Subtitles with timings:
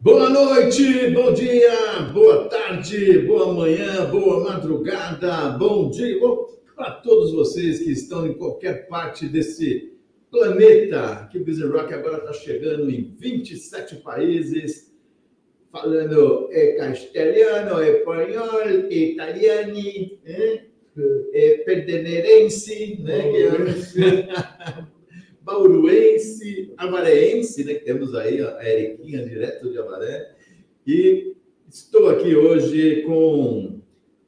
[0.00, 6.20] Boa noite, bom dia, boa tarde, boa manhã, boa madrugada, bom dia
[6.76, 9.98] para todos vocês que estão em qualquer parte desse
[10.30, 11.28] planeta.
[11.32, 14.94] Que o Busy Rock agora está chegando em 27 países,
[15.72, 19.80] falando é castelhano, é espanhol, italiano,
[20.24, 20.64] é,
[21.34, 23.32] é perdenerense, né?
[23.36, 24.88] É...
[25.48, 30.34] bauruense, avareense, né, que temos aí a Eriquinha, direto de Avaré,
[30.86, 31.34] e
[31.66, 33.80] estou aqui hoje com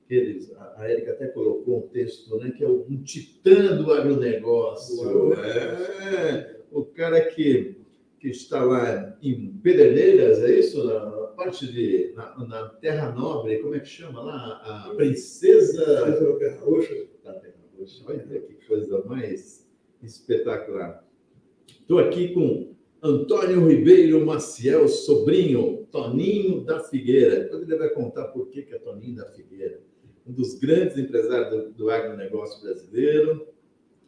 [0.08, 6.56] eles, a Erika até colocou um texto, né, que é um titã do agronegócio, é,
[6.72, 7.76] o cara que,
[8.18, 10.82] que está lá em Pederneiras, é isso?
[10.84, 14.88] Na, parte de, na, na, Terra Nobre, como é que chama lá?
[14.88, 15.84] A princesa...
[15.86, 17.06] da Terra Roxa.
[17.24, 19.66] Da Terra Roxa, olha que coisa mais
[20.02, 21.09] espetacular.
[21.90, 22.72] Estou aqui com
[23.02, 27.50] Antônio Ribeiro Maciel, sobrinho, Toninho da Figueira.
[27.52, 29.80] Ele vai contar por que, que é Toninho da Figueira.
[30.24, 33.44] Um dos grandes empresários do, do agronegócio brasileiro,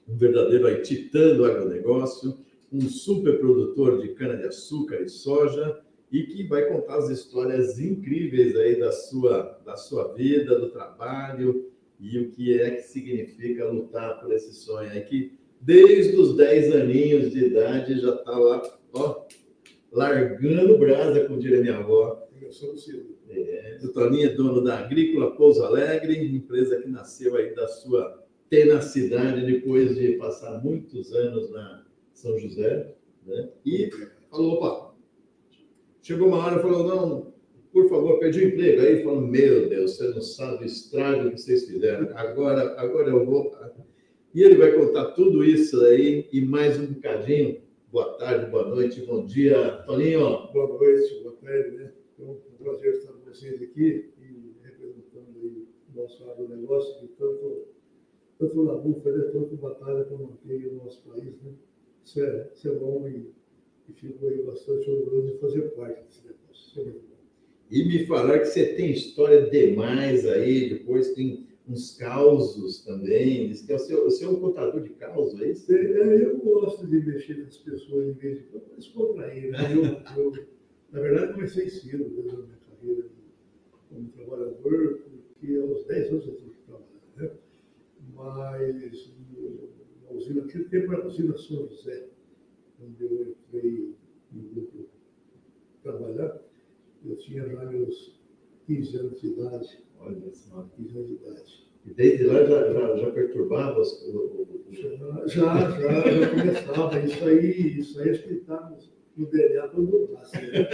[0.09, 2.39] um verdadeiro titã do agronegócio,
[2.73, 5.81] um super produtor de cana-de-açúcar e soja,
[6.13, 11.69] e que vai contar as histórias incríveis aí da sua, da sua vida, do trabalho,
[11.99, 16.75] e o que é que significa lutar por esse sonho aí, que desde os 10
[16.75, 19.25] aninhos de idade, já está lá, ó,
[19.93, 22.21] largando brasa, como diria minha avó.
[23.31, 28.23] É, o Toninho é dono da Agrícola Pouso Alegre, empresa que nasceu aí da sua
[28.51, 33.49] tenacidade depois de passar muitos anos na São José, né?
[33.65, 33.91] E
[34.31, 34.95] falou, opa,
[36.03, 37.33] chegou uma hora e falou, não,
[37.73, 38.83] por favor, perdi o emprego.
[38.83, 42.11] Aí falou, meu Deus, você não sabe o estrago que vocês fizeram.
[42.15, 43.51] Agora, agora eu vou
[44.35, 47.61] e ele vai contar tudo isso aí e mais um bocadinho.
[47.91, 49.83] Boa tarde, boa noite, bom dia.
[49.85, 50.51] Toninho.
[50.53, 51.93] Boa noite, boa tarde, né?
[52.19, 57.67] É um prazer estar com vocês aqui e representando aí o nosso agronegócio que tanto,
[58.39, 59.25] tanto labuta, né?
[59.33, 61.53] tanto batalha para manter o nosso país, né?
[62.03, 63.31] Isso é, isso é bom e,
[63.89, 66.89] e fico aí bastante orgulhoso de fazer parte desse negócio.
[66.89, 67.13] É.
[67.71, 73.53] E me falar que você tem história demais aí, depois tem uns causos também.
[73.53, 75.73] Que é o seu, o seu é contador de causos, é isso?
[75.73, 79.51] É, eu gosto de mexer com as pessoas em vez de quando, mas contrair.
[79.51, 79.59] Né?
[80.17, 80.33] Eu,
[80.93, 83.09] na verdade, comecei cedo desde a minha carreira
[83.89, 86.87] como trabalhador, porque aos 10 anos eu tive que trabalhar.
[87.17, 87.31] Né?
[88.15, 89.13] Mas
[90.05, 92.09] na usina, naquele tempo era a usina São José,
[92.81, 93.95] onde eu entrei
[94.33, 94.87] no grupo
[95.83, 96.41] trabalhar.
[97.05, 98.21] Eu tinha já meus
[98.67, 99.83] 15 anos de idade.
[100.05, 100.69] Olha só.
[100.77, 101.63] 15 anos de idade.
[101.87, 104.05] E desde lá já, já, já perturbava os,
[104.71, 104.91] já,
[105.27, 106.99] já, já, já começava.
[107.01, 110.17] Isso aí, isso aí acho que está no, no DNA todo mundo.
[110.17, 110.69] Assim, né?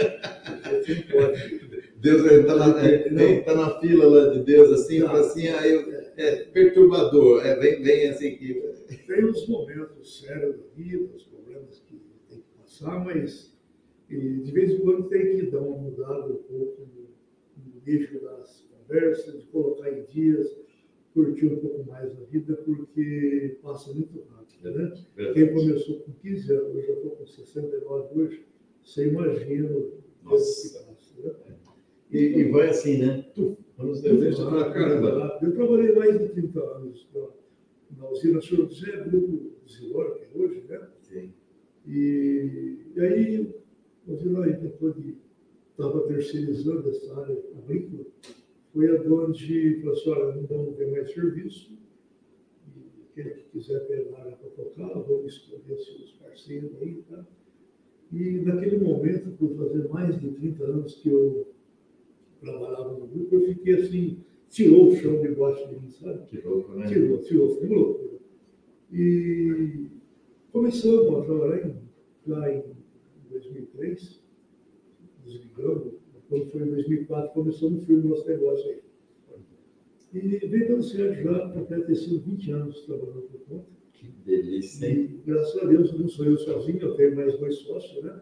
[1.97, 6.13] Deus está na, é, tá na fila lá de Deus, assim, não, assim, aí é,
[6.17, 8.69] é perturbador, é, vem, vem assim que.
[9.05, 13.57] Tem uns momentos sérios da vida, os problemas que tem que passar, mas
[14.07, 16.87] de vez em quando tem que dar uma mudada um pouco
[17.85, 20.59] nível das conversas, de colocar em dias,
[21.13, 24.93] curtir um pouco mais a vida, porque passa muito rápido, né?
[25.15, 25.33] Verdade.
[25.33, 28.45] Quem começou com 15 anos, eu já estou com 69 hoje,
[28.83, 30.95] você imagina o que passa, né?
[32.11, 33.23] E, e, vai assim, né?
[33.35, 35.37] Tu, vamos desejos para caramba.
[35.43, 37.27] Eu trabalhei mais de 30 anos na,
[37.97, 40.87] na usina Senhor José, grupo Zilor, que é hoje, né?
[41.01, 41.31] Sim.
[41.87, 43.55] E, e aí,
[44.07, 45.17] a usina, depois de
[45.71, 48.05] estava terceirizando essa área agrícola,
[48.73, 51.77] foi aonde falou assim, olha, não vamos ter mais serviço,
[52.75, 57.25] e aquele que quiser pegar para tocar, vamos escolher seus parceiros aí, tá?
[58.11, 61.47] E naquele momento, por fazer mais de 30 anos que eu
[62.41, 66.41] trabalhava no grupo, eu fiquei assim, tirou o chão debaixo de mim, sabe?
[66.43, 66.87] Louco, né?
[66.87, 68.19] Tirou, tirou, loucura.
[68.91, 69.87] E
[70.51, 71.75] começamos a trabalhar em,
[72.25, 72.63] lá em
[73.29, 74.23] 2003,
[75.23, 75.88] desligando,
[76.29, 78.79] quando foi em 2004, começou no filme nosso negócio aí.
[80.13, 83.65] E vem dando certo já, até ter sido 20 anos trabalhando por conta.
[83.93, 85.19] Que delícia, hein?
[85.25, 88.21] E, graças a Deus, não sou eu sozinho, eu tenho mais dois sócios, né?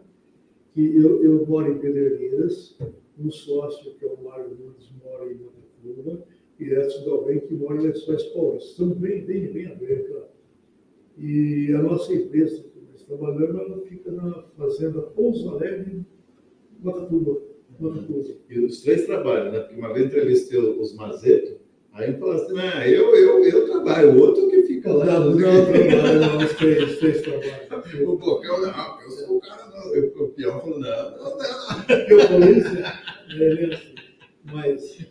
[0.74, 2.78] Que eu, eu moro em Pederneiras,
[3.18, 6.24] um sócio, que é o Mário Nunes, mora em Matatuba,
[6.58, 8.70] e Edson Dalben, que mora em Lençóis Paulistas.
[8.72, 10.28] Estamos bem, bem, bem abertos lá.
[11.16, 16.04] E a nossa empresa que nós trabalhamos, ela fica na fazenda Pouso Alegre,
[16.80, 17.47] Matatuba.
[18.48, 19.60] E os três trabalham, né?
[19.60, 21.58] Porque uma vez entrevistei os Mazeto,
[21.98, 25.04] Aí eu falo assim, ah, eu, eu, eu trabalho, o outro que fica lá.
[25.04, 28.08] Não, não, não, os três, os três trabalham.
[28.08, 29.92] O Bocão, não, eu sou o cara, não.
[29.92, 31.96] Eu, o peão falou, não, não, não.
[32.08, 33.94] Eu falei isso, é, é assim.
[34.44, 35.08] Mas,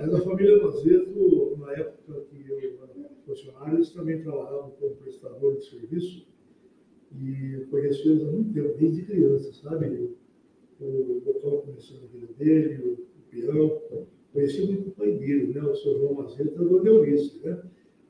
[0.00, 5.56] mas a família Mazeto, na época que eu era funcionário, eles também trabalhavam como prestador
[5.56, 6.26] de serviço
[7.20, 10.14] e conheci eles há muito tempo, desde criança, sabe?
[10.80, 14.06] O Bocão começou na vida dele, o, o peão.
[14.32, 15.62] Conheci muito o pai dele, né?
[15.62, 17.62] O seu João Mazeto e a Dona Eunice, né?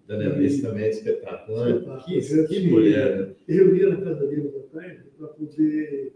[0.07, 2.03] Dona Eunice também é espetáculo, né?
[2.05, 3.35] Que, que mulher, né?
[3.47, 6.13] Eu ia na casa dele à tarde para poder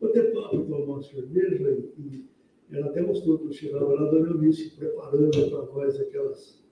[0.00, 2.24] bater papo, tomar uma cerveja e,
[2.70, 6.64] e ela até mostrou que eu chegava lá, a Dona Eunice preparando para nós aquelas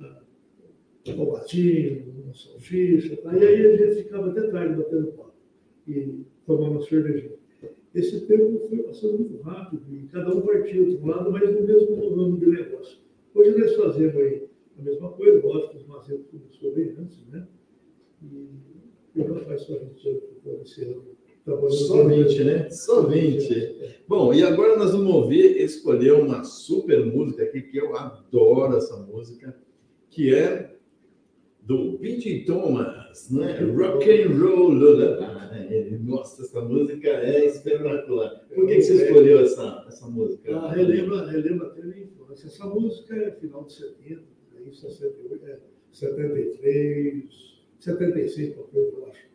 [0.00, 0.22] ah,
[1.04, 3.36] tomatinho, uma salsicha, tá?
[3.36, 5.34] e aí a gente ficava até tarde batendo papo
[5.86, 7.37] e tomando uma cervejinha.
[7.98, 11.66] Esse tempo foi passando muito rápido e cada um partiu de um lado, mas no
[11.66, 12.98] mesmo ramo de negócio.
[13.34, 14.48] Hoje nós fazemos aí
[14.78, 17.48] a mesma coisa, lógico que os Macedo começou bem antes, né?
[18.22, 18.50] E
[19.16, 21.04] eu já faz só 20 anos que estou esse ano.
[21.44, 22.70] trabalhando Só 20, né?
[22.70, 24.02] Só 20.
[24.06, 28.96] Bom, e agora nós vamos ouvir, escolher uma super música aqui, que eu adoro essa
[28.96, 29.58] música,
[30.08, 30.77] que é
[31.68, 32.46] do B.J.
[32.46, 33.60] Thomas, né?
[33.60, 35.98] Rock and Roll Lullaby.
[36.02, 38.46] Nossa, essa música é espetacular.
[38.54, 40.56] Por que, que você escolheu essa, essa música?
[40.56, 42.46] Ah, relembra, relembra até a minha infância.
[42.46, 44.22] Essa música é final de 70,
[44.56, 45.58] aí 68, é
[45.92, 47.24] 73,
[47.78, 49.28] 76, talvez, eu acho.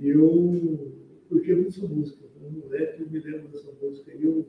[0.00, 0.94] E eu
[1.28, 2.24] curti muito essa música.
[2.42, 4.12] Um moleque, eu me lembro dessa música.
[4.14, 4.46] E eu,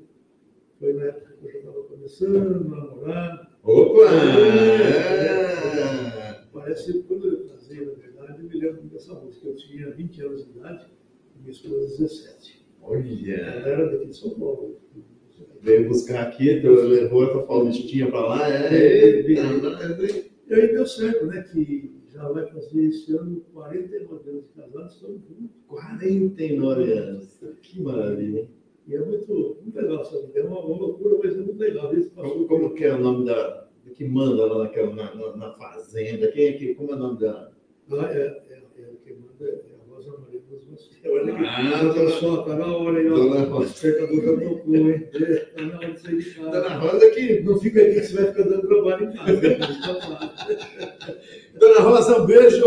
[0.79, 3.59] foi na época que eu já estava começando a namorar.
[3.63, 4.03] Opa!
[4.39, 6.23] É.
[6.23, 6.36] É.
[6.53, 9.47] Parece que quando eu casei, na verdade, eu me lembro dessa música.
[9.47, 10.85] Eu tinha 20 anos de idade
[11.35, 12.67] e minha esposa 17.
[12.81, 13.33] Ela Olha!
[13.33, 14.77] era daqui de São Paulo.
[15.61, 18.73] Veio buscar aqui, tu levou a tua Paulistinha para lá, é?
[18.73, 19.57] É, é.
[19.59, 20.31] mas, hein?
[20.47, 21.41] E aí deu certo, né?
[21.43, 25.55] Que já vai fazer esse ano 49 anos de casados, estamos juntos.
[25.67, 27.39] 49 anos.
[27.61, 28.47] Que maravilha?
[28.87, 30.31] E é muito, muito legal, sabe?
[30.33, 31.91] É uma, loucura, mas é muito legal.
[32.15, 36.27] Como, como que é o nome da, que manda lá naquela, na, na, na fazenda?
[36.31, 37.51] Quem é que, como é o nome da...
[37.91, 41.09] Ah, é, é, é, quem manda é a Rosa Maria dos Mosquitos.
[41.09, 43.15] Olha aqui, Ah, dona- só, tá na hora aí, ó.
[43.15, 43.69] Dona Rosa.
[43.69, 45.09] despertador já tocou, hein?
[45.13, 46.51] É, Tá na hora de sair de casa.
[46.51, 47.39] Dona Rosa que...
[47.41, 49.41] Não fica aqui que você vai ficar dando trabalho em casa.
[49.41, 49.55] né?
[49.57, 51.15] Tá.
[51.59, 52.65] Dona Rosa, um beijo!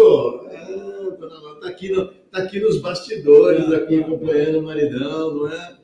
[0.51, 5.49] Ah, Dona Rosa tá aqui, no, tá aqui nos bastidores, aqui acompanhando o maridão, não
[5.53, 5.77] é?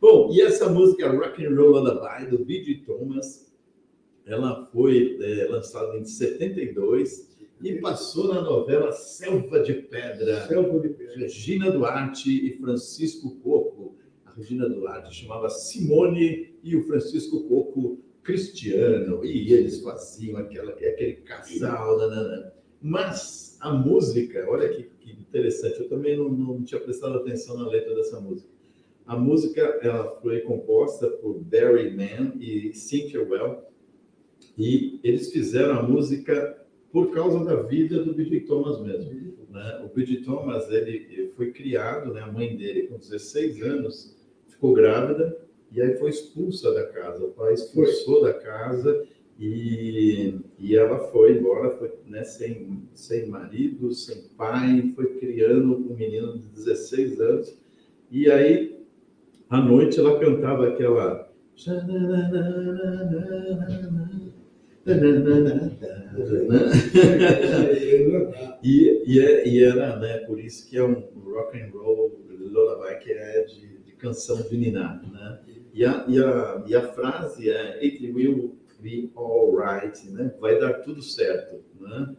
[0.00, 2.82] Bom, e essa música Rock and Roll Lullaby, do B.G.
[2.86, 3.51] Thomas,
[4.32, 7.30] ela foi é, lançada em 72
[7.62, 10.46] e passou na novela Selva de Pedra.
[10.46, 11.16] Selva de pedra.
[11.16, 13.94] Regina Duarte e Francisco Coco.
[14.24, 19.24] A Regina Duarte chamava Simone e o Francisco Coco Cristiano.
[19.24, 21.98] E eles faziam aquela, aquele casal.
[21.98, 22.52] nananã.
[22.80, 27.68] Mas a música, olha que, que interessante, eu também não, não tinha prestado atenção na
[27.68, 28.50] letra dessa música.
[29.06, 33.71] A música ela foi composta por Barry Mann e Cynthia Well,
[34.58, 36.58] e eles fizeram a música
[36.90, 38.40] por causa da vida do B.J.
[38.40, 39.80] Thomas mesmo né?
[39.84, 40.22] O B.J.
[40.22, 42.22] Thomas ele foi criado, né?
[42.22, 44.16] A mãe dele com 16 anos
[44.48, 45.38] ficou grávida
[45.70, 47.24] e aí foi expulsa da casa.
[47.24, 49.06] O pai expulsou da casa
[49.38, 52.24] e, e ela foi embora, foi né?
[52.24, 57.58] sem sem marido, sem pai, foi criando um menino de 16 anos
[58.10, 58.78] e aí
[59.48, 61.30] à noite ela cantava aquela
[68.62, 72.98] E, e, é- e era, né, por isso que é um rock and roll lullaby
[73.02, 75.40] que é de, de canção de ninar, né?
[75.72, 80.34] E a, e, a, e a frase é It will be alright, né?
[80.40, 82.14] Vai dar tudo certo, né?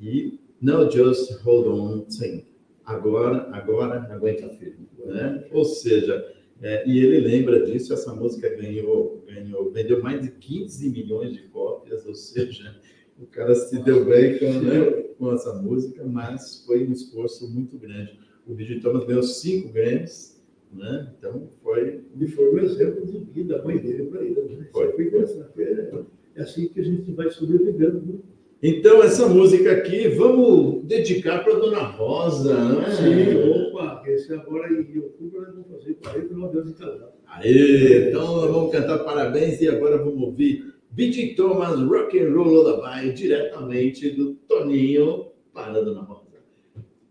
[0.00, 2.44] E now just hold on, sing.
[2.84, 5.44] Agora, agora aguenta firme, né?
[5.52, 6.24] Ou seja,
[6.62, 11.42] é, e ele lembra disso, essa música ganhou, ganhou, vendeu mais de 15 milhões de
[11.48, 12.80] cópias, ou seja,
[13.18, 17.78] o cara se deu bem com, né, com essa música, mas foi um esforço muito
[17.78, 18.18] grande.
[18.46, 18.80] O B.J.
[18.80, 20.36] Thomas ganhou cinco Grammys,
[20.72, 21.12] né?
[21.18, 24.40] Então foi E foi um exemplo de vida, a mãe dele para ele.
[24.42, 24.68] Né?
[24.72, 24.92] Foi.
[24.92, 25.64] Foi.
[25.64, 26.04] É,
[26.36, 28.22] é assim que a gente vai sobrevivendo.
[28.66, 28.78] Né?
[28.78, 32.90] Então, essa música aqui, vamos dedicar para Dona Rosa, não é?
[32.90, 37.12] Sim, opa, esse agora em outubro nós vamos fazer 49 anos de casado.
[37.26, 41.34] Aê, então nós vamos cantar parabéns e agora vamos ouvir B.J.
[41.34, 46.26] Thomas Rock and Roll Lullaby diretamente do Toninho para a Dona Rosa.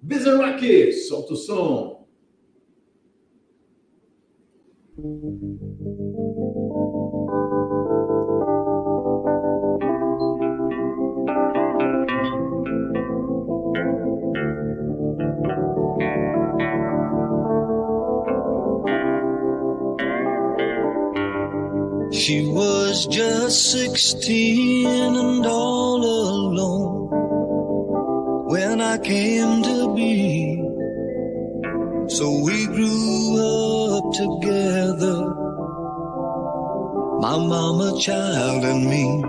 [0.02, 2.06] Bizarrock, solta o som.
[22.26, 27.08] She was just sixteen and all alone
[28.48, 30.58] when I came to be.
[32.08, 33.38] So we grew
[34.00, 35.36] up together,
[37.22, 39.22] my mama, child, and me.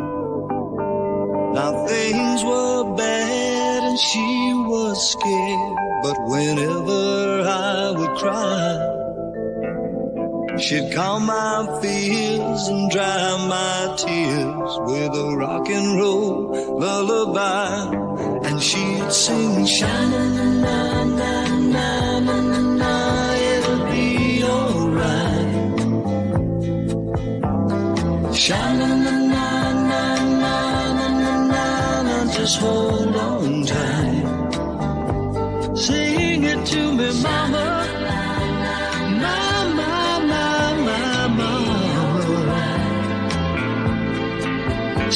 [1.53, 8.96] Now things were bad and she was scared, but whenever I would cry,
[10.59, 17.95] She'd calm my fears and dry my tears with a rock and roll lullaby.
[18.47, 25.55] And she'd sing, shine na na na na na na na, it'll be alright.
[28.35, 30.05] Shine na na na na
[30.99, 31.33] na na
[32.03, 33.06] na, just hold.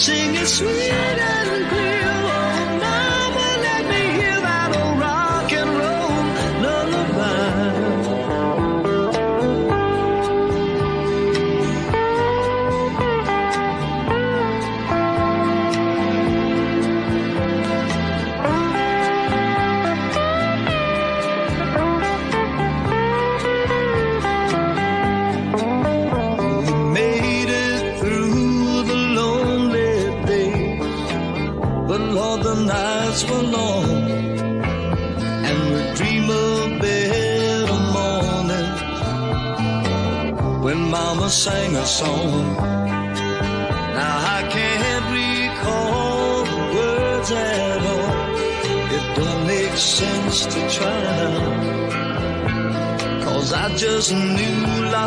[0.01, 1.10] singing sweet.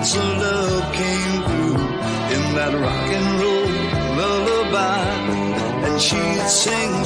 [0.03, 1.77] Lots of love came through
[2.35, 3.69] in that rock and roll
[4.19, 4.99] lullaby.
[5.87, 7.05] And she'd sing,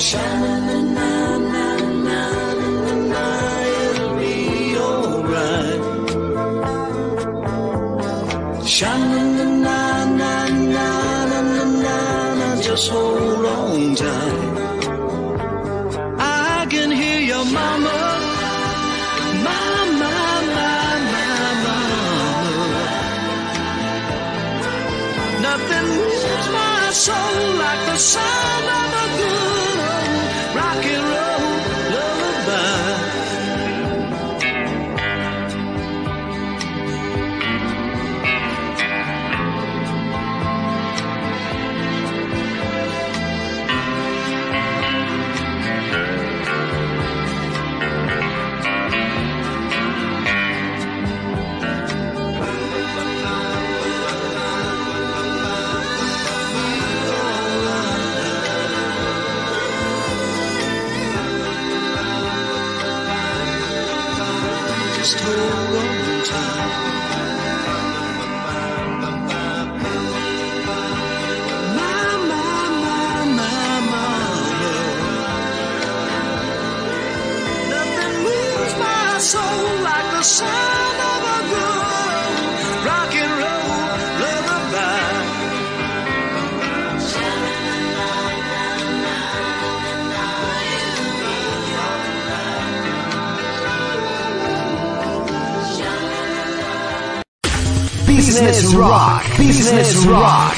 [99.58, 100.56] Business Rock.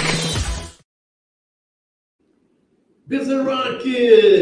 [3.07, 3.83] Business Rock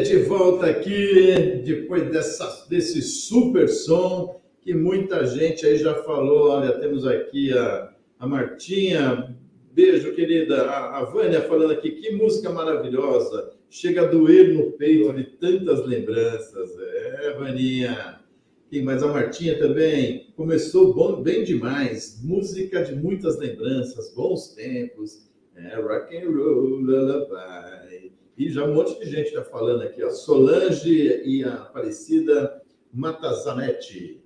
[0.02, 6.50] de volta aqui depois dessa, desse super som que muita gente aí já falou.
[6.50, 9.38] Olha, temos aqui a, a Martinha,
[9.74, 15.14] beijo querida, a, a Vânia falando aqui, que música maravilhosa, chega a doer no peito
[15.14, 16.72] de tantas lembranças.
[16.80, 18.22] É, Vaninha.
[18.70, 19.02] Quem mais?
[19.02, 20.34] A Martinha também.
[20.36, 22.20] Começou bom, bem demais.
[22.22, 25.26] Música de muitas lembranças, bons tempos.
[25.56, 28.12] É, rock and roll, lullaby.
[28.38, 30.04] E já um monte de gente está falando aqui.
[30.04, 32.62] A Solange e a Aparecida
[32.94, 34.22] Matazanetti.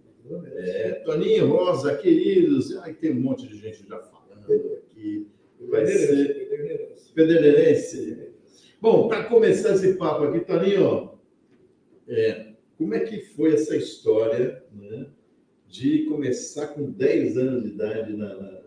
[0.55, 2.75] É, Toninho Rosa, queridos.
[2.77, 5.27] Ai, tem um monte de gente já falando aqui.
[5.69, 8.31] Vai ser Federeirense.
[8.81, 11.11] Bom, para começar esse papo aqui, Toninho,
[12.07, 12.50] é,
[12.81, 15.07] como é que foi essa história né,
[15.67, 18.17] de começar com 10 anos de idade?
[18.17, 18.61] Na, na...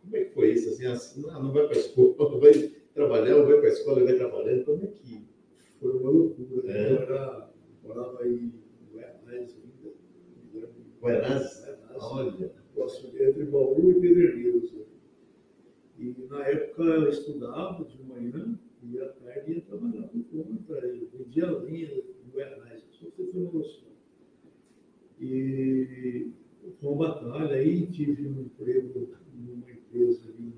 [0.00, 0.70] Como é que foi isso?
[0.70, 2.52] Assim, assim não, não vai para a escola, vai
[2.94, 4.64] trabalhar, ou vai para a escola e vai trabalhando.
[4.64, 5.22] Como é que.
[5.78, 6.62] Foi uma loucura.
[6.62, 6.78] né?
[6.78, 6.92] É.
[6.92, 7.50] Eu era,
[7.82, 8.52] morava em
[12.00, 12.52] Olha.
[12.74, 14.72] próximo de- entre Bauru e Pederneiras.
[14.72, 14.84] né?
[15.98, 21.06] E na época eu estudava de manhã e à tarde ia trabalhar por conta, eu
[21.12, 22.58] vendia linha em Goiás,
[23.34, 23.64] uma.
[25.20, 26.30] E
[26.80, 30.54] com a batalha aí tive um emprego numa empresa ali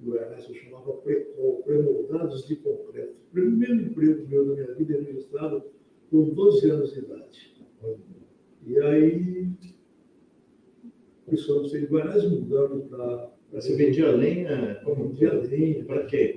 [0.00, 3.14] em Goiás, eu chamava Precol, Premoldados de Concreto.
[3.28, 5.62] O primeiro emprego meu na minha vida registrado
[6.10, 7.54] com 12 anos de idade.
[8.66, 9.48] E aí,
[11.28, 13.32] pessoal de Guarás mudando para.
[13.52, 14.80] Você vendia lenha?
[14.84, 15.08] Como?
[15.08, 15.84] Vendia lenha.
[15.84, 16.34] Para quê?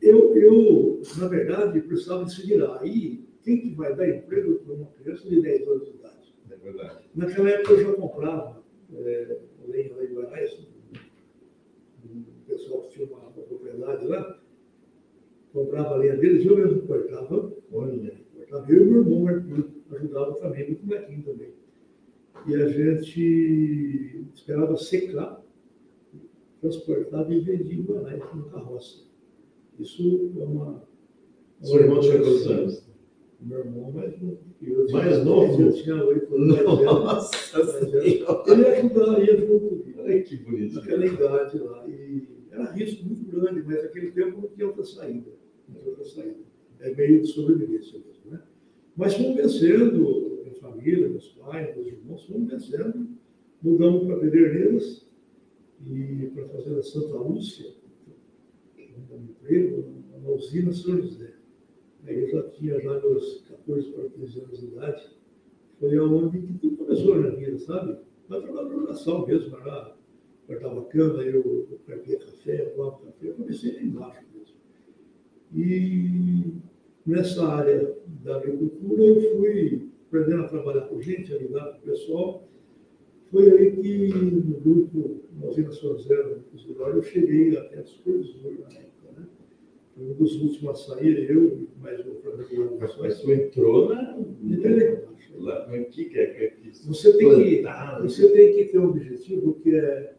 [0.00, 2.80] Eu, eu, na verdade, precisava de se virar.
[2.80, 6.34] Aí, quem que vai dar emprego para uma criança de 10 anos de idade?
[6.50, 7.08] É verdade.
[7.14, 9.38] Naquela época eu já comprava é,
[9.68, 10.66] lenha lá em Guarás,
[12.04, 14.42] um pessoal que tinha uma, uma propriedade lá,
[15.52, 20.34] comprava a lenha deles, eu mesmo cortava, Olha, cortava eu e meu irmão Arthur, ajudava
[20.34, 21.54] também, muito molequinho também.
[22.48, 25.40] E a gente esperava secar,
[26.60, 29.06] transportava e vendia em Guarás, no carroça.
[29.78, 30.82] Isso é uma.
[31.62, 32.85] seu irmão tinha quantos anos?
[33.40, 34.38] Meu irmão mais novo.
[34.58, 34.86] que eu.
[34.90, 35.62] Mais novo?
[35.62, 36.82] Eu tinha oito anos.
[36.82, 37.60] Nossa!
[38.02, 38.24] Ele
[38.66, 40.74] ajudaria junto comigo, Olha que bonito.
[40.74, 41.88] naquela idade lá.
[41.88, 45.30] E era risco muito grande, mas naquele tempo não tinha outra saída.
[45.68, 46.38] Não tinha outra saída.
[46.80, 48.42] É meio de sobrevivência mesmo, né?
[48.96, 53.08] Mas fomos vencendo, minha família, meus pais, meus irmãos, fomos vencendo.
[53.62, 55.06] Mudamos para Pederneiras
[55.84, 57.70] e para fazer a Santa Lúcia,
[58.78, 59.84] um emprego
[60.22, 61.32] na usina São José.
[62.06, 65.16] Aí eu já tinha já meus 14 para 15 anos de idade.
[65.80, 67.98] Foi aonde que tudo começou na minha vida, sabe?
[68.28, 69.96] Mas trabalhar na oração mesmo, era
[70.46, 74.56] cortava cana, eu carpia café, eu lavava café, eu comecei lá embaixo mesmo.
[75.52, 76.54] E
[77.04, 81.82] nessa área da agricultura eu fui aprendendo a trabalhar com gente, a lidar com o
[81.82, 82.48] pessoal.
[83.30, 88.68] Foi aí que no grupo, na usina São José, no eu cheguei até na época,
[88.68, 88.85] né?
[89.98, 92.76] Um dos últimos a sair, eu e mais um professor.
[92.78, 94.18] Mas, mas tu entrou na.
[94.42, 95.06] Entendeu?
[95.38, 97.62] Lá, o que, é que é Você tem que,
[98.02, 100.14] você tem que ter um objetivo que é,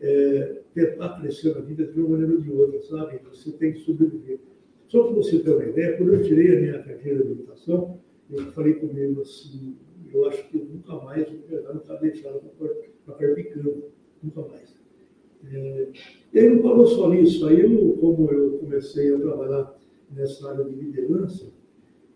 [0.00, 3.20] é tentar crescer na vida de uma maneira ou de outra, sabe?
[3.30, 4.40] Você tem que sobreviver.
[4.88, 8.52] Só para você ter uma ideia, quando eu tirei a minha carteira de habilitação, eu
[8.52, 9.76] falei comigo assim,
[10.12, 13.90] eu acho que nunca mais o Fernando está deixado para picando,
[14.22, 14.81] nunca mais.
[15.50, 15.88] É,
[16.32, 19.78] e aí não parou só nisso, aí eu, como eu comecei a trabalhar
[20.10, 21.46] nessa área de liderança,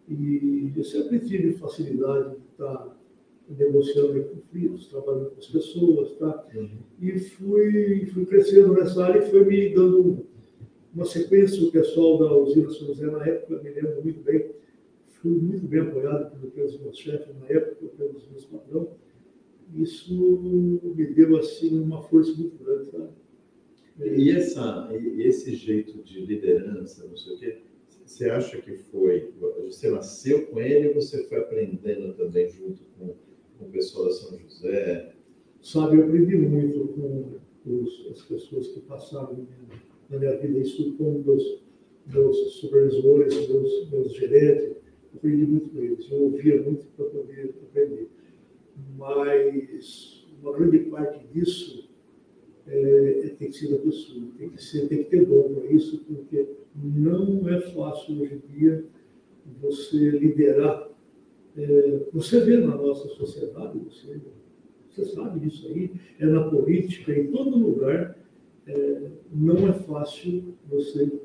[0.09, 2.97] e eu sempre tive facilidade de estar
[3.49, 6.47] negociando em conflitos, trabalhando com as pessoas, tá?
[6.55, 6.69] Uhum.
[7.01, 10.27] E fui, fui crescendo nessa área e foi me dando
[10.95, 11.63] uma sequência.
[11.63, 14.51] O pessoal da usina São José, na época, me lembro muito bem,
[15.21, 18.89] fui muito bem apoiado pelo- pelos meus chefes na época, pelos meus patrões.
[19.75, 20.15] Isso
[20.97, 23.09] me deu, assim, uma força muito grande, sabe?
[23.99, 27.59] E, essa, esse jeito de liderança, não sei o quê,
[28.05, 29.33] você acha que foi.
[29.65, 33.15] Você nasceu com ele ou você foi aprendendo também junto com,
[33.59, 35.15] com o pessoal da São José?
[35.63, 40.59] Sabe, eu aprendi muito com os- as pessoas que passaram na minha, na minha vida,
[40.61, 41.63] isso com meus,
[42.07, 44.77] meus supervisores, meus, meus gerentes, eu
[45.17, 48.09] aprendi muito com eles, eu ouvia muito para poder aprender.
[48.97, 51.89] Mas uma grande parte disso
[52.67, 55.67] é, é- tem que ser da pessoa, tem que, ser, tem que ter dom para
[55.67, 58.85] isso, porque não é fácil hoje em dia
[59.61, 60.89] você liderar.
[61.57, 64.21] É, você vê na nossa sociedade, você
[64.97, 68.17] você sabe disso aí, é na política, em todo lugar,
[68.67, 71.21] é, não é fácil você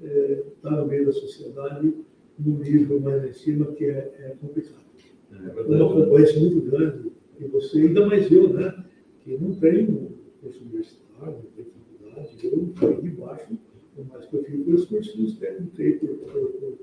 [0.00, 1.92] é, estar no meio da sociedade
[2.38, 4.87] no nível mais em cima, que é, é complicado.
[5.32, 8.84] É Uma concorrência muito grande, e você, ainda mais eu, né,
[9.20, 13.58] que não tenho curso universitário, não tenho faculdade, eu fui de baixo,
[13.94, 16.78] por mais que eu fiz pelos cursinhos técnicos, por, por, por,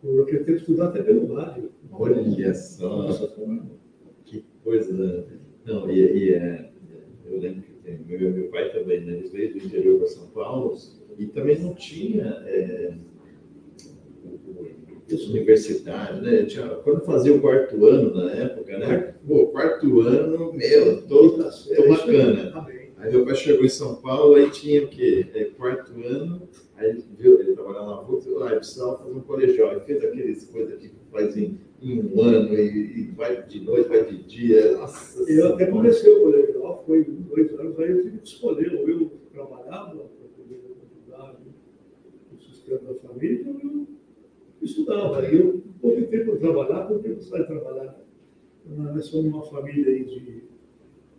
[0.00, 1.70] por, eu tentei estudar até pelo rádio.
[1.92, 3.60] Olha só, Nossa, foi
[4.24, 4.92] que coisa.
[4.92, 5.24] né?
[5.64, 6.70] Não, e, e é,
[7.26, 9.18] eu lembro que tem, meu, meu pai também, né?
[9.18, 10.76] Ele veio do interior para São Paulo
[11.18, 12.24] e também não tinha.
[12.46, 12.94] É,
[15.08, 16.44] essa universidade, né?
[16.44, 19.14] Tinha, quando fazia o quarto ano na época, né?
[19.26, 22.50] Pô, quarto ano, meu, tô, tô bacana.
[22.50, 22.66] tá.
[23.04, 25.26] Aí meu pai chegou em São Paulo, aí tinha o quê?
[25.34, 29.70] É, quarto ano, aí ele viu, ele trabalhava na rua, ah, precisava fazer um colegial.
[29.70, 33.90] Aí fez aqueles coisas que faz em, em um ano, e, e vai de noite,
[33.90, 34.78] vai de dia.
[34.78, 38.88] Nossa Eu até comecei o colegial, foi dois anos, aí eu tive que escolher, ou
[38.88, 40.62] eu trabalhava para poder
[41.04, 41.36] ajudar
[42.32, 43.86] o sustento da família, ou eu
[44.64, 45.22] estudava.
[45.24, 48.04] Eu optei por trabalhar, porque eu precisava trabalhar.
[48.66, 50.44] Nós somos uma família aí de,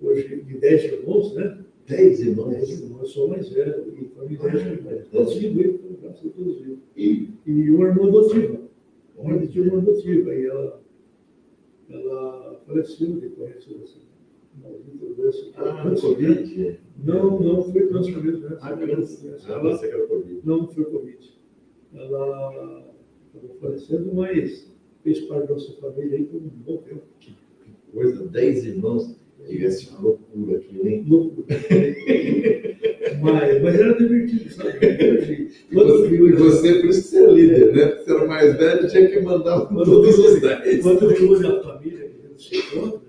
[0.02, 1.64] hoje, de 10 irmãos, né?
[1.88, 2.70] Dez Dez irmãos.
[2.82, 6.80] irmãos, eu sou o mais velho, e família é todos vivos, graças a todos vivos.
[6.98, 8.60] E E uma irmã adotiva,
[9.16, 10.82] uma de uma irmã adotiva, e ela,
[11.88, 15.96] ela faleceu depois dessa ah?
[16.02, 16.80] Covid.
[17.04, 17.86] Não, não foi
[18.22, 18.50] mesmo.
[18.50, 18.58] né?
[18.62, 19.36] Ah, câncer.
[19.48, 19.74] Ah, Ela
[20.44, 21.38] não foi Covid.
[21.94, 22.95] Ela
[23.38, 24.72] acabou falecendo, mas
[25.04, 27.04] fez parte da nossa família aí por um bom tempo.
[27.94, 29.16] Coisa, dez irmãos.
[29.48, 31.06] Uma loucura aquilo, hein?
[31.08, 31.46] Louco.
[33.22, 34.80] mas, mas era divertido, sabe?
[35.70, 37.86] E você, você, por isso que você é líder, né?
[37.88, 40.82] Porque Você era mais velho, tinha que mandar Quando todos os dez.
[40.82, 43.02] Quando eu vi a família que a gente se encontra,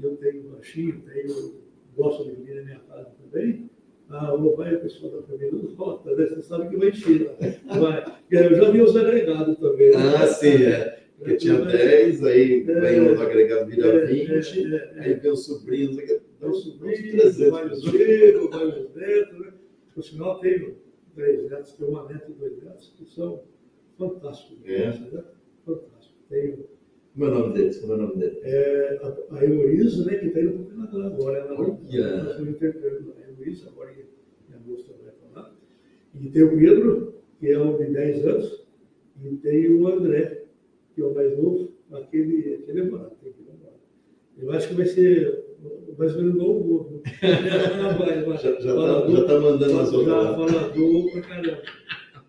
[0.00, 1.54] eu tenho baixinho, tenho,
[1.96, 3.68] gosto de vir na minha casa também,
[4.10, 6.26] ah, o pai o pessoal da família não falta, né?
[6.26, 6.90] você sabe que vai.
[6.90, 7.60] Né?
[7.80, 8.04] Vai.
[8.30, 9.90] E aí Eu já vi os agregados também.
[9.90, 9.96] né?
[10.18, 10.98] Ah, sim, é.
[11.18, 12.80] Porque tinha 10, aí É.
[12.80, 15.00] vem os agregados, vira É, 20, é, é, é.
[15.00, 17.92] aí vem os sobrinhos, dá Então, uns sobrinho, 300 vai os pessoas.
[18.02, 19.52] filhos, vai os netos, né?
[19.94, 20.76] Por sinal, tenho
[21.16, 23.42] três netos, tenho uma neta e dois netos, que são
[23.98, 24.58] fantásticos.
[24.64, 24.86] É.
[24.90, 25.24] né?
[25.66, 26.16] Fantásticos.
[26.30, 26.68] Tenho
[27.14, 27.78] Como é o nome deles?
[27.78, 28.38] Como é o nome deles?
[28.44, 31.38] é, a, a Heloísa, né, que está indo para o Canadá agora.
[31.38, 32.00] Ela Olha!
[32.00, 32.44] ela foi
[33.48, 35.56] Heloísa, agora em agosto vai falar.
[36.14, 38.66] E tem o Pedro, que é um de 10 anos,
[39.22, 40.44] e tem o André,
[40.94, 43.72] que é o mais novo, aquele, aquele é barato, tem que lembrar.
[44.36, 45.44] Eu acho que vai ser
[45.96, 47.02] mais ou menos igual o Gordo.
[47.98, 48.38] Vai.
[48.38, 50.34] Já, já, Falador, tá, já mandando as já outras lá.
[50.36, 51.62] falador pra caramba.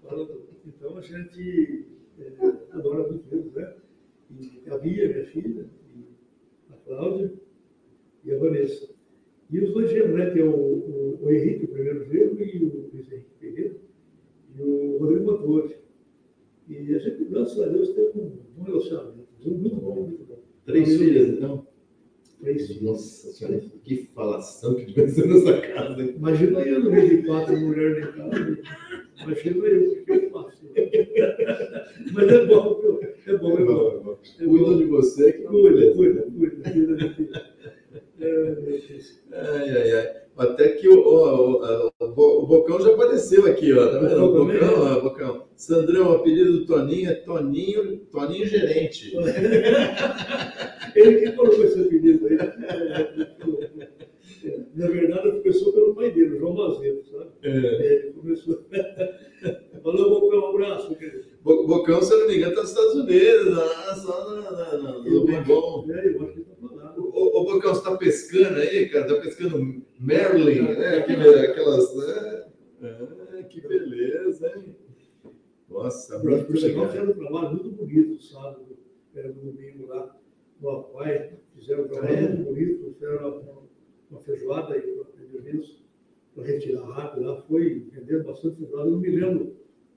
[0.02, 0.42] Falador.
[0.66, 1.86] Então a gente
[2.20, 2.32] é,
[2.72, 3.76] adora muito eles, né?
[4.32, 6.06] E a Bia, minha filha, e
[6.72, 7.32] a Cláudia
[8.24, 8.90] e a Vanessa.
[9.52, 10.30] E os dois gêmeos, né?
[10.30, 13.76] Tem o, o, o Henrique, o primeiro gêmeo, e o Luiz Henrique Pereira,
[14.56, 15.72] e o Rodrigo Motor.
[16.68, 19.28] E a gente, graças a Deus, tem um bom relacionamento.
[19.44, 20.40] Muito bom, muito bom.
[20.66, 21.66] Três filhas, então?
[22.42, 22.82] Três filhos.
[22.84, 26.14] Nossa senhora, que falação que ser nessa casa, hein?
[26.16, 28.60] Imagina eu no meio de quatro mulheres em casa.
[29.24, 30.64] Imagina eu, o que eu faço?
[32.14, 32.80] Mas é bom?
[33.26, 34.20] É bom, é bom.
[34.40, 34.78] É Cuidam bom.
[34.78, 35.96] de você que não Cuida, beleza.
[35.96, 37.49] cuida, cuida, cuida
[39.32, 40.20] Ai, ai, ai.
[40.38, 43.88] Até que o, o, o, o- Bocão já apareceu aqui, ó.
[43.92, 44.24] Tá vendo?
[44.24, 45.44] O Bocão ó, Bocão.
[45.56, 49.14] Sandrão, o apelido do Toninho é Toninho, Toninho Gerente.
[50.96, 52.38] Ele que colocou esse apelido aí.
[54.46, 57.30] É, Na verdade, começou pelo pai dele, o João Mazeiro, sabe?
[57.44, 57.50] É.
[57.50, 58.64] É, Ele começou.
[59.84, 61.26] Falou, Bocão, um abraço, querido.
[61.44, 65.04] Bo- Bocão, se eu não me engano, está nos Estados Unidos, lá, só no, no,
[65.04, 65.04] no,
[65.86, 65.94] no.
[65.94, 66.49] É, eu acho que.
[67.20, 69.06] Ô, ô, Bocão, você está pescando aí, cara?
[69.06, 71.00] Está pescando Merlin, né?
[71.00, 71.94] Aquele- aquelas.
[71.98, 72.46] né?
[72.82, 74.74] Ah, que beleza, hein?
[75.70, 76.88] Nossa, Por, muito legal.
[76.88, 78.66] fizeram um trabalho muito bonito sábado,
[79.14, 80.16] no domingo lá
[80.62, 82.22] no Apai, fizeram um trabalho é?
[82.30, 83.62] muito bonito, fizeram uma,
[84.12, 84.82] uma feijoada
[86.34, 89.56] para retirar rápido lá, foi vender bastante feijoada, eu não me lembro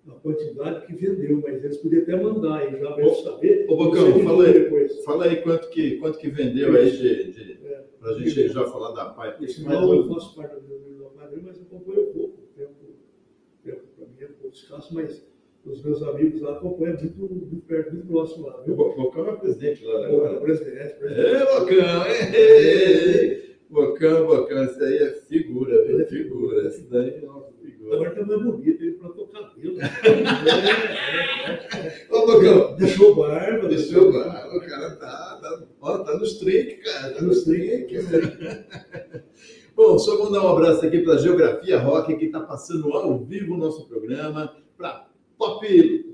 [0.08, 3.66] a quantidade que vendeu, mas eles podiam até mandar aí, já para Ô, eles saber.
[3.68, 4.52] ô, Bocão, fala aí.
[4.52, 5.04] depois.
[5.04, 8.90] Fala aí quanto que, quanto que vendeu aí de, de, É, pra gente já falar
[8.92, 9.36] da pai.
[9.46, 12.38] Sinal, eu o- faço parte do do Padre, mas acompanho pouco.
[12.42, 15.24] O tempo, o tempo para mim é um pouco escasso, mas
[15.64, 18.60] os meus amigos lá acompanham muito, muito perto, muito próximo lá.
[18.60, 18.74] o Viu?
[18.74, 20.40] Bo- Bocão é presidente lá O agora.
[20.40, 21.26] presidente, presidente.
[21.28, 23.42] É, Bocão, é.
[23.70, 26.04] Bocão, Bocão, isso aí é figura, viu?
[26.06, 26.68] Figura.
[26.68, 27.41] Isso daí é uma.
[27.85, 29.77] Agora tá mais bonito, ele plantou cabelo.
[32.11, 33.68] Ô, Bocão, Deixou barba.
[33.68, 37.14] deixou o bar, o cara tá, tá, ó, tá nos trinques, cara.
[37.14, 38.05] Tá nos trinques.
[39.75, 43.18] Bom, só vou dar um abraço aqui para a Geografia Rock, que está passando ao
[43.25, 45.07] vivo o nosso programa, para
[45.38, 45.66] Pop,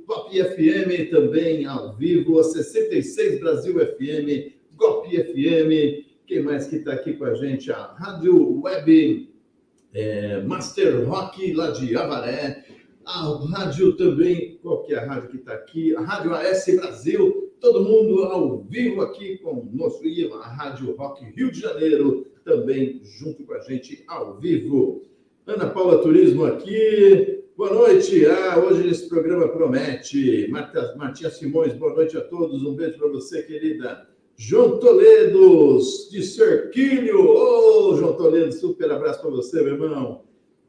[0.07, 6.93] Pop FM também ao vivo, a 66 Brasil FM, GOP FM, quem mais que está
[6.93, 7.71] aqui com a gente?
[7.73, 9.28] A Rádio Web
[9.99, 12.65] é, Master Rock, lá de Avaré,
[13.05, 15.97] a rádio também, qual que é a rádio que está aqui?
[15.97, 21.51] A Rádio AS Brasil, todo mundo ao vivo aqui conosco, e a Rádio Rock Rio
[21.51, 25.03] de Janeiro, também junto com a gente ao vivo.
[25.45, 27.43] Ana Paula Turismo aqui.
[27.57, 28.25] Boa noite.
[28.27, 30.47] Ah, hoje esse programa promete.
[30.49, 32.63] Marta, Martinha Simões, boa noite a todos.
[32.63, 34.07] Um beijo para você, querida.
[34.40, 35.79] João Toledo,
[36.12, 37.29] de Cerquilho.
[37.29, 40.22] Ô, João Toledo, super abraço para você, meu irmão.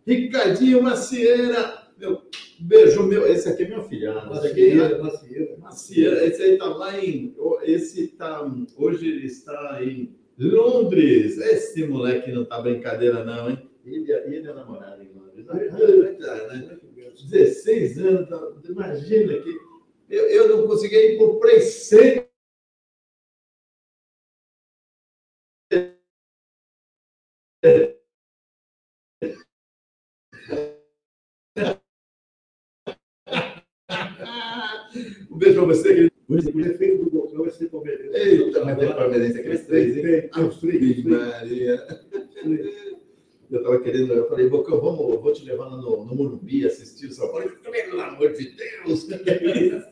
[0.08, 1.84] Ricardinho Macieira.
[2.00, 2.20] Meu,
[2.60, 3.28] beijo, meu.
[3.28, 4.34] Esse aqui é meu filhado.
[4.34, 5.58] Esse aqui é Macieira, macieira.
[5.60, 7.36] Macieira, esse aí tá lá em.
[7.62, 8.52] Esse tá.
[8.76, 11.38] Hoje ele está em Londres.
[11.38, 13.70] Esse moleque não tá brincadeira, não, hein?
[13.86, 15.46] Ele, ele é namorado em Londres.
[15.48, 16.78] Ah, né?
[17.30, 19.56] 16 anos, tá- imagina que.
[20.10, 21.40] Eu, eu não conseguia ir por
[35.30, 36.10] um beijo para você, querido.
[36.30, 38.16] O efeito é do Bocão é ser palmeirense.
[38.16, 39.66] Eita, mas tem é palmeirense é aqui.
[39.66, 41.88] Três, ah, Frei, Maria.
[43.52, 47.08] Eu estava querendo, eu falei, Bocão, vamos, eu vou te levar no, no Morumbi assistir
[47.08, 47.50] o São Paulo.
[47.50, 49.90] Pelo amor de Deus, que é isso?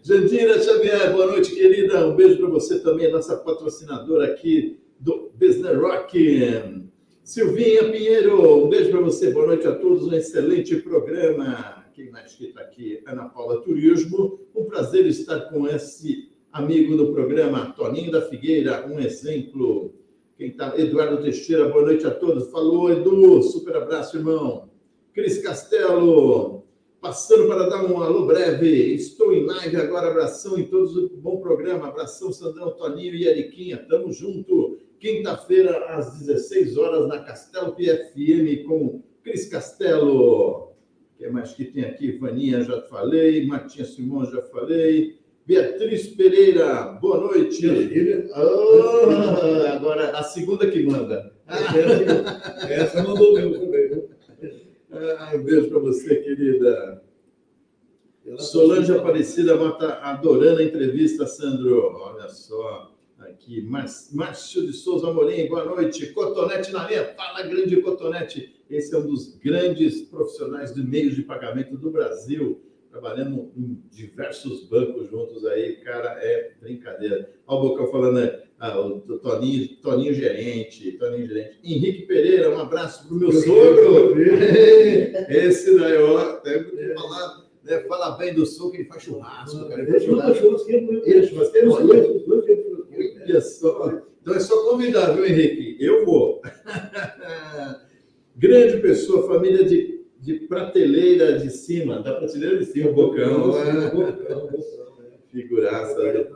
[0.02, 2.06] Jandira Xavier, boa noite, querida.
[2.06, 6.86] Um beijo para você também, nossa patrocinadora aqui do Business Rock.
[7.22, 11.84] Silvinha Pinheiro, um beijo para você, boa noite a todos, um excelente programa.
[11.92, 13.02] Quem mais que está aqui?
[13.06, 14.38] Ana Paula Turismo.
[14.54, 19.92] Um prazer estar com esse amigo do programa, Toninho da Figueira, um exemplo.
[20.38, 20.78] Quem está?
[20.78, 22.50] Eduardo Teixeira, boa noite a todos.
[22.50, 24.68] Falou, Edu, super abraço, irmão.
[25.12, 26.64] Cris Castelo,
[27.00, 28.94] passando para dar um alô breve.
[28.94, 31.88] Estou em live agora, abração em todos, bom programa.
[31.88, 34.75] Abração, Sandrão, Toninho e Eriquinha, tamo junto.
[35.10, 40.62] Quinta-feira, às 16 horas, na Castelo PFM, com Cris Castelo.
[40.64, 40.72] O
[41.16, 42.18] que mais que tem aqui?
[42.18, 43.46] Vaninha, já falei.
[43.46, 45.16] Martinha Simão, já falei.
[45.46, 47.60] Beatriz Pereira, boa noite.
[47.68, 48.28] Filha.
[48.34, 51.32] Ah, agora a segunda que manda.
[52.68, 54.08] Essa, mandou meu também?
[54.90, 57.00] Ah, um beijo para você, querida.
[58.26, 61.92] Ela Solange tá- Aparecida mata adorando a entrevista, Sandro.
[61.94, 62.95] Olha só.
[63.18, 66.12] Aqui, Márcio de Souza Amorim, boa noite.
[66.12, 68.54] Cotonete na linha, fala grande Cotonete.
[68.68, 72.60] Esse é um dos grandes profissionais de meios de pagamento do Brasil.
[72.90, 77.30] Trabalhamos em diversos bancos juntos aí, cara, é brincadeira.
[77.46, 78.42] Olha o Bocão falando, né?
[78.58, 81.58] Ah, o Toninho, Toninho Gerente, Toninho Gerente.
[81.64, 84.14] Henrique Pereira, um abraço pro meu Meu sogro.
[85.30, 89.82] Esse daí, ó, tem que falar, né, fala bem do sogro, ele faz churrasco, cara.
[89.82, 90.32] Ele faz Ele churrasco.
[90.32, 92.65] achou assim, não Ele é churrasqueiro,
[93.32, 95.76] Então é só convidar, viu, Henrique?
[95.78, 96.42] Eu vou.
[98.36, 103.50] Grande pessoa, família de, de prateleira de cima, da prateleira de cima, Bocão.
[103.90, 104.46] Bocão, Bocão,
[105.00, 105.08] né?
[105.30, 106.28] Figuraça.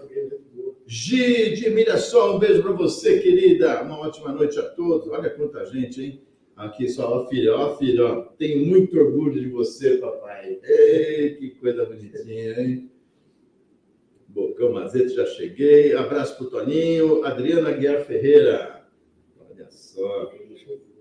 [0.87, 3.83] Gi de Mirassol, um beijo para você, querida.
[3.83, 5.09] Uma ótima noite a todos.
[5.09, 6.23] Olha quanta gente, hein?
[6.57, 8.23] Aqui só, ó, filho, ó, filho, ó.
[8.37, 10.59] Tenho muito orgulho de você, papai.
[10.63, 12.90] Ei, que coisa bonitinha, hein?
[14.33, 15.95] Bocão Mazete, já cheguei.
[15.95, 17.25] Abraço pro Toninho.
[17.25, 18.87] Adriana Guiar Ferreira.
[19.39, 20.33] Olha só.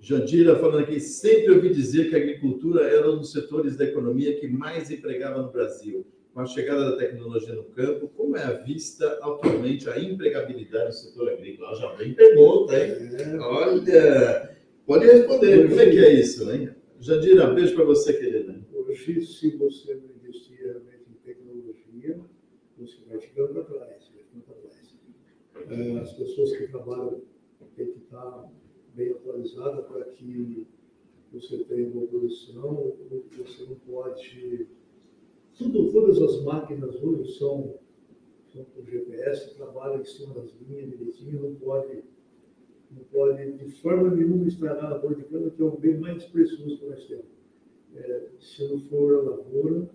[0.01, 4.39] Jandira falando aqui, sempre ouvi dizer que a agricultura era um dos setores da economia
[4.39, 6.07] que mais empregava no Brasil.
[6.33, 10.93] Com a chegada da tecnologia no campo, como é a vista atualmente a empregabilidade no
[10.93, 11.75] setor agrícola?
[11.75, 12.93] Já vem pergunta, hein?
[13.39, 16.69] Olha, pode responder, como é que é isso, hein?
[16.99, 18.59] Jandira, beijo para você, querida.
[18.73, 22.19] Hoje, se você não investir realmente em tecnologia,
[22.77, 24.11] você vai ficando para trás.
[24.13, 24.95] Vai ficando para trás.
[25.69, 27.21] Eh, As pessoas que trabalham
[27.75, 28.51] têm que estar
[28.93, 30.67] bem atualizadas para que
[31.31, 32.95] você tenha uma produção,
[33.37, 34.67] você não pode.
[35.57, 37.75] Tudo, todas as máquinas hoje são,
[38.51, 42.03] são com GPS, trabalham em cima das linhas direitinho, não pode,
[42.89, 46.25] não pode de forma nenhuma estragar a lavoura de cana, que é o bem mais
[46.25, 47.25] precioso que nós temos.
[47.95, 49.89] É, se não for a lavoura,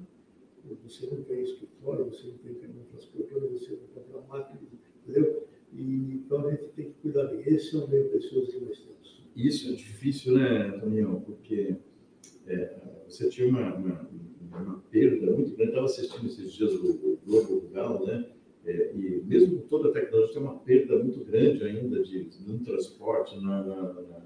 [0.82, 4.60] você não tem escritório, você não tem infraestrutura, você não compra máquina,
[5.02, 5.46] entendeu?
[5.72, 7.42] E, então a gente tem que cuidar bem.
[7.46, 9.24] Esse é o bem precioso que nós temos.
[9.34, 11.22] Isso é difícil, né, Toninho?
[11.26, 11.76] Porque
[12.46, 12.76] é,
[13.08, 14.10] você tinha uma, uma,
[14.52, 15.70] uma perda muito grande.
[15.70, 18.30] Estava assistindo esses dias o, Globo Rural, né?
[18.64, 22.58] É, e mesmo com toda a tecnologia, tem uma perda muito grande ainda de, no
[22.60, 24.24] transporte, na, na, na,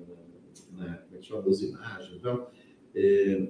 [0.72, 2.52] na, é imagens e tal.
[2.94, 3.48] É,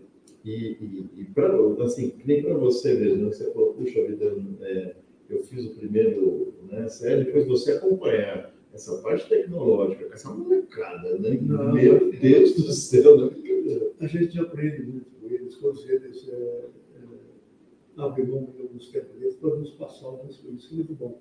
[0.48, 3.32] e, e, e pra, assim, nem para você mesmo, né?
[3.32, 4.96] você falou, puxa vida, é,
[5.28, 11.38] eu fiz o primeiro né, sério, depois você acompanhar essa parte tecnológica, essa molecada, né?
[11.42, 11.72] Não.
[11.72, 13.92] Meu Deus do céu, é brincadeira.
[14.00, 19.34] A gente aprende muito com eles, quando eles é, é, abrem mão de alguns temperos
[19.36, 20.62] para nos passar algumas coisas.
[20.62, 21.20] Isso é muito bom.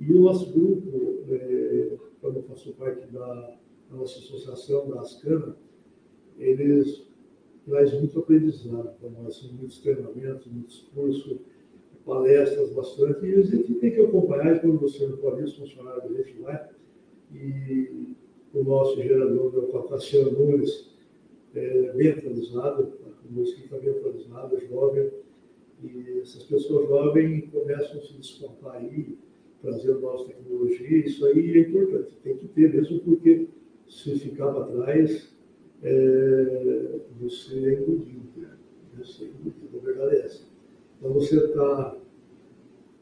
[0.00, 3.34] E o nosso grupo, é, quando eu faço parte da,
[3.90, 5.56] da nossa associação, da Ascana,
[6.38, 7.11] eles
[7.66, 11.38] trazem muito aprendizado para nós, são muitos treinamentos, muitos cursos,
[12.04, 16.04] palestras bastante, e a gente tem que acompanhar, quando você não pode ir, os funcionários
[16.04, 16.68] da gente vai,
[17.32, 18.14] e
[18.52, 20.90] o nosso gerador, o Tassiano Nunes,
[21.54, 25.10] é, bem atualizado, a música está bem atualizada, jovem,
[25.82, 29.16] e essas pessoas jovens começam a se descontar aí,
[29.60, 33.48] trazendo novas tecnologias, isso aí é importante, tem que ter mesmo, porque
[33.88, 35.32] se ficar para trás,
[35.82, 38.56] é, você é engolido, né?
[38.98, 40.44] Você é engolido, a verdade é essa.
[40.98, 41.96] Então você está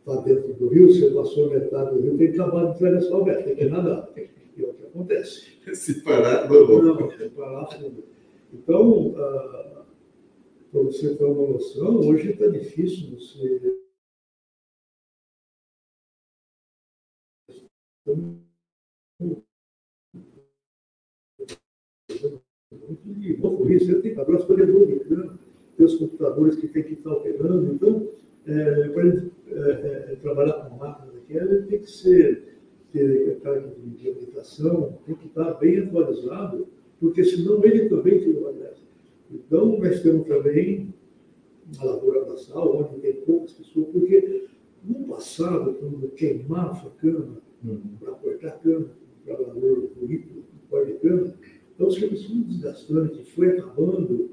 [0.04, 3.24] tá dentro do rio, você passou metade do rio, tem que acabar de atravessar sua
[3.24, 4.08] metro, tem que nadar.
[4.16, 5.60] E é o que acontece.
[5.74, 6.82] Se parar, tá não.
[6.82, 7.92] Não, se parar, não.
[8.52, 9.14] Então,
[10.72, 13.80] para você ter uma noção, hoje está difícil você.
[23.40, 25.06] Por isso, ele tem agora para evoluir,
[25.76, 27.72] tem os computadores que tem que estar operando.
[27.72, 28.08] Então,
[28.46, 32.50] é, para ele é, é, trabalhar com máquina daquela, ele tem que ser
[32.92, 36.66] ter carga de, de habitação, tem que estar bem atualizado,
[36.98, 38.80] porque senão ele também tem validade.
[39.30, 40.92] Então, nós temos também
[41.76, 44.48] uma lavoura basal, onde tem poucas pessoas, porque
[44.84, 47.80] no passado, quando queimava a cana, uhum.
[48.00, 48.86] para cortar cana,
[49.26, 51.34] valor currículo, corte de cana,
[51.80, 54.32] então o serviço muito desgastante, foi acabando,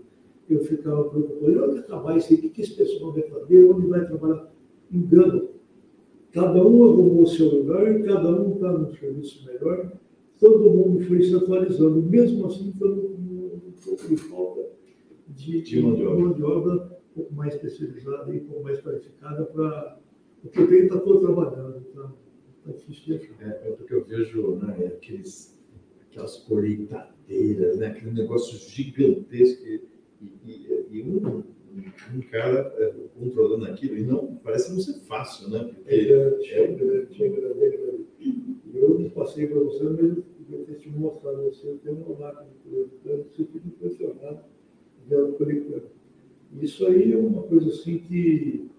[0.50, 3.88] eu ficava preocupado, onde acabar isso aí, o que, que esse pessoal vai fazer, onde
[3.88, 4.52] vai trabalhar?
[4.92, 5.52] Engano.
[6.34, 9.94] Cada um arrumou o seu lugar, cada um está no serviço melhor,
[10.38, 14.70] todo mundo foi se atualizando, mesmo assim, com um pouco de falta
[15.30, 18.64] de, de mão de obra, mão de obra um pouco mais especializada e um pouco
[18.64, 20.00] mais qualificada para
[20.44, 22.12] o que tem está todo trabalhando, está
[22.66, 23.42] tá difícil de achar.
[23.42, 25.58] É, é porque eu vejo né, aqueles,
[26.12, 26.36] aquelas
[27.28, 29.82] colheitadeiras, né, aquele negócio gigantesco e,
[30.46, 31.44] e, e um,
[32.16, 35.64] um, cara é, controlando aquilo, e não, parece não ser fácil, né?
[35.66, 36.64] Porque é é, é
[37.60, 37.98] é.
[38.74, 40.00] Eu não passei para você, mas
[40.52, 44.40] eu ter te mostrado você, eu tenho uma máquina de você fica impressionado.
[46.62, 48.70] Isso aí é uma coisa assim que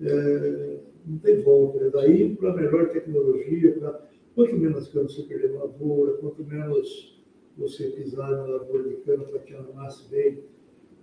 [0.00, 1.84] é, não tem volta.
[1.84, 1.90] Né?
[1.92, 7.15] Daí para melhor tecnologia, pra, quanto menos cana você perder lavoura, quanto menos
[7.56, 10.42] você pisar na lavoura de cana para que ela nasce bem,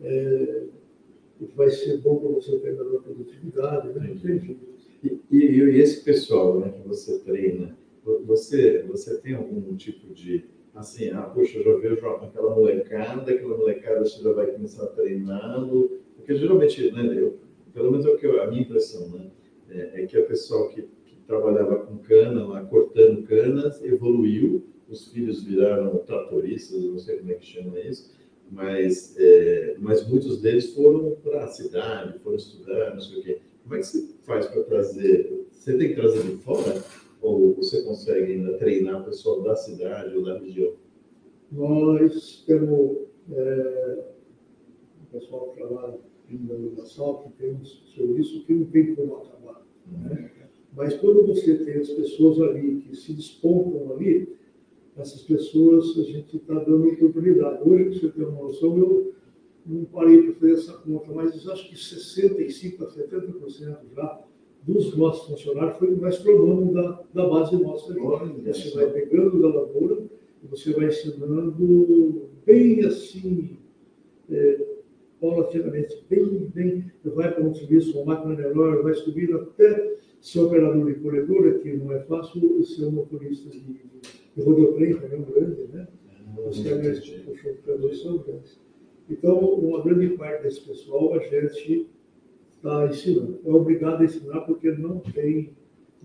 [0.02, 0.64] é,
[1.56, 4.16] vai ser bom para você ter melhor produtividade, né?
[4.16, 4.58] jeito.
[5.04, 7.78] E, e, e, esse pessoal né, que você treina,
[8.26, 13.58] você, você tem algum tipo de assim, ah, poxa, eu já vejo aquela molecada, aquela
[13.58, 17.38] molecada você já vai começar treinando, porque geralmente, né, eu,
[17.74, 19.30] pelo menos é o que a minha impressão, né,
[19.70, 25.08] é, é que o pessoal que, que, trabalhava com cana, lá cortando canas, evoluiu, os
[25.08, 28.12] filhos viraram tratoristas, não sei como é que chama isso,
[28.52, 33.40] mas, é, mas muitos deles foram para a cidade, foram estudar, não sei o quê.
[33.64, 35.48] Como é que você faz para trazer?
[35.52, 36.84] Você tem que trazer de fora?
[37.22, 40.74] Ou você consegue ainda treinar o pessoal da cidade ou da região?
[41.52, 42.98] Nós temos
[43.32, 44.04] é,
[45.02, 49.66] o pessoal que trabalha no assalto, que tem um serviço que não tem como acabar.
[49.88, 50.32] Né?
[50.76, 54.36] Mas quando você tem as pessoas ali que se despontam ali,
[54.98, 57.68] essas pessoas a gente está dando oportunidade.
[57.68, 59.14] Hoje, para você ter uma noção, eu
[59.66, 64.24] não parei para fazer essa conta, mas acho que 65% a 70% já
[64.62, 67.94] dos nossos funcionários foi o que nós formamos da, da base nossa.
[67.94, 70.04] Você vai pegando da lavoura
[70.44, 73.58] e você vai ensinando bem assim,
[74.30, 74.66] é,
[75.20, 80.86] paulatinamente, bem, bem, vai para um serviço, uma máquina menor, vai subindo até ser operador
[80.86, 83.60] de corredor, que não é fácil, ser um motorista de,
[84.36, 85.88] de rodotrem, caminhão grande, né?
[86.48, 88.60] Os caminhões puxam são grandes.
[89.10, 91.88] Então, uma grande parte desse pessoal a gente
[92.56, 93.40] está ensinando.
[93.46, 95.54] É obrigado a ensinar porque não tem.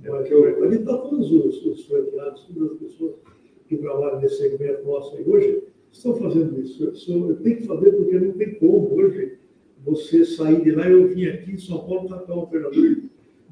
[0.02, 0.44] É mais eu...
[0.62, 3.14] Ali está todos os, os franqueados, todas as pessoas
[3.68, 6.84] que trabalham nesse segmento nosso aí hoje estão fazendo isso.
[6.84, 9.38] Eu, eu tenho que fazer porque não tem como hoje
[9.84, 10.88] você sair de lá.
[10.88, 12.96] Eu vim aqui em São Paulo tratar um operador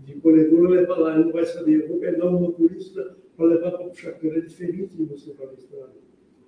[0.05, 1.83] de colhedora levar lá, ele não vai saber.
[1.83, 4.38] Eu vou pegar um motorista para levar para puxar cana.
[4.38, 5.94] É diferente de você fazer estrada.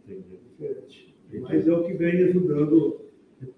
[0.09, 1.15] É diferente.
[1.41, 3.09] Mas é o que vem ajudando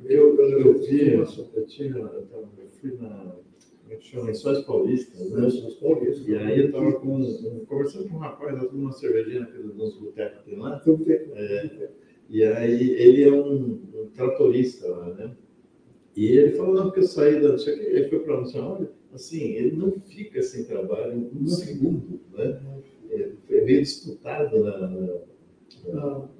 [0.04, 2.28] eu, eu, eu, tinha, eu, tinha, eu,
[2.80, 3.34] fui na
[3.90, 4.26] como é que chama?
[4.26, 5.48] Lençóis Paulistas, né?
[5.80, 6.28] Paulistas.
[6.28, 10.50] E aí eu estava conversando com um rapaz, nós uma cervejinha naqueles dos botecos que
[10.50, 10.80] tem lá.
[11.34, 11.88] É,
[12.28, 15.36] e aí ele é um, um, tratorista lá, né?
[16.14, 17.56] E ele falou, não, porque eu saí da.
[17.68, 22.60] Ele foi para a olha, assim, ele não fica sem trabalho um segundo, né?
[23.10, 25.20] É, é meio disputado na, na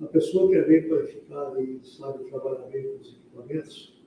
[0.03, 4.03] a, pessoa que é bem qualificada e sabe trabalhar bem com os equipamentos,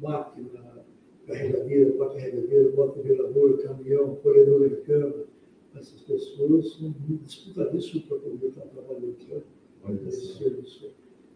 [0.00, 0.84] máquina,
[1.26, 5.24] carregadeira, para carregadeira, bota velador, caminhão, corredor de cama,
[5.74, 9.16] essas pessoas são disputadíssimas para poder estar trabalhando
[10.02, 10.90] nesse serviço.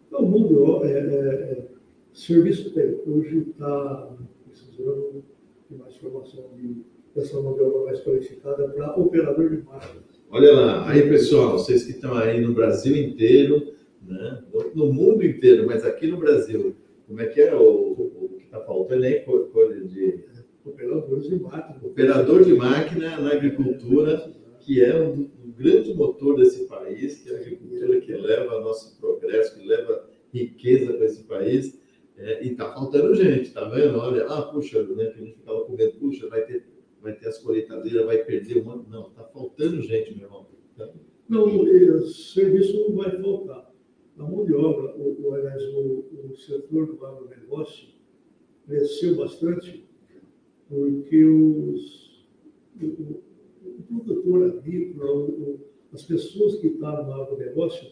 [0.07, 1.67] Então, o mundo é, é, é,
[2.13, 2.99] serviço tem.
[3.07, 4.15] Hoje está
[4.45, 5.23] precisando
[5.69, 6.83] de mais formação de,
[7.15, 10.10] dessa mão de obra mais qualificada para operador de máquinas.
[10.33, 14.41] Olha lá, aí pessoal, vocês que estão aí no Brasil inteiro, né?
[14.73, 16.73] no, mundo inteiro, mas aqui no Brasil,
[17.05, 19.19] como é que é o, o que está faltando aí?
[19.25, 20.23] Coisa de...
[20.63, 21.79] Operadores de máquina.
[21.83, 27.33] Operador de máquina na agricultura, que é um, um grande motor desse país, que é
[27.33, 31.77] a agricultura que leva nosso progresso, que leva riqueza para esse país.
[32.17, 33.97] É, e está faltando gente, tá vendo?
[33.97, 36.70] Olha, ah, puxa, né, que a gente ficava comendo, puxa, vai ter
[37.01, 38.75] vai ter as colheitadeiras, vai perder uma.
[38.87, 40.47] Não, está faltando gente, meu irmão.
[40.73, 40.93] Então,
[41.27, 43.71] Não, o serviço não vai faltar.
[44.17, 47.89] A mão de obra, o, aliás, o, o setor do agronegócio
[48.67, 49.89] cresceu bastante
[50.69, 52.27] porque os,
[52.81, 53.21] o,
[53.65, 55.57] o produtor agrícola,
[55.91, 57.89] as pessoas que estavam no agronegócio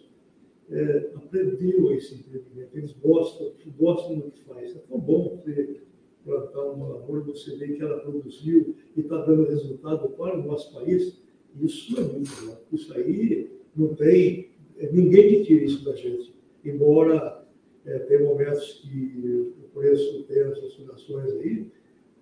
[0.69, 2.77] é, aprenderam esse empreendimento.
[2.77, 4.75] Eles gostam, gostam do que faz.
[4.75, 5.81] É tão bom você
[6.29, 10.71] plantar uma lavoura, você vê que ela produziu e está dando resultado para o nosso
[10.73, 11.19] país.
[11.59, 12.61] Isso é muito bom.
[12.71, 14.51] Isso aí não tem.
[14.77, 16.33] É, ninguém tira isso da gente.
[16.63, 17.43] Embora
[17.85, 21.65] é, tem momentos que o preço tem as oscilações aí,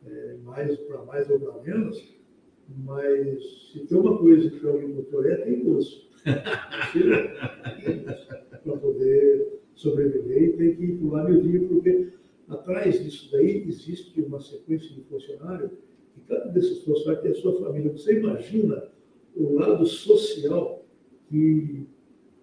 [0.05, 2.15] é, mais para mais ou para menos,
[2.85, 6.07] mas se tem uma coisa que o agricultor é, tem gosto.
[8.63, 12.09] para poder sobreviver e tem que pular meu dia, porque
[12.47, 15.71] atrás disso daí existe uma sequência de funcionário
[16.15, 17.91] e cada desses funcionários tem a sua família.
[17.91, 18.89] Você imagina
[19.35, 20.85] o lado social
[21.29, 21.85] que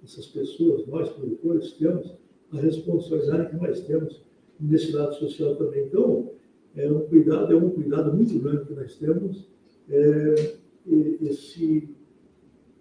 [0.02, 2.14] essas pessoas, nós produtores, temos,
[2.52, 4.22] a responsabilidade que nós temos
[4.60, 5.86] nesse lado social também.
[5.86, 6.30] Então,
[6.76, 9.48] é um cuidado, é um cuidado muito grande que nós temos,
[9.88, 10.56] é,
[11.22, 11.88] esse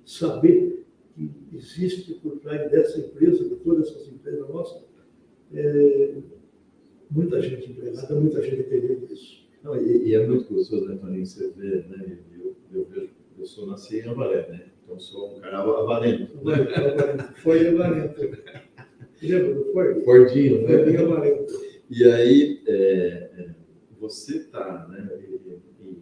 [0.06, 4.84] saber que existe por trás dessa empresa, de todas essas empresas nossas,
[5.54, 6.18] é,
[7.14, 9.44] muita gente empregada, muita gente entendendo isso.
[9.64, 11.26] Não, e, e, é muito gostoso, né, Toninho?
[11.26, 12.18] Você vê, né?
[12.38, 14.66] Eu, eu vejo, eu sou nasci em Avaré, né?
[14.84, 16.38] Então sou um cara avarento.
[17.38, 18.22] Foi avarento.
[19.22, 20.04] Lembra, não foi?
[20.04, 20.78] Fordinho, né?
[20.78, 21.54] Fordinho avarento.
[21.90, 22.74] E aí, é,
[23.38, 23.50] é
[24.00, 25.08] você tá, né?
[25.22, 25.94] E,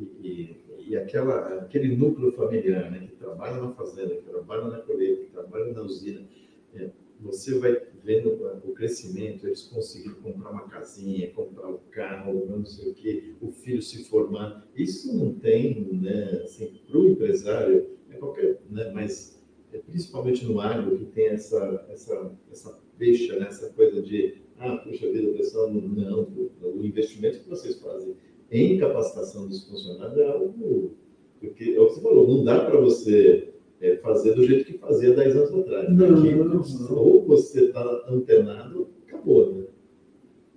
[0.00, 0.56] e, e,
[0.88, 3.06] e, aquela, aquele núcleo familiar, né?
[3.06, 6.26] Que trabalha na fazenda, que trabalha na colheita, que trabalha na usina,
[6.74, 6.90] é,
[7.22, 8.30] você vai vendo
[8.64, 13.50] o crescimento, eles conseguiram comprar uma casinha, comprar um carro, não sei o quê, o
[13.50, 14.66] filho se formar.
[14.74, 19.40] Isso não tem, né, assim, para o empresário, é qualquer, né, mas
[19.72, 24.76] é principalmente no agro que tem essa, essa, essa fecha, né, essa coisa de, ah,
[24.78, 26.28] puxa vida, o pessoal não, não,
[26.62, 28.16] o investimento que vocês fazem
[28.50, 30.96] em capacitação dos funcionários é algo,
[31.38, 34.78] porque, é o que você falou, não dá para você é, fazer do jeito que
[34.78, 35.88] fazia 10 anos atrás.
[35.90, 36.96] Não, não, não.
[36.96, 39.66] Ou você está antenado, acabou, né?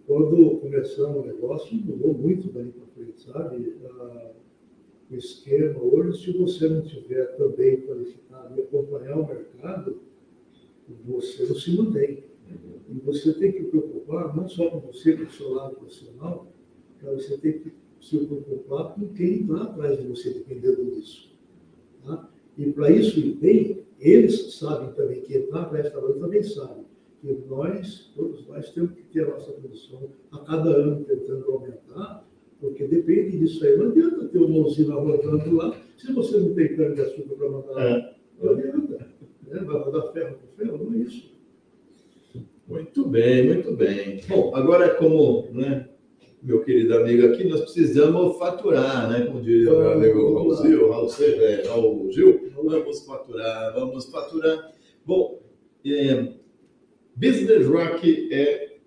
[0.05, 3.75] Quando começamos o negócio, mudou muito daí para frente, sabe?
[3.85, 4.31] Ah,
[5.09, 10.01] o esquema hoje, se você não tiver também qualificado e acompanhar o mercado,
[11.05, 12.25] você não se mantém.
[12.49, 12.97] Uhum.
[12.97, 16.51] E você tem que preocupar, não só com você, com o seu lado profissional,
[17.01, 21.33] você tem que se preocupar com quem está atrás de você, dependendo disso.
[22.03, 22.32] Tá?
[22.57, 26.81] E para isso ir bem, eles sabem também, quem está para esta também sabe,
[27.21, 32.27] que nós, todos nós, temos que ter a nossa produção a cada ano tentando aumentar,
[32.59, 33.77] porque depende disso aí.
[33.77, 37.49] Não adianta ter uma usina rodando lá se você não tem cana de açúcar para
[37.49, 37.89] mandar lá.
[37.89, 38.15] É.
[38.41, 39.07] Não adianta.
[39.47, 39.59] Né?
[39.59, 41.33] Vai mandar ferro com ferro, não é isso.
[42.67, 44.21] Muito bem, muito bem.
[44.27, 45.89] Bom, agora como né,
[46.41, 49.25] meu querido amigo aqui, nós precisamos faturar, né?
[49.25, 54.73] Como diria o meu amigo Raul Gil, Raul, é, Raul Gil, vamos faturar, vamos faturar.
[55.05, 55.41] Bom,
[55.85, 56.33] é,
[57.15, 58.77] Business Rock é,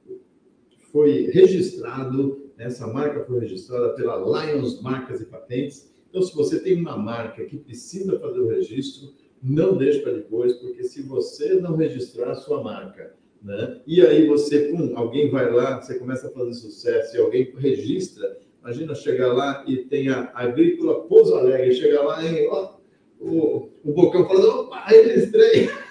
[0.91, 5.93] foi registrado, essa marca foi registrada pela Lions Marcas e Patentes.
[6.09, 9.12] Então, se você tem uma marca que precisa fazer o registro,
[9.43, 13.81] não deixe para depois, porque se você não registrar a sua marca, né?
[13.87, 18.39] E aí você, pum, alguém vai lá, você começa a fazer sucesso e alguém registra.
[18.61, 22.76] Imagina chegar lá e tem a Agrícola Pouso Alegre, chega lá e ó,
[23.21, 25.69] o, Bocão falando, opa, registrei.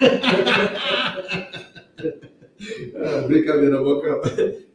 [2.94, 4.20] ah, brincadeira, Bocão.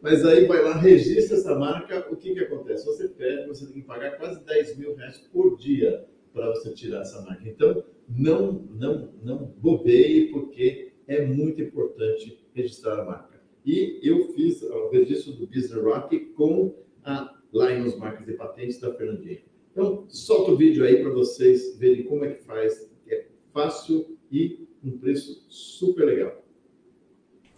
[0.02, 2.86] Mas aí vai lá, registra essa marca, o que, que acontece?
[2.86, 7.02] Você perde, você tem que pagar quase 10 mil reais por dia para você tirar
[7.02, 7.47] essa marca.
[7.47, 13.41] Então, não, não, não bobeie, porque é muito importante registrar a marca.
[13.66, 18.93] E eu fiz o registro do Business Rock com a Lions Marcas e Patentes da
[18.93, 19.41] Fernandinha.
[19.72, 22.89] Então, solta o vídeo aí para vocês verem como é que faz.
[23.07, 26.41] É fácil e um preço super legal.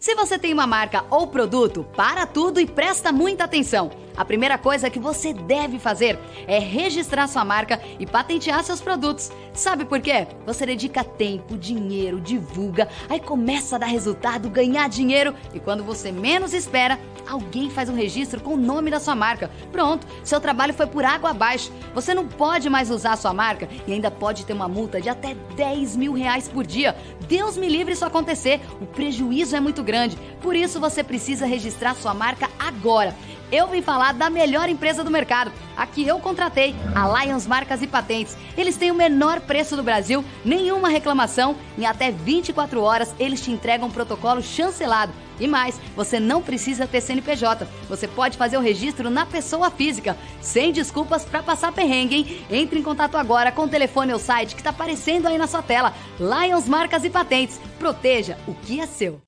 [0.04, 3.90] Se você tem uma marca ou produto, para tudo e presta muita atenção.
[4.14, 9.32] A primeira coisa que você deve fazer é registrar sua marca e patentear seus produtos.
[9.54, 10.26] Sabe por quê?
[10.44, 16.12] Você dedica tempo, dinheiro, divulga, aí começa a dar resultado, ganhar dinheiro e quando você
[16.12, 19.50] menos espera, alguém faz um registro com o nome da sua marca.
[19.72, 21.72] Pronto, seu trabalho foi por água abaixo.
[21.94, 25.08] Você não pode mais usar a sua marca e ainda pode ter uma multa de
[25.08, 26.94] até 10 mil reais por dia.
[27.26, 28.60] Deus me livre isso acontecer.
[28.82, 29.93] O prejuízo é muito grande.
[30.42, 33.14] Por isso você precisa registrar sua marca agora.
[33.52, 37.82] Eu vim falar da melhor empresa do mercado A que eu contratei, a Lions Marcas
[37.82, 38.36] e Patentes.
[38.56, 41.56] Eles têm o menor preço do Brasil, nenhuma reclamação.
[41.76, 45.12] Em até 24 horas, eles te entregam um protocolo chancelado.
[45.38, 47.66] E mais, você não precisa ter CNPJ.
[47.88, 50.16] Você pode fazer o registro na pessoa física.
[50.40, 52.46] Sem desculpas para passar perrengue, hein?
[52.50, 55.62] Entre em contato agora com o telefone ou site que está aparecendo aí na sua
[55.62, 55.92] tela.
[56.18, 57.60] Lions Marcas e Patentes.
[57.78, 59.23] Proteja o que é seu.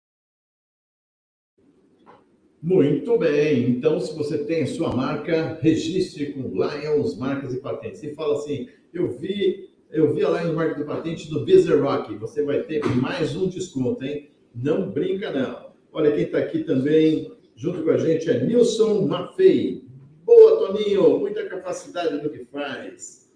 [2.63, 3.69] Muito bem.
[3.71, 8.03] Então, se você tem a sua marca, registre com Lions Marcas e Patentes.
[8.03, 12.15] E fala assim: eu vi, eu vi a Lions Marcas e Patentes no Bezer Rock.
[12.17, 14.31] Você vai ter mais um desconto, hein?
[14.55, 15.67] Não brinca, não.
[15.93, 19.85] Olha quem está aqui também, junto com a gente, é Nilson Maffei.
[20.25, 23.31] Boa, Toninho, muita capacidade no que faz.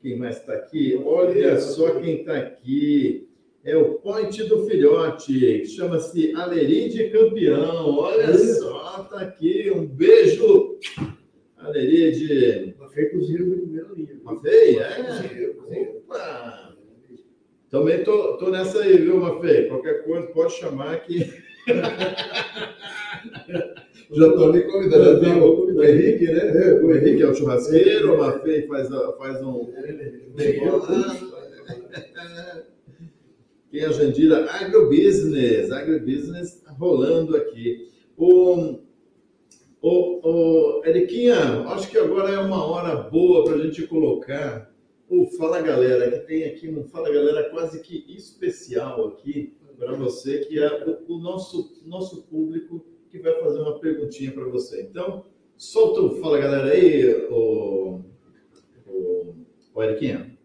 [0.00, 1.00] Quem mais está aqui?
[1.04, 3.25] Olha só quem está aqui.
[3.66, 7.98] É o Point do Filhote, chama-se Aleride Campeão.
[7.98, 9.72] Olha só, está aqui.
[9.72, 10.78] Um beijo,
[11.56, 12.76] Aleride.
[12.78, 14.20] Mafei cozinha na primeira linha.
[14.22, 15.52] Mafei, é?
[15.96, 16.76] Opa!
[17.68, 19.66] Também tô, tô nessa aí, viu, Mafei?
[19.66, 21.18] Qualquer coisa pode chamar que
[24.12, 25.24] Já estou me convidando.
[25.24, 26.68] Já o, Henrique, né?
[26.68, 28.88] É, o Henrique é o churrasqueiro, o Mafei faz,
[29.18, 29.72] faz um.
[30.36, 30.70] Quem é
[33.84, 34.50] a Jandira?
[34.50, 35.70] Agrobusiness.
[35.70, 37.88] Agrobusiness rolando aqui.
[38.16, 38.78] O,
[39.82, 41.36] o, o Eriquinha,
[41.68, 44.74] acho que agora é uma hora boa para a gente colocar
[45.08, 50.40] o Fala Galera, que tem aqui um Fala Galera quase que especial aqui para você,
[50.40, 54.82] que é o, o, nosso, nosso público que vai fazer uma perguntinha para você.
[54.82, 58.00] Então, solta o Fala Galera aí, o,
[58.86, 59.34] o,
[59.74, 60.35] o Eriquinha.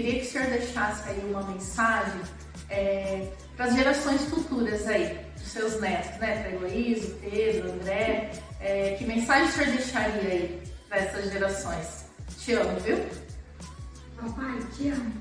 [0.00, 2.20] Queria que o senhor deixasse aí uma mensagem
[2.70, 6.42] é, para as gerações futuras aí, dos seus netos, né?
[6.42, 8.30] Para Heloísa, Pedro, André.
[8.60, 12.04] É, que mensagem o senhor deixaria aí para essas gerações.
[12.38, 12.96] Te amo, viu?
[14.16, 15.12] Papai, te amo.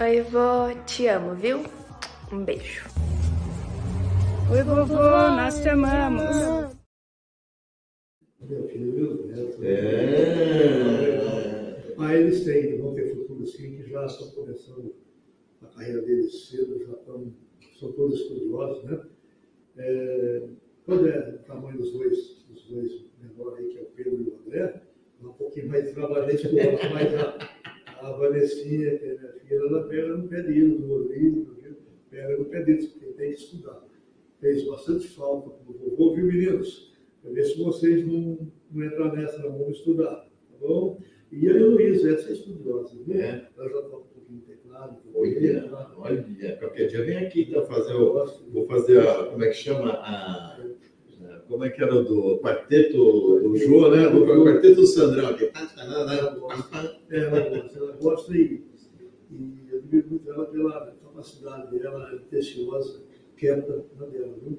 [0.00, 1.64] Oi, vó, te amo, viu?
[2.32, 2.86] Um beijo.
[4.50, 6.76] Oi, vovô, nós te amamos.
[8.40, 9.58] Meu filho, neto.
[9.62, 10.99] É.
[12.00, 14.94] Mas eles têm, vão ter futuro sim, que já estão começando
[15.60, 17.30] a carreira deles cedo, já estão,
[17.78, 19.02] são todos estudiosos, né?
[19.76, 20.48] É,
[20.86, 24.30] quando é o tamanho dos dois, dos dois menores aí, que é o Pedro e
[24.30, 24.82] o André,
[25.22, 27.36] é um pouquinho mais trabalhante que o outro, mas a,
[28.00, 31.54] a Vanessinha, que é minha filha, ela pega no pé deles, Rodrigo,
[32.10, 33.86] pega no deles, porque tem que estudar.
[34.40, 36.94] Fez bastante falta para o vovô, viu, meninos?
[37.20, 40.98] Para ver se vocês não, não entram nessa, não vão estudar, tá bom?
[41.32, 43.20] E a Heloísa, essa é estudiosa, né?
[43.20, 43.48] É.
[43.56, 45.94] Ela já toca um pouquinho de teclado, Olha, teclado.
[45.98, 48.26] olha, qualquer dia vem aqui então fazer o.
[48.52, 49.24] Vou fazer a.
[49.26, 49.90] Como é que chama?
[49.92, 50.60] A,
[51.50, 54.06] como é que era o do quarteto do Jô, né?
[54.06, 55.50] O quarteto do Sandrão aqui.
[55.76, 58.62] Ela gosta, é, ela gosta, ela gosta e,
[59.30, 63.02] e eu admiro muito ela pela capacidade dela, atenciosa,
[63.36, 64.58] quieta na dela, viu?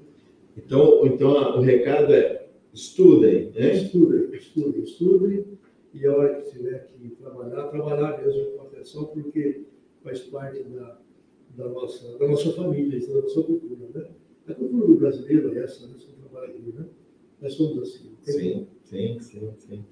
[0.58, 3.74] Então, então o recado é estudem, né?
[3.74, 5.46] Estudem, estudem, estudem,
[5.94, 9.64] e a hora que tiver que trabalhar, trabalhar mesmo com atenção, porque
[10.04, 11.00] faz parte da,
[11.56, 14.08] da, nossa, da nossa família, isso, da nossa cultura, né?
[14.48, 15.94] A cultura do brasileiro é essa, né?
[16.44, 16.86] Aqui, né?
[17.42, 18.12] Nós somos assim.
[18.22, 19.86] Sim, sim, sim, sim.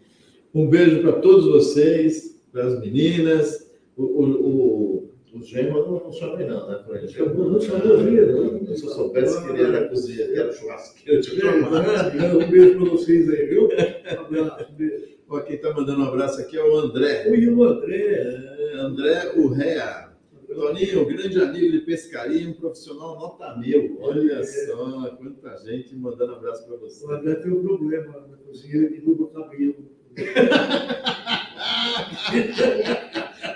[0.53, 3.69] Um beijo para todos vocês, para as meninas.
[3.95, 6.83] O, o, o, os gêmeos não, não chamei não, né?
[7.01, 7.13] Gente.
[7.13, 7.97] Chamou, não chamou.
[7.97, 12.11] Não, Se eu soubesse que ele era cozinha, era churrasqueiro, eu tinha chamado.
[12.17, 12.45] como.
[12.45, 13.67] Um beijo para vocês aí, viu?
[13.67, 15.18] Um abraço, um beijo.
[15.29, 17.27] Ó, quem está mandando um abraço aqui é o André.
[17.29, 17.97] Oi, o André.
[17.97, 20.09] É, André Urrea.
[20.47, 23.99] Toninho, grande amigo de pescaria, um profissional nota mil.
[24.01, 27.05] Olha só, quanta gente mandando abraço para você.
[27.05, 29.75] O André tem um problema na cozinha, ele derruba o cabelo.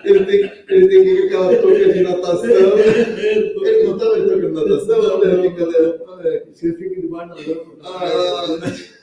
[0.04, 2.50] Ele tem, ele tem que aquela touca de natação.
[2.84, 5.02] Ele não estava de touca de natação?
[5.02, 6.04] Não, Olha não, que galera.
[6.08, 6.46] Olha.
[6.52, 7.80] Você fica debaixo da lâmpada.
[7.84, 9.03] Ah,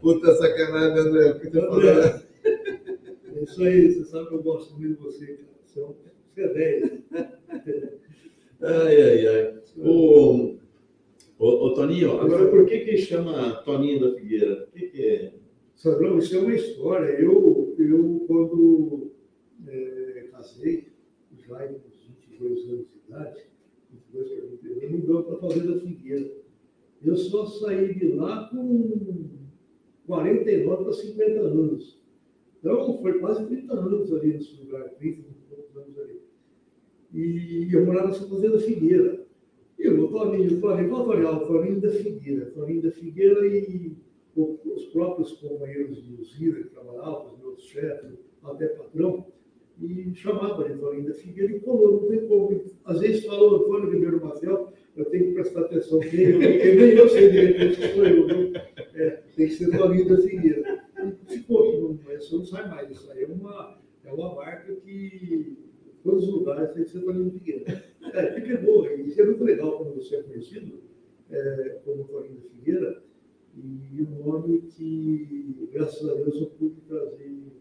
[0.00, 1.32] puta sacanagem, André.
[1.34, 2.22] Tá falando.
[2.44, 5.48] É isso aí, você sabe que eu gosto muito de você, cara.
[5.64, 5.94] Você é um-
[6.34, 6.92] Você é 10.
[8.62, 9.54] Ai, ai, ai.
[9.78, 10.56] O,
[11.38, 14.68] o, o Toninho, agora por que que chama Toninho da Figueira?
[14.68, 15.32] O que que é?
[15.74, 17.12] Sandrão, isso é uma história.
[17.20, 19.10] Eu, eu quando
[19.66, 20.92] eh, casei,
[21.48, 23.40] já com uns 22 anos de idade,
[23.90, 26.30] 22 para 23 anos, mudou para a Fazenda Figueira.
[27.32, 29.30] Só saí de lá com
[30.06, 31.98] 49 para 50 anos.
[32.60, 36.20] Então, foi quase 30 anos ali nesse lugar, 30 e poucos anos ali.
[37.14, 39.26] E eu morava nessa fazenda Figueira.
[39.78, 41.46] E o Toninho, Toninho, Toninho?
[41.46, 42.50] Toninho da Figueira.
[42.50, 43.96] Toninho da Figueira e
[44.36, 49.26] os próprios companheiros de usina que trabalhavam, os meus chefes, até patrão,
[49.80, 52.62] e chamava de Toninho da Figueira e colou, não tem como.
[52.84, 56.90] Às vezes falou Antônio Ribeiro Maciel, eu tenho que prestar atenção quem eu, porque nem
[56.90, 58.52] eu sei direito sou eu, viu?
[58.94, 60.84] É, tem que ser da Figueira.
[61.28, 65.56] E ficou, não, isso não sai mais, isso aí é uma, é uma marca que
[65.86, 67.92] em todos os lugares tem que ser da Figueira.
[68.12, 70.82] É, que pegou, e é muito legal quando você é conhecido
[71.30, 73.02] é, como da Figueira,
[73.54, 77.52] e um nome que, graças a Deus, eu pude trazer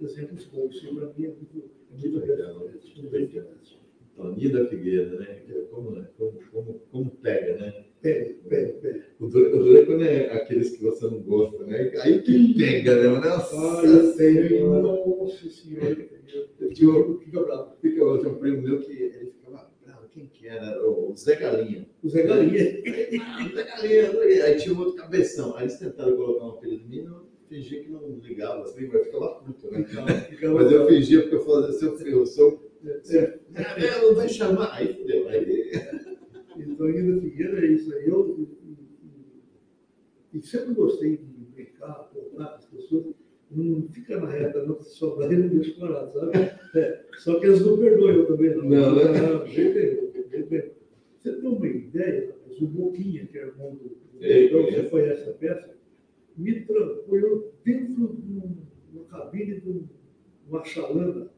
[0.00, 0.74] exemplos bons.
[0.74, 2.60] Isso para mim é muito, é muito legal.
[2.60, 2.72] né?
[2.96, 3.81] Muito legal.
[4.16, 5.42] Toninho da Figueira, né?
[5.70, 6.06] Como, né?
[6.18, 7.84] como, como, como pega, né?
[8.00, 9.04] Pega, pega, pega.
[9.18, 11.92] O duro, o duro é quando é aqueles que você não gosta, né?
[12.02, 13.08] Aí que pega, né?
[13.20, 14.82] Nossa, eu tenho, Senhora.
[14.82, 15.96] nossa senhora.
[16.58, 17.76] Eu um, Fica bravo.
[17.82, 20.08] fica, eu tinha um primo meu que ele ficava bravo.
[20.08, 20.80] Quem que era?
[20.88, 21.86] O Zé Galinha.
[22.02, 22.82] O Zé Galinha.
[23.20, 24.44] Ah, Zé Galinha.
[24.44, 25.54] Aí tinha um outro cabeção.
[25.56, 29.04] Aí eles tentaram colocar um apelido em mim, eu fingia que não ligava, assim, mas
[29.04, 29.86] ficava puto, né?
[29.90, 30.88] Mas eu bravo.
[30.88, 32.61] fingia porque eu fazia seu frio, seu.
[32.86, 34.72] É, não vai chamar.
[34.74, 35.28] Aí fudeu.
[35.28, 35.72] Aí.
[36.54, 38.06] Então, Nina Figueira é isso aí.
[38.06, 38.42] Eu, e,
[40.36, 41.24] e- e sempre gostei de
[41.54, 43.06] brincar, contar com as pessoas.
[43.50, 46.32] Não fica na reta, não, se sobrar e não deixa parado, sabe?
[46.74, 48.64] É, só que eles não perdoam eu também, não.
[48.64, 49.02] Não, né?
[49.20, 50.72] Não, bem.
[51.22, 53.96] Você tem uma ideia, rapaz, o Boquinha, que é irmão do.
[54.20, 55.74] então, você conhece a peça?
[56.36, 58.56] Me transportou dentro de um-
[58.92, 59.88] uma cabine de um-
[60.48, 61.30] uma chalana.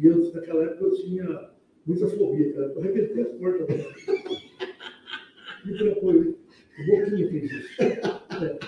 [0.00, 1.50] E eu, naquela época, eu tinha
[1.86, 2.66] muita fobia, cara.
[2.74, 3.68] Eu arrebentei as portas.
[3.68, 3.84] né?
[5.64, 6.22] Me transportou.
[6.32, 7.82] O Boquinha fez isso.
[7.82, 8.58] É.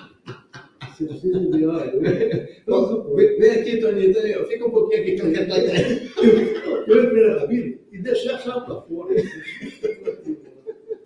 [0.90, 4.12] Você precisa ver, ah, eu- Ó, Vem aqui, Toninho.
[4.12, 8.82] Toninho, Fica um pouquinho aqui que eu entrei na cabine e deixei a chave para
[8.82, 9.14] fora.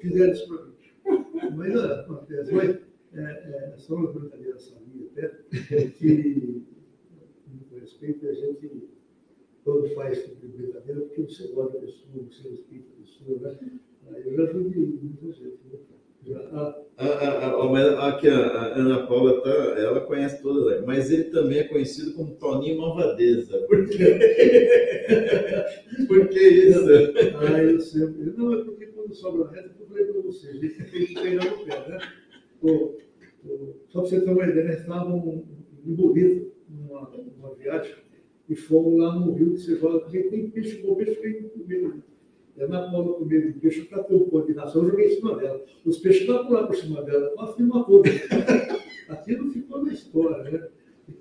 [0.01, 0.73] Fizeram isso para mim.
[1.57, 2.53] Mas é, acontece.
[2.53, 2.77] Mas
[3.15, 5.29] é, é, só uma brincadeira sabia até
[5.99, 6.63] que,
[7.71, 8.89] com respeito, a gente
[9.67, 13.59] quando faz tipo de brincadeira, porque você gosta da pessoa, você respeita a pessoa, né?
[14.25, 15.59] Eu já ajudei muita gente.
[15.73, 15.79] Né?
[16.25, 21.59] Já, ah, A, a, a, a, Ana Paula tá, ela conhece todas, mas ele também
[21.59, 23.59] é conhecido como Toninho Malvadeza.
[23.67, 24.19] Por quê?
[26.07, 26.85] Por que isso?
[27.37, 28.33] Ah, eu sempre.
[28.37, 31.45] Não, é porque quando sobra reta, eu falei para você, a gente tem que pegar
[31.45, 31.99] no pé, né?
[33.89, 35.45] Só para você ter uma ideia, nós estávamos
[35.85, 37.95] Bonito, numa, numa viagem,
[38.49, 42.03] e fomos lá no rio você joga, porque tem peixe bom, peixe que tem comigo.
[42.57, 45.07] É na bola com medo de peixe, eu catei um pão de nação, eu joguei
[45.07, 45.63] em cima dela.
[45.85, 48.03] Os peixes lá por cima dela, quase que matou.
[49.09, 50.69] Aquilo ficou na história, né?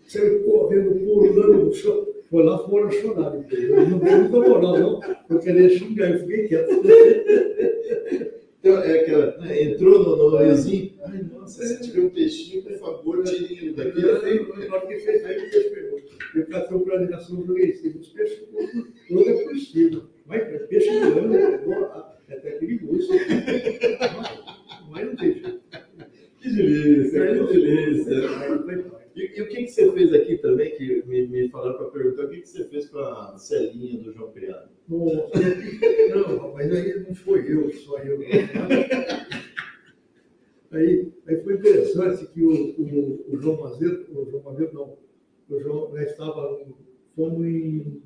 [0.01, 3.35] Você correndo, pulando no chão, foi lá fora chorar.
[3.51, 4.99] Eu não dei muita moral, não.
[5.29, 6.69] Eu queria xingar, eu fiquei quieto.
[8.65, 12.73] Então, é aquela, né, entrou no, no riozinho, ai nossa, se tiver um peixinho, por
[12.79, 13.99] favor, tire ele daqui.
[13.99, 16.01] Aí, na hora que fez, aí o peixe pegou.
[16.33, 17.99] Eu catei para joguei em cima.
[17.99, 18.43] Os peixes
[19.07, 20.09] toda por cima.
[20.25, 22.17] Mas é peixe grande, lá.
[22.27, 23.07] É até perigoso.
[24.89, 25.61] Mas, não tem jeito.
[26.39, 28.13] Que delícia, que delícia.
[29.15, 32.25] E, e o que, que você fez aqui também, que me, me falaram para perguntar,
[32.25, 34.69] o que, que você fez com a Celinha do João Criado?
[34.89, 35.29] Não,
[36.55, 38.17] mas aí não foi eu, só eu.
[40.71, 44.97] Aí, aí foi interessante que o, o, o João Mazeto, o João Mazeto não,
[45.49, 46.65] o João, nós estava,
[47.15, 48.01] fomos em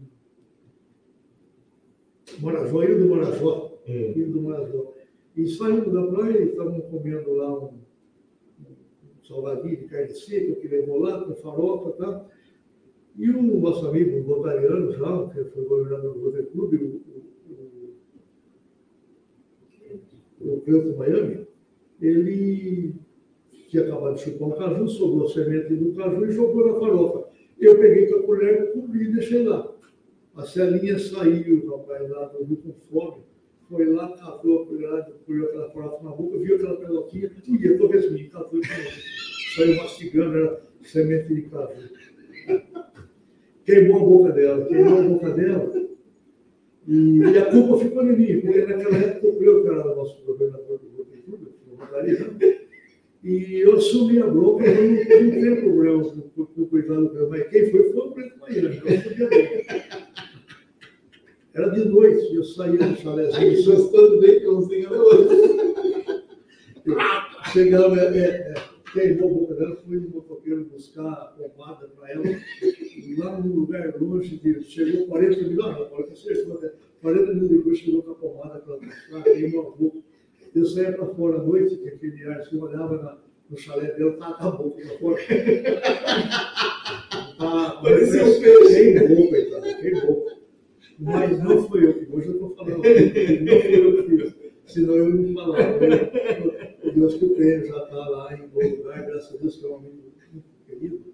[2.39, 4.93] Marajó, Ilha do Marajó, Ilha do Marajó.
[5.35, 7.79] E saímos da praia e estávamos comendo lá um,
[8.59, 12.29] um salgadinho de carne seca que levou lá, com farofa e tal.
[13.15, 17.01] E o nosso amigo, o Botariano, já, que foi governador do Clube,
[20.41, 21.47] o, Cleuton Miami,
[22.01, 22.95] ele
[23.69, 27.29] tinha acabado de chupar um caju, sobrou a semente do caju e jogou na farofa.
[27.59, 29.71] Eu peguei com a colher, cobri e deixei lá.
[30.35, 33.23] A Celinha saiu, rapaz, lá do com fome,
[33.69, 37.77] foi lá, catou a colher, colheu aquela farofa na boca, viu aquela pelotinha, e eu
[37.77, 38.89] tô resminho, catou de novo.
[39.55, 41.89] Saiu mastigando, era semente de caju
[43.69, 45.88] queimou a boca dela, queimou a boca dela.
[46.87, 50.79] E, a culpa ficou em mim, porque naquela época eu que era o nosso governador
[50.79, 50.89] do
[51.35, 52.59] do Rotaria, né?
[53.23, 56.03] E eu assumi a bronca, eu não, não tenho problema
[56.35, 60.09] com o cuidado dela, mas quem foi foi o Preto Miami, eu assumi a bronca.
[61.53, 65.27] Era de noite, eu saía do chalézinho, gostando bem com o senhor.
[67.51, 68.53] Chegava, é, é,
[68.93, 73.55] queimou a boca dela, fui no motoqueiro buscar a pomada para ela, e lá num
[73.55, 76.71] lugar longe, de, chegou 40 mil, não, você chegou, né?
[77.01, 79.97] 40 minutos depois chegou com a pomada para mostrar, queimou a boca.
[80.55, 83.17] Eu saía para fora à noite, que aquele ar, eu olhava na,
[83.49, 85.21] no chalé dele, tá, tá bom, para fora.
[87.37, 88.93] tá, Parecia um peixe.
[88.93, 90.25] Queimou, coitado, queimou.
[90.99, 94.35] Mas não fui eu que, hoje eu estou falando, não fui eu que fiz,
[94.69, 95.63] senão eu não falava.
[96.83, 99.65] O Deus que eu tenho já está lá em bom lugar, graças a Deus, que
[99.65, 99.95] é um amigo
[100.31, 101.09] muito querido.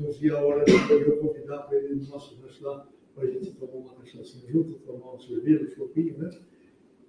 [0.00, 3.30] Não vi a hora de eu convidar para ele no nosso rancho lá, para a
[3.30, 6.30] gente tomar uma cachaça junto, tomar um cerveja, um chopinho, né?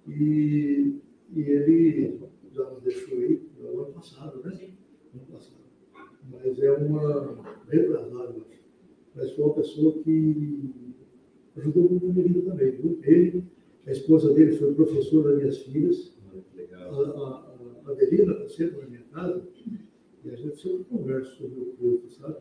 [0.08, 0.96] E,
[1.34, 2.20] e ele
[2.52, 4.70] já nos deixou aí no ano passado, né?
[5.14, 5.60] Ano passado.
[6.30, 8.60] Mas é uma retrasada, eu acho.
[9.14, 10.70] Mas foi uma pessoa que
[11.56, 12.98] ajudou muito minha vida também, viu?
[13.02, 13.44] Ele,
[13.86, 16.94] a esposa dele foi professora das minhas filhas, a, legal.
[16.94, 17.56] a,
[17.86, 19.42] a Adelina está sempre na minha casa,
[20.24, 22.36] e a gente sempre conversa sobre o culto, sabe?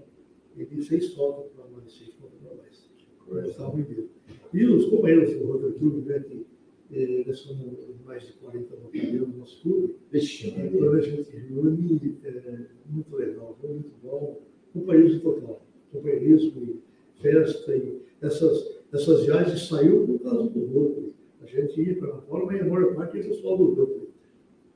[0.58, 2.90] Ele fez falta para nós, fez falta para nós.
[3.28, 4.10] Gostava muito dele.
[4.54, 6.46] E os companheiros do Roder Clube, né, que
[6.92, 10.72] eh, nós somos mais de 40 batalhões no nosso clube, Vixe, e Maria.
[10.72, 14.42] quando a gente reúne, é muito legal, foi muito bom.
[14.74, 15.66] Companheirismo total.
[15.92, 21.14] Companheirismo e festa e essas, essas viagens saiu por causa do Rotary.
[21.42, 24.10] A gente ia para fora, mas a maior parte é pessoal do Rotary.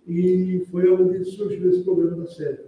[0.08, 2.66] E foi onde surgiu esse problema da Sérvia.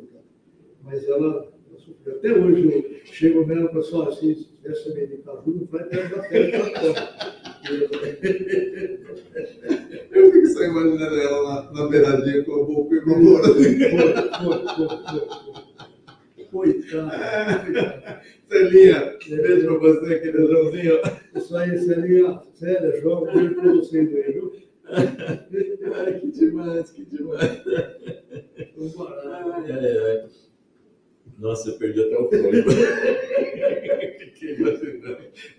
[0.84, 2.16] Mas ela, ela sofreu.
[2.16, 6.10] Até hoje eu chego nela e falo assim, olha, se tivesse meditado, não vai ter
[6.10, 6.60] da Sérvia.
[10.12, 13.42] Eu fico só imaginando ela lá na beiradinha com o boco e com o
[16.52, 18.22] Coitada.
[18.50, 21.00] Celinha, beijo pra você, queridãozinho.
[21.36, 24.54] Isso aí, Celinha, sério, joga beijo pra você, viu?
[24.88, 27.62] Ai, que demais, que demais.
[27.68, 30.26] Ai, ai, ai.
[31.40, 32.70] Nossa, eu perdi até o fôlego.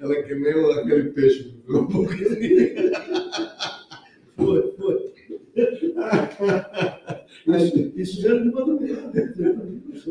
[0.00, 2.12] Ela que nem aquele peixe do boco.
[4.36, 5.12] Foi, foi.
[7.46, 9.34] Isso, isso já não manda nada.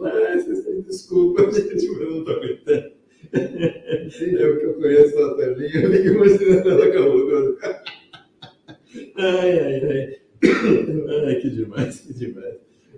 [0.03, 2.91] Ai, vocês têm desculpa, gente, mas eu não tô aguentando.
[4.21, 7.83] Eu que eu conheço a Celinha, eu fico imaginando ela com a boca.
[9.17, 10.19] Ai, ai, ai.
[11.27, 12.55] Ai, que demais, que demais.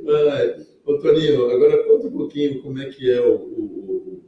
[0.07, 4.23] Ai, ô Toninho, agora conta um pouquinho como é que é o, o- o-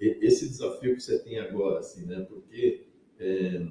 [0.00, 2.26] e- esse desafio que você tem agora, assim, né?
[2.28, 2.82] Porque
[3.18, 3.62] é,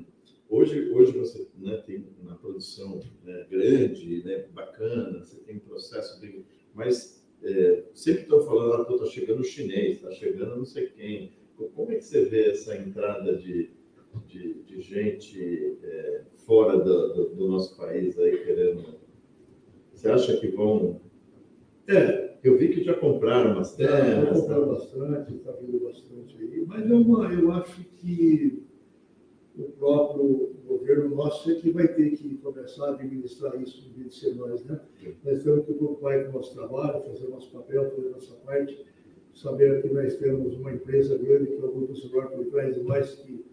[0.49, 6.19] hoje, hoje você né, tem uma produção né, grande, né, bacana, você tem um processo
[6.19, 6.43] bem...
[6.73, 11.33] Mas é, sempre estão falando, ah, está chegando o chinês, está chegando não sei quem.
[11.75, 13.71] Como é que você vê essa entrada de,
[14.27, 18.83] de, de gente é, fora do, do- do nosso país aí querendo.
[19.93, 20.99] Você acha que vão.
[21.87, 24.39] É, Eu vi que já compraram umas terras.
[24.41, 24.73] comprando tá?
[24.73, 26.65] bastante, está vindo bastante aí.
[26.67, 28.63] Mas é uma, eu acho que
[29.57, 34.09] o próprio governo nosso é que vai ter que começar a administrar isso em vez
[34.13, 34.79] de ser nós, né?
[35.23, 38.33] Nós temos que preocupar com o nosso trabalho, fazer o nosso papel, fazer a nossa
[38.45, 38.85] parte,
[39.34, 42.81] saber que nós temos uma empresa grande que é o Grupo Celular por trás de
[42.84, 43.43] nós que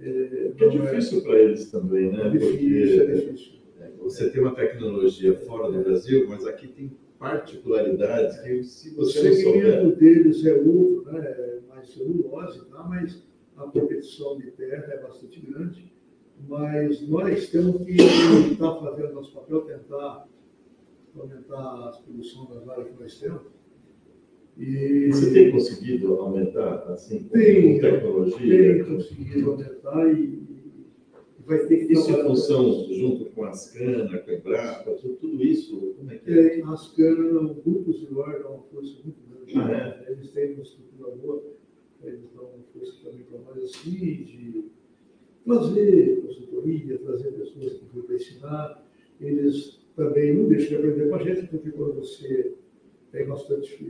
[0.00, 2.26] é, Que é não difícil para eles também, né?
[2.26, 3.52] É difícil, é Porque difícil.
[3.80, 8.96] é, você tem uma tecnologia fora do Brasil, mas aqui tem particularidades que se O
[8.96, 9.62] você não souber.
[9.62, 11.18] segmento deles é outro, né?
[11.26, 12.82] é mais celulose, tá?
[12.84, 15.90] mas a competição de terra é bastante grande.
[16.46, 20.28] Mas nós temos que estar fazendo nosso papel, tentar
[21.18, 21.58] aumentar
[21.88, 23.40] a produção das áreas que nós temos.
[24.56, 28.84] E Você tem conseguido aumentar, assim, com Tem, tecnologia?
[28.84, 30.46] tem conseguido aumentar e,
[31.46, 35.44] vai ter que Isso em trabalhar função, junto com as canas, com a Embrapa, tudo,
[35.44, 36.58] isso, como é que é?
[36.58, 39.52] É, as canas, o grupo Zilar dá uma força muito grande.
[39.54, 40.04] Ah, né?
[40.08, 41.42] Eles têm uma estrutura boa,
[42.02, 44.64] eles dão uma força também para nós, assim, de
[45.44, 48.86] trazer consultoria, trazer pessoas que vão para ensinar.
[49.20, 52.54] Eles também não deixam de aprender com a gente, porque quando você
[53.12, 53.82] tem bastante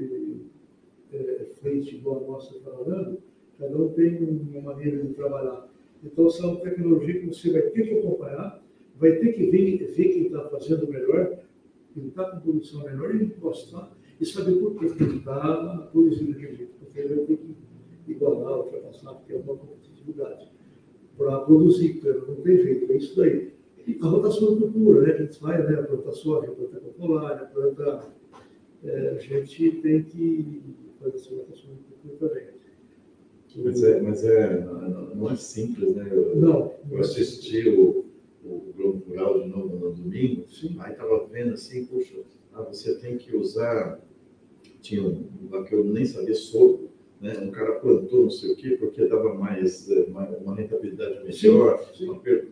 [1.12, 3.18] é, frente igual a nossa trabalhando,
[3.58, 5.68] cada um tem uma maneira de trabalhar.
[6.04, 8.62] Então, essa é uma tecnologia que você vai ter que acompanhar,
[8.98, 11.38] vai ter que ver, ver quem está fazendo melhor,
[11.94, 16.72] quem está com produção melhor e gostar e saber por que está produzindo daquele jeito,
[16.78, 20.50] porque ele vai ter que igualar, ultrapassar, porque é uma competitividade
[21.16, 23.52] para produzir, cara, não tem jeito, é isso daí.
[24.00, 28.08] A rotação de cultura, né, que a gente faz, né, planta soja, planta copolária, planta...
[28.84, 30.62] é, a gente tem que
[31.00, 32.56] fazer essa rotação de cultura também.
[33.64, 34.60] Mas é, mas é,
[35.14, 36.06] não é simples, né?
[36.10, 38.04] Eu, Não, eu assisti o,
[38.44, 40.76] o Globo Rural de novo no domingo, Sim.
[40.80, 42.16] aí estava vendo assim, puxa,
[42.52, 43.98] ah, você tem que usar,
[44.82, 47.38] tinha um que eu nem sabia, soro, né?
[47.38, 51.82] um cara plantou não sei o quê porque dava mais eh, uma, uma rentabilidade melhor.
[51.96, 52.10] Sim.
[52.10, 52.46] Uma per-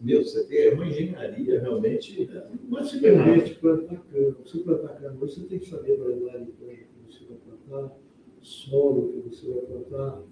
[0.00, 2.30] Meu, você tem, é uma engenharia realmente.
[2.68, 4.36] Basicamente, plantar cana.
[4.44, 6.93] Você plantar cana, você tem que saber variedade de planta
[7.68, 7.96] plantar,
[8.40, 10.22] solo que você vai plantar,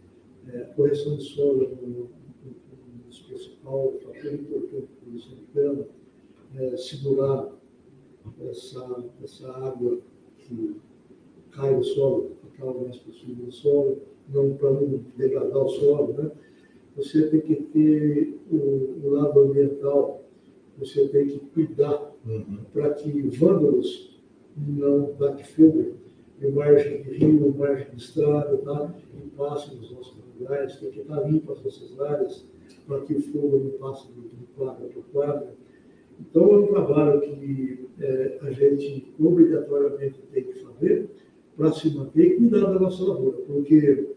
[0.49, 2.09] é, correção de solo no, no, no,
[2.45, 5.87] no principal, fator importante para produção de cana,
[6.57, 7.53] é, segurar
[8.41, 9.99] essa, essa água
[10.39, 10.77] que
[11.51, 16.31] cai do solo, acaba mais possível no solo, não para não degradar o solo, né?
[16.97, 20.23] Você tem que ter o, o lado ambiental,
[20.79, 22.59] você tem que cuidar Uhum.
[22.73, 24.21] para que vândalos
[24.57, 25.95] não daqui fogo
[26.43, 28.95] em margem de rio, margem de estrada, tá?
[29.15, 32.47] e passem nos nossos lugares, tem que estar limpas as nossas áreas,
[32.87, 35.55] para que o fogo não passe de de quadra para quadra.
[36.21, 41.09] Então, é um trabalho que eh, a gente obrigatoriamente tem que fazer
[41.57, 44.09] para se manter e cuidar da nossa lavoura, porque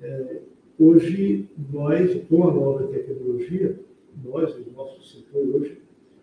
[0.00, 0.40] eh,
[0.78, 3.78] hoje nós, com a nova tecnologia,
[4.22, 5.78] nós, o nosso setor hoje,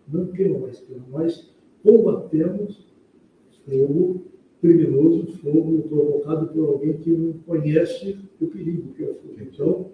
[0.08, 2.92] não queima mais nós combatemos
[3.64, 4.31] fogo
[4.62, 9.42] criminoso, fogo provocado por alguém que não conhece o perigo que é o fogo.
[9.42, 9.90] Então,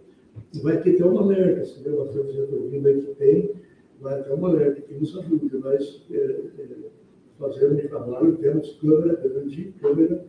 [0.62, 3.50] vai ter que ter um alerta, se gente ouvindo aí que tem,
[3.98, 5.56] vai ter um alerta que nos ajude.
[5.56, 6.66] Nós é, é,
[7.38, 10.26] fazemos um trabalho, temos câmera grande, câmera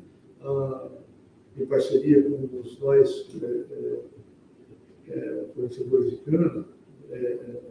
[1.57, 3.45] em parceria com os nós é,
[5.11, 5.45] é, é,
[6.09, 6.65] de cana,
[7.11, 7.61] é, é,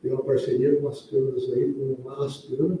[0.00, 2.78] tem uma parceria com as câmeras aí, com a Ascana,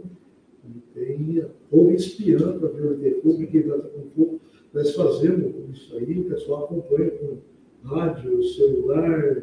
[0.94, 4.40] tem fogo espiando para ver onde tem fogo e está com fogo.
[4.72, 7.38] Nós fazemos isso aí, o pessoal acompanha com
[7.82, 9.42] rádio, celular,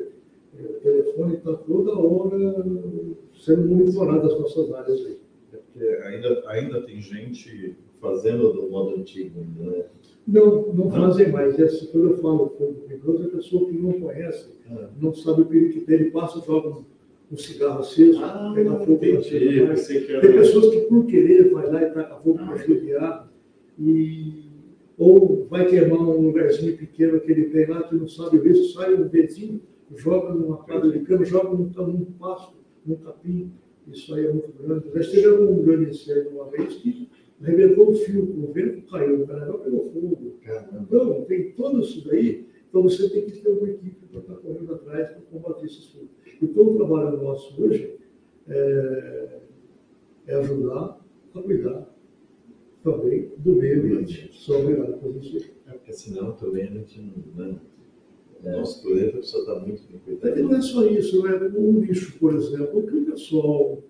[0.57, 2.65] eh, telefone, está toda hora
[3.35, 5.19] sendo monitorado as nossas áreas aí.
[5.53, 9.85] É porque ainda, ainda tem gente fazendo do modo antigo ainda, né?
[10.27, 11.57] Não, não fazem mais.
[11.59, 14.89] Essa, quando eu falo fogo perigoso, é a pessoa que não conhece, Ah.
[15.01, 16.83] não sabe o perigo que tem, ele passa, joga
[17.31, 19.29] um, cigarro aceso, Ah, pega fogo na entendi.
[19.29, 23.31] que era- Tem pessoas que, por querer, vai lá e taca fogo para judiar,
[23.79, 24.45] e
[24.97, 28.95] ou vai queimar um lugarzinho pequeno que ele tem lá, que não sabe ver, sai
[28.95, 29.61] um dedinho,
[29.95, 32.55] joga numa quadra de cama, joga num, num pasto,
[32.85, 33.51] num capim.
[33.87, 34.85] Isso aí é muito grande.
[34.93, 37.07] Nós tivemos um grande incêndio uma vez que
[37.41, 40.33] arrebentou o fio, o vento caiu, o cara pegou fogo.
[40.81, 44.73] Então, tem tudo isso daí, então você tem que ter uma equipe para estar correndo
[44.73, 46.09] atrás para combater esses fogos.
[46.41, 47.95] Então, o trabalho nosso hoje
[48.47, 49.39] é,
[50.27, 50.99] é ajudar
[51.33, 51.89] a cuidar
[52.83, 54.29] também do meio ambiente.
[54.33, 55.37] Só obrigado por isso.
[55.67, 57.01] É porque senão também a gente
[57.35, 57.45] não.
[57.45, 57.59] Né?
[58.43, 60.43] O nosso planeta precisa estar muito bem É cuidado.
[60.43, 61.35] não é só isso, né?
[61.57, 63.83] Um lixo, por exemplo, que o pessoal,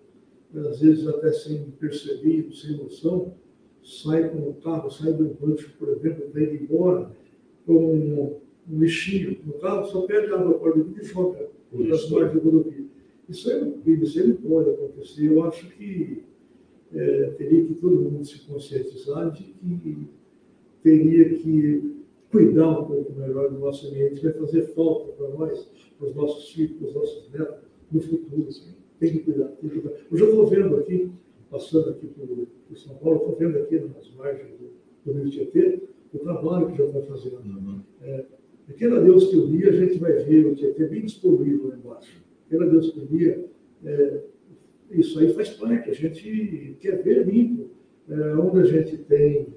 [0.56, 3.34] às vezes até sem perceber, sem noção,
[3.84, 7.12] sai com o carro, sai do rancho, por exemplo, ir embora
[7.66, 8.40] com um,
[8.70, 12.86] um lixinho no carro, só pede água para e joga margens da rodovia.
[13.30, 15.28] Isso é um crime, isso não pode acontecer.
[15.28, 16.24] Eu acho que
[16.94, 20.08] é, teria que todo mundo se conscientizar de que
[20.82, 21.98] teria que
[22.32, 26.52] cuidar um pouco melhor do nosso ambiente, vai fazer falta para nós, para os nossos
[26.52, 27.58] filhos, para os nossos netos,
[27.92, 28.48] no futuro.
[28.48, 28.76] Assim.
[29.00, 29.98] Tem que cuidar, tem que cuidar.
[30.12, 31.12] Eu já estou vendo aqui,
[31.50, 34.72] passando aqui por, por São Paulo, estou vendo aqui nas margens do,
[35.06, 35.82] do Rio Tietê,
[36.14, 37.38] o trabalho que já estão fazendo.
[37.38, 37.82] Uhum.
[38.02, 38.26] É,
[38.74, 42.24] Queira Deus que um dia a gente vai ver o Tietê bem disponível lá embaixo.
[42.50, 43.46] Queira Deus que um dia
[43.86, 44.22] é,
[44.92, 47.68] isso aí faz parte, a gente quer ver limpo.
[48.10, 49.48] É, onde a gente tem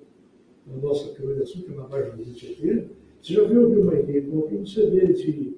[0.68, 2.88] a nossa câmara de açúcar na margem do Tietê,
[3.20, 4.22] você já viu alguma ideia?
[4.22, 5.54] Como você vê de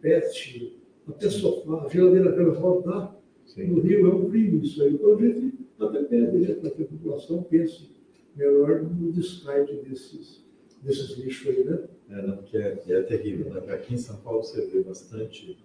[0.00, 3.20] pet, até sofá, geladeira velha rodar
[3.56, 4.94] no Rio, é um crime isso aí.
[4.94, 7.90] Então a gente até pede né, para que a população pense
[8.36, 10.44] melhor no descarte desses,
[10.82, 11.80] desses lixos aí, né?
[12.10, 13.52] É, não, porque é, é terrível.
[13.52, 13.72] Né?
[13.72, 15.56] Aqui em São Paulo você vê bastante,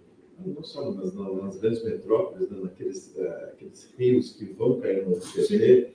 [0.46, 2.60] não só nas, nas grandes metrópoles, né?
[2.62, 5.16] naqueles eh, aqueles rios que vão cair no.
[5.16, 5.86] Sim.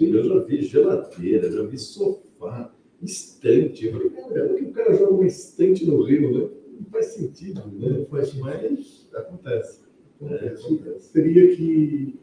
[0.00, 3.86] Eu já vi geladeira, já vi sofá, estante.
[3.86, 6.50] Eu falei, caramba, que o cara joga uma estante no rio, né?
[6.80, 7.98] Não faz sentido, né?
[7.98, 8.44] Não faz sentido.
[8.44, 9.80] Mas acontece.
[10.20, 11.12] É, acontece.
[11.12, 12.18] teria que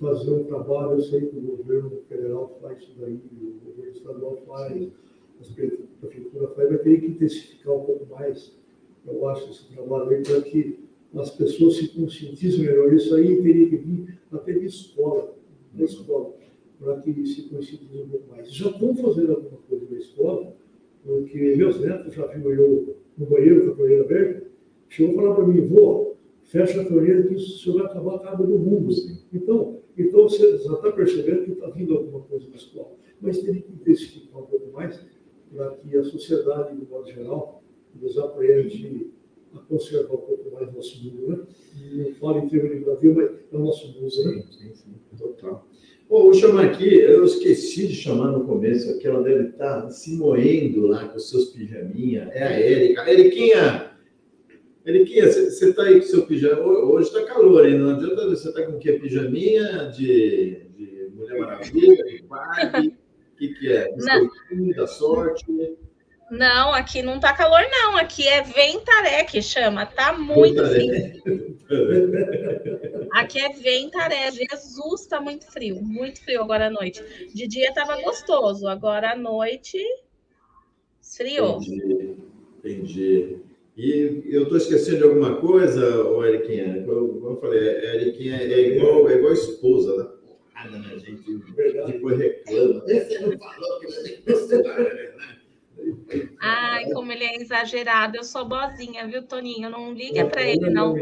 [0.00, 4.36] fazer um trabalho, eu sei que o governo federal faz isso daí, o governo estadual
[4.46, 4.92] faz,
[5.40, 8.56] a prefeitura vai ter que intensificar um pouco mais,
[9.06, 12.92] eu acho, esse trabalho aí, para que as pessoas se conscientizem melhor.
[12.92, 15.34] Isso aí teria que vir até de escola,
[15.72, 16.34] da escola,
[16.78, 18.52] para que se conscientizem um pouco mais.
[18.52, 20.56] Já estão fazendo alguma coisa na escola,
[21.04, 24.46] porque meus netos já viram eu no banheiro com a torneira aberta,
[24.88, 28.46] chegou a falar para mim, vô, fecha a torneira que isso vai acabar a água
[28.46, 28.94] do mundo.
[29.32, 32.92] Então, então você já está percebendo que está vindo alguma coisa na escola.
[33.20, 35.00] Mas teria que intensificar um pouco mais
[35.54, 37.62] para que a sociedade, de modo geral,
[37.94, 39.10] nos aprende
[39.54, 41.38] a conservar um pouco mais nosso mundo, né?
[41.92, 44.42] Não falo em termos de Brasil, mas é o nosso mundo, né?
[44.50, 45.66] Sim, sim, total.
[46.08, 50.16] Bom, vou chamar aqui, eu esqueci de chamar no começo, aqui ela deve estar se
[50.16, 52.30] moendo lá com seus pijaminha.
[52.32, 53.10] É a Érica.
[53.10, 53.90] Eriquinha,
[54.86, 56.62] Eriquinha, você está aí com seu pijama.
[56.62, 57.76] Hoje está calor, hein?
[57.76, 58.92] Não adianta você está com o quê?
[58.92, 63.05] Pijaminha de, de Mulher Maravilha, de Barbie?
[63.36, 63.94] O que, que é?
[63.98, 64.30] Não.
[64.74, 65.44] Da sorte?
[66.30, 67.98] Não, aqui não tá calor, não.
[67.98, 69.84] Aqui é ventaré que chama.
[69.84, 71.22] Tá muito frio.
[73.12, 74.32] aqui é ventaré.
[74.32, 75.82] Jesus, tá muito frio.
[75.82, 77.02] Muito frio agora à noite.
[77.34, 78.66] De dia tava gostoso.
[78.66, 79.76] Agora à noite,
[81.02, 81.60] esfriou.
[81.62, 82.16] Entendi.
[82.64, 83.36] Entendi.
[83.76, 86.82] E eu estou esquecendo de alguma coisa, ô Eriquinha?
[86.86, 90.15] Como eu falei, a Eriquinha é igual, é igual esposa, né?
[90.66, 91.38] Ah, não, a gente
[91.86, 92.80] depois reclama.
[92.80, 95.12] Você não falou que você gostou, né?
[96.40, 98.16] Ai, como ele é exagerado.
[98.16, 99.70] Eu sou boazinha, viu, Toninho?
[99.70, 100.96] Não liga para ele, não.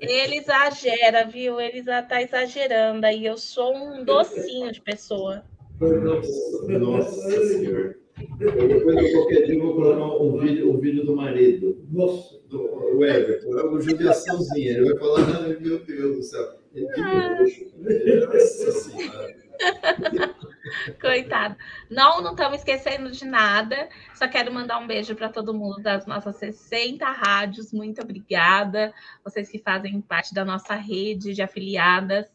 [0.00, 1.60] Ele exagera, viu?
[1.60, 3.04] Ele está exagerando.
[3.04, 5.44] Aí eu sou um docinho de pessoa.
[5.80, 7.98] Nossa, nossa senhora.
[8.38, 11.84] Depois, qualquer dia, eu vou colocar um vídeo, um vídeo do marido.
[11.90, 12.36] Nossa.
[12.48, 12.62] Do,
[12.96, 13.58] o Everton.
[13.58, 14.78] É uma judiaçãozinha.
[14.78, 16.55] Ele vai falar, meu Deus do céu.
[21.00, 21.56] Coitado.
[21.90, 23.88] Não, não estamos esquecendo de nada.
[24.14, 27.72] Só quero mandar um beijo para todo mundo das nossas 60 rádios.
[27.72, 28.92] Muito obrigada.
[29.24, 32.26] Vocês que fazem parte da nossa rede de afiliadas.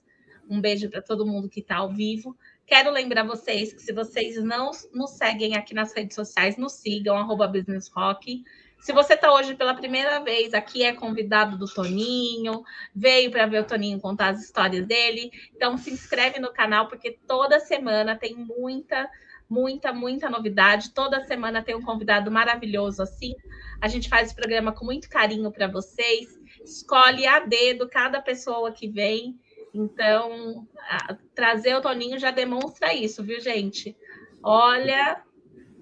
[0.50, 2.36] Um beijo para todo mundo que está ao vivo.
[2.66, 7.18] Quero lembrar vocês que se vocês não nos seguem aqui nas redes sociais, nos sigam,
[7.18, 8.44] arroba Business Rock.
[8.82, 12.64] Se você está hoje pela primeira vez aqui, é convidado do Toninho,
[12.96, 15.30] veio para ver o Toninho contar as histórias dele.
[15.56, 19.08] Então, se inscreve no canal, porque toda semana tem muita,
[19.48, 20.96] muita, muita novidade.
[20.96, 23.36] Toda semana tem um convidado maravilhoso assim.
[23.80, 26.40] A gente faz o programa com muito carinho para vocês.
[26.66, 29.40] Escolhe a dedo cada pessoa que vem.
[29.76, 33.96] Então, a, trazer o Toninho já demonstra isso, viu, gente?
[34.42, 35.22] Olha.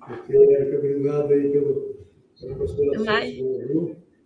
[0.05, 1.98] Obrigado aí pelo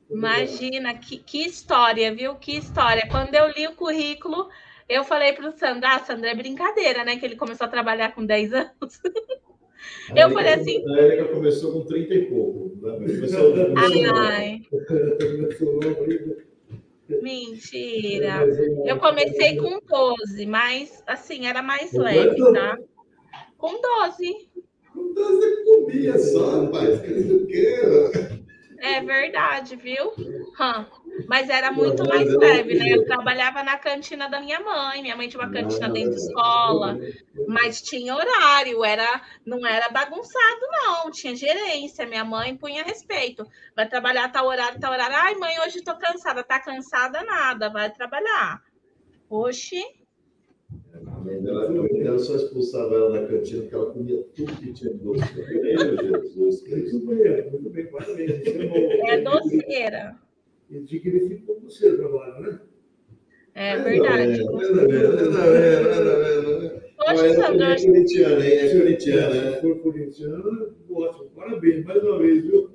[0.09, 2.35] Imagina, que, que história, viu?
[2.35, 3.07] Que história.
[3.09, 4.47] Quando eu li o currículo,
[4.87, 7.17] eu falei para o Sandro, ah, Sandro, é brincadeira, né?
[7.17, 9.01] Que ele começou a trabalhar com 10 anos.
[10.11, 10.83] A eu falei assim.
[10.87, 12.77] A Erika começou com 30 e pouco.
[12.81, 12.93] Né?
[12.93, 14.61] Começou, começou ai.
[17.21, 18.45] Mentira.
[18.85, 22.77] Eu comecei com 12, mas assim, era mais leve, tá?
[23.57, 24.52] Com 12.
[25.13, 27.01] Você comia só, rapaz.
[28.79, 30.11] É verdade, viu?
[30.17, 30.85] Hum.
[31.27, 32.85] Mas era muito mais leve, né?
[32.89, 35.01] Eu trabalhava na cantina da minha mãe.
[35.01, 36.97] Minha mãe tinha uma cantina dentro da escola,
[37.47, 41.11] mas tinha horário, era não era bagunçado, não.
[41.11, 42.05] Tinha gerência.
[42.05, 43.47] Minha mãe punha respeito.
[43.75, 45.15] Vai trabalhar tal horário, tal horário.
[45.15, 46.43] Ai, mãe, hoje tô cansada.
[46.43, 48.61] Tá cansada nada, vai trabalhar.
[49.29, 49.81] Oxi.
[51.23, 54.57] A mãe dela, a mãe dela só expulsava ela da cantina porque ela comia tudo
[54.57, 55.23] que tinha doce.
[55.33, 56.21] Meu
[56.65, 57.01] Jesus.
[57.49, 58.41] Muito bem, parabéns.
[59.07, 60.17] É doceira.
[60.69, 62.59] E dignificou você o trabalho, né?
[63.55, 64.43] É verdade.
[66.97, 67.63] Poxa, Sandro.
[67.63, 68.45] É corintiana?
[68.45, 69.53] É corintiana.
[69.53, 71.29] Se for corintiana, ótimo.
[71.35, 72.69] Parabéns, mais uma vez, viu?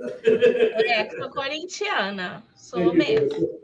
[0.86, 2.42] É, sou corintiana.
[2.54, 3.60] Sou mesmo.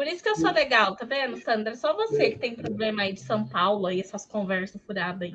[0.00, 1.74] Por isso que eu sou legal, tá vendo, Sandra?
[1.74, 5.34] Só você que tem problema aí de São Paulo aí, essas conversas furadas aí.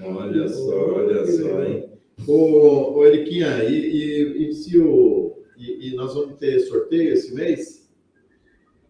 [0.00, 1.90] Olha só, olha só, hein?
[2.24, 5.42] Ô, ô Eriquinha, e, e, e se o.
[5.56, 7.90] E, e, nós vamos ter sorteio esse mês?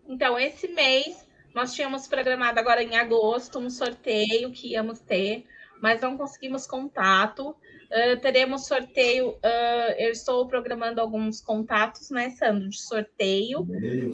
[0.06, 5.46] Então, esse mês nós tínhamos programado agora em agosto um sorteio que íamos ter,
[5.80, 7.56] mas não conseguimos contato.
[7.86, 9.30] Uh, teremos sorteio.
[9.30, 13.66] Uh, eu estou programando alguns contatos, né, Sandro, de sorteio.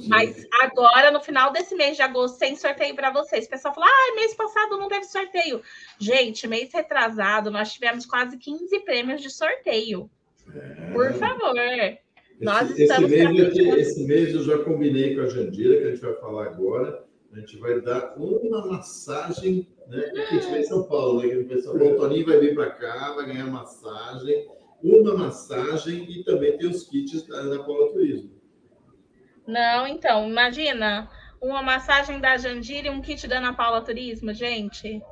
[0.09, 3.47] Mas agora, no final desse mês de agosto, tem sorteio para vocês.
[3.47, 5.63] O pessoal fala: ah, mês passado não teve sorteio.
[5.99, 10.11] Gente, mês retrasado, nós tivemos quase 15 prêmios de sorteio.
[10.55, 10.93] É...
[10.93, 11.57] Por favor.
[11.59, 11.99] Esse,
[12.41, 15.91] nós estamos esse mês, eu, esse mês eu já combinei com a Jandira, que a
[15.91, 17.05] gente vai falar agora.
[17.33, 19.99] A gente vai dar uma massagem, né?
[19.99, 21.45] Aqui a gente vai em São Paulo, né?
[21.45, 21.95] Que São Paulo.
[21.95, 24.49] O Toninho vai vir para cá, vai ganhar massagem,
[24.83, 28.31] uma massagem e também tem os kits da, da Paula Turismo.
[29.47, 31.09] Não, então, imagina
[31.41, 35.03] uma massagem da Jandira e um kit da Ana Paula Turismo, gente.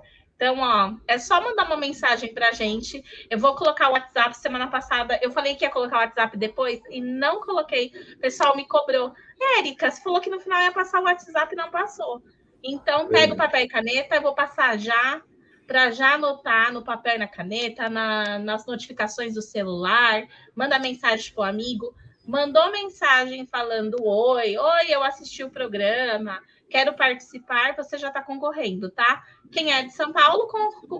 [0.41, 3.05] Então, ó, é só mandar uma mensagem pra gente.
[3.28, 4.34] Eu vou colocar o WhatsApp.
[4.38, 7.93] Semana passada eu falei que ia colocar o WhatsApp depois e não coloquei.
[8.14, 9.12] O pessoal me cobrou.
[9.59, 12.22] Érica, você falou que no final ia passar o WhatsApp e não passou.
[12.64, 15.20] Então, pega o papel e caneta, eu vou passar já
[15.66, 21.34] para já anotar no papel e na caneta, na, nas notificações do celular, manda mensagem
[21.34, 21.95] para o amigo.
[22.26, 26.41] Mandou mensagem falando: Oi, oi, eu assisti o programa,
[26.71, 29.23] quero participar, você já está concorrendo, tá?
[29.51, 30.47] Quem é de São Paulo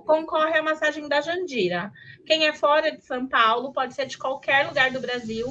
[0.05, 1.93] concorre à massagem da Jandira.
[2.27, 5.47] Quem é fora de São Paulo, pode ser de qualquer lugar do Brasil,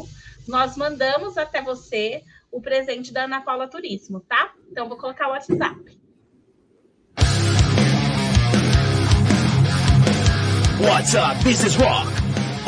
[0.47, 4.51] nós mandamos até você o presente da Ana Paula Turismo, tá?
[4.70, 5.99] Então, vou colocar o WhatsApp.
[10.82, 12.07] WhatsApp Business Rock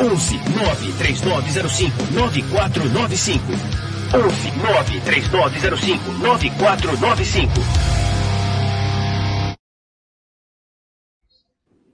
[0.00, 7.50] 11 93905 9495 11 93905 9495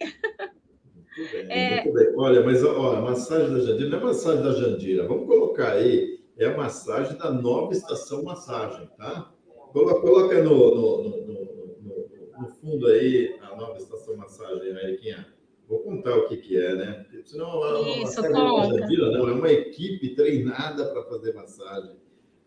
[1.17, 1.83] Muito bem, É.
[1.83, 2.13] muito bem.
[2.17, 5.07] Olha, mas ó, a massagem da Jandira não é massagem da Jandira.
[5.07, 9.31] Vamos colocar aí, é a massagem da nova estação massagem, tá?
[9.73, 11.09] Coloca, coloca no, no, no,
[11.81, 15.27] no- fundo aí a nova estação massagem, Eriquinha?
[15.67, 17.05] Vou contar o que, que é, né?
[17.09, 18.79] Porque Senão uma Isso, conta.
[18.79, 21.95] Jandira, não, é uma equipe treinada para fazer massagem.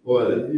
[0.04, 0.48] Olha,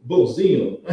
[0.02, 0.80] bonzinho.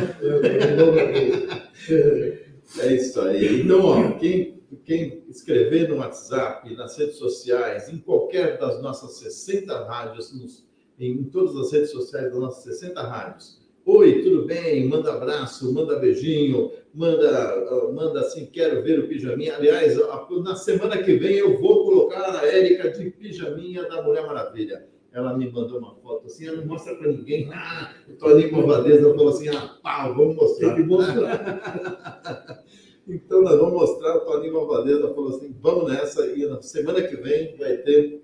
[2.80, 3.60] É isso aí.
[3.62, 9.84] Então, ó, quem, quem escrever no WhatsApp, nas redes sociais, em qualquer das nossas 60
[9.84, 10.66] rádios, nos-
[10.98, 13.60] em todas as redes sociais das nossas 60 rádios.
[13.84, 14.88] Oi, tudo bem?
[14.88, 19.54] Manda abraço, manda beijinho, manda, manda assim, quero ver o pijaminha.
[19.54, 19.96] Aliás,
[20.42, 24.88] na semana que vem eu vou colocar a Érica de pijaminha da Mulher Maravilha.
[25.16, 27.50] Ela me mandou uma foto assim, ela não mostra para ninguém.
[27.50, 30.74] Ah, o Toninho Malvadeza falou assim, ah, pá, vamos mostrar.
[30.74, 32.64] Tem que mostrar.
[33.08, 37.14] Então, nós vamos mostrar, o Toninho Malvadeza falou assim, vamos nessa, e na semana que
[37.14, 38.20] vem vai ter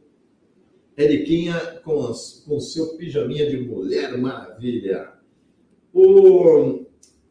[0.99, 1.55] Eriquinha
[1.85, 5.13] com, as- com o seu pijaminha de Mulher Maravilha.
[5.95, 6.85] O,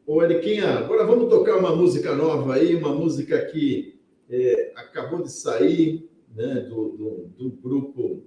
[0.08, 4.00] o Eriquinha, agora vamos tocar uma música nova aí, uma música que
[4.30, 8.24] é, acabou de sair né, do, do, do grupo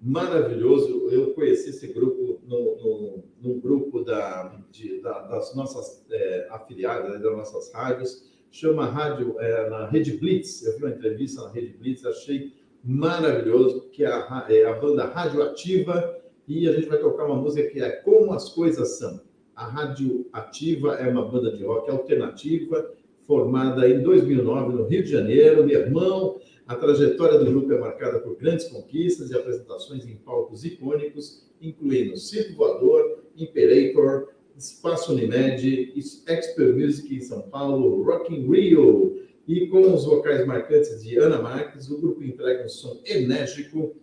[0.00, 1.08] maravilhoso.
[1.10, 7.12] Eu conheci esse grupo no, no, no grupo da, de- da- das nossas é, afiliadas,
[7.12, 10.64] né, das nossas rádios, chama rádio é, na Rede Blitz.
[10.64, 12.52] Eu vi uma entrevista na Rede Blitz, achei
[12.84, 16.16] maravilhoso, que é a, é a banda Radioativa,
[16.46, 19.20] e a gente vai tocar uma música que é Como as Coisas São.
[19.56, 22.92] A Rádio Ativa é uma banda de rock alternativa,
[23.26, 25.66] formada em 2009 no Rio de Janeiro.
[25.66, 30.64] Meu irmão, a trajetória do grupo é marcada por grandes conquistas e apresentações em palcos
[30.64, 35.92] icônicos, incluindo Circo Voador, Imperator, Espaço Unimed,
[36.26, 39.22] Expert Music em São Paulo, Rock in Rio.
[39.46, 43.94] E com os vocais marcantes de Ana Marques, o grupo entrega um som enérgico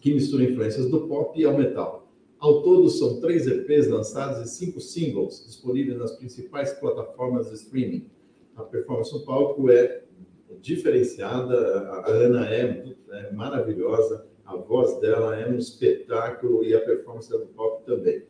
[0.00, 2.10] que mistura influências do pop ao metal.
[2.40, 8.06] Ao todo, são três EPs lançados e cinco singles disponíveis nas principais plataformas de streaming.
[8.56, 10.02] A performance no palco é
[10.60, 17.28] diferenciada, a Ana é, é maravilhosa, a voz dela é um espetáculo e a performance
[17.28, 18.22] dela no palco também.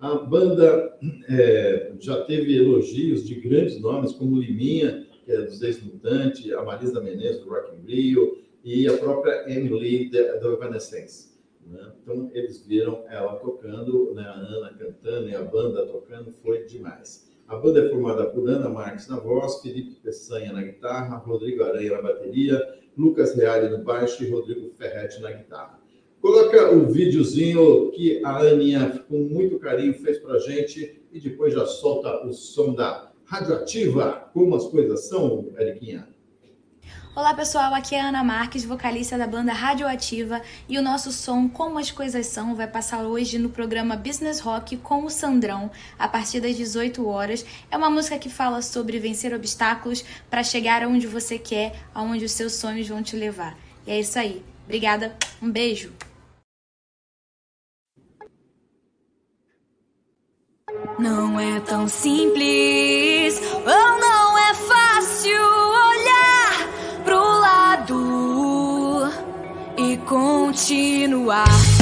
[0.00, 0.96] A banda
[1.28, 7.00] é, já teve elogios de grandes nomes como Liminha que é dos Ex-Mutantes, a Marisa
[7.00, 11.34] Menezes, do Rock in Rio, e a própria Emily do Evanescence.
[11.66, 11.92] Né?
[12.02, 14.22] Então, eles viram ela tocando, né?
[14.22, 17.30] a Ana cantando e a banda tocando, foi demais.
[17.46, 21.92] A banda é formada por Ana Marques na voz, Felipe Peçanha na guitarra, Rodrigo Aranha
[21.92, 22.60] na bateria,
[22.96, 25.78] Lucas Reale no baixo e Rodrigo Ferretti na guitarra.
[26.22, 31.52] Coloca o videozinho que a Aninha, com muito carinho, fez para a gente e depois
[31.52, 34.30] já solta o som da Radioativa.
[34.32, 36.13] Como as coisas são, Eriquinha?
[37.16, 41.48] Olá pessoal, aqui é a Ana Marques, vocalista da banda Radioativa, e o nosso som
[41.48, 46.08] Como as Coisas São vai passar hoje no programa Business Rock com o Sandrão, a
[46.08, 47.46] partir das 18 horas.
[47.70, 52.32] É uma música que fala sobre vencer obstáculos para chegar aonde você quer, aonde os
[52.32, 53.56] seus sonhos vão te levar.
[53.86, 54.44] E é isso aí.
[54.64, 55.92] Obrigada, um beijo.
[60.98, 64.13] Não é tão simples, ou não
[70.66, 71.73] continuar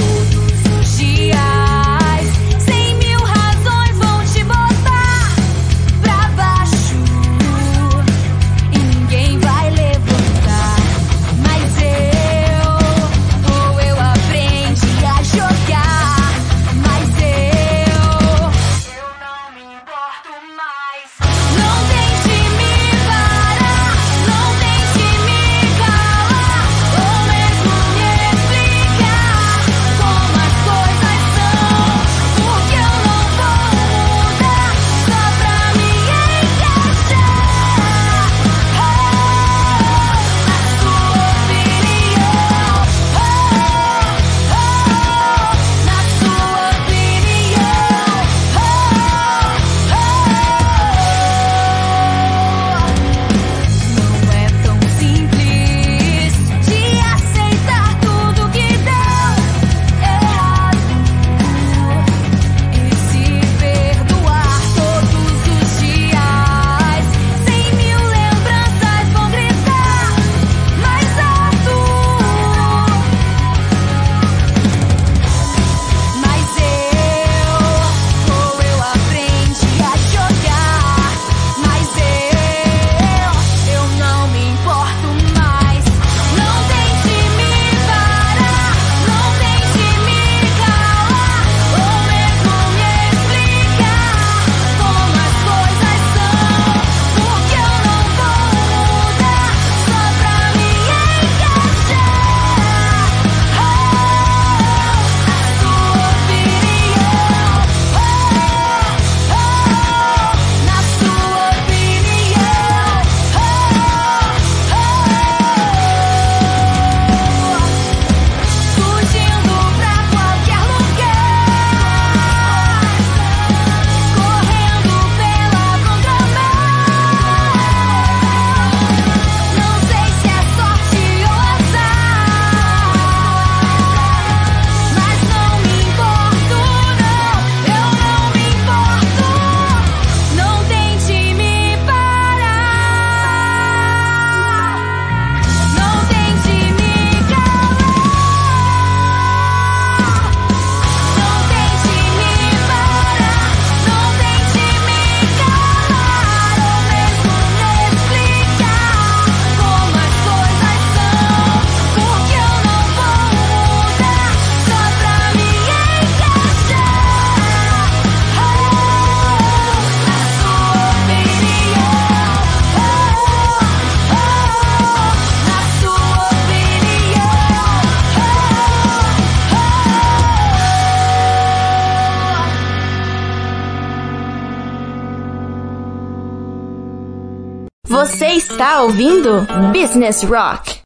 [188.83, 189.31] está ouvindo
[189.73, 190.81] Business Rock.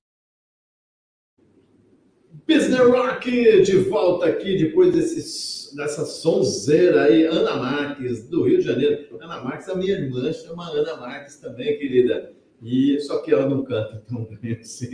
[2.46, 8.64] Business Rock de volta aqui depois desse, dessa sonzeira aí, Ana Marques, do Rio de
[8.64, 9.18] Janeiro.
[9.20, 12.32] Ana Marques, a minha irmã chama Ana Marques também, querida.
[12.62, 14.90] E só que ela não canta tão bem assim.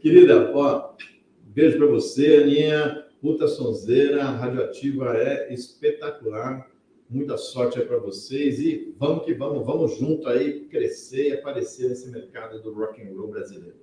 [0.00, 0.94] Querida, ó,
[1.42, 3.04] beijo para você, Aninha.
[3.20, 6.66] Puta sonzeira, radioativa é espetacular.
[7.10, 11.88] Muita sorte aí para vocês e vamos que vamos, vamos junto aí crescer e aparecer
[11.88, 13.76] nesse mercado do rock and roll brasileiro.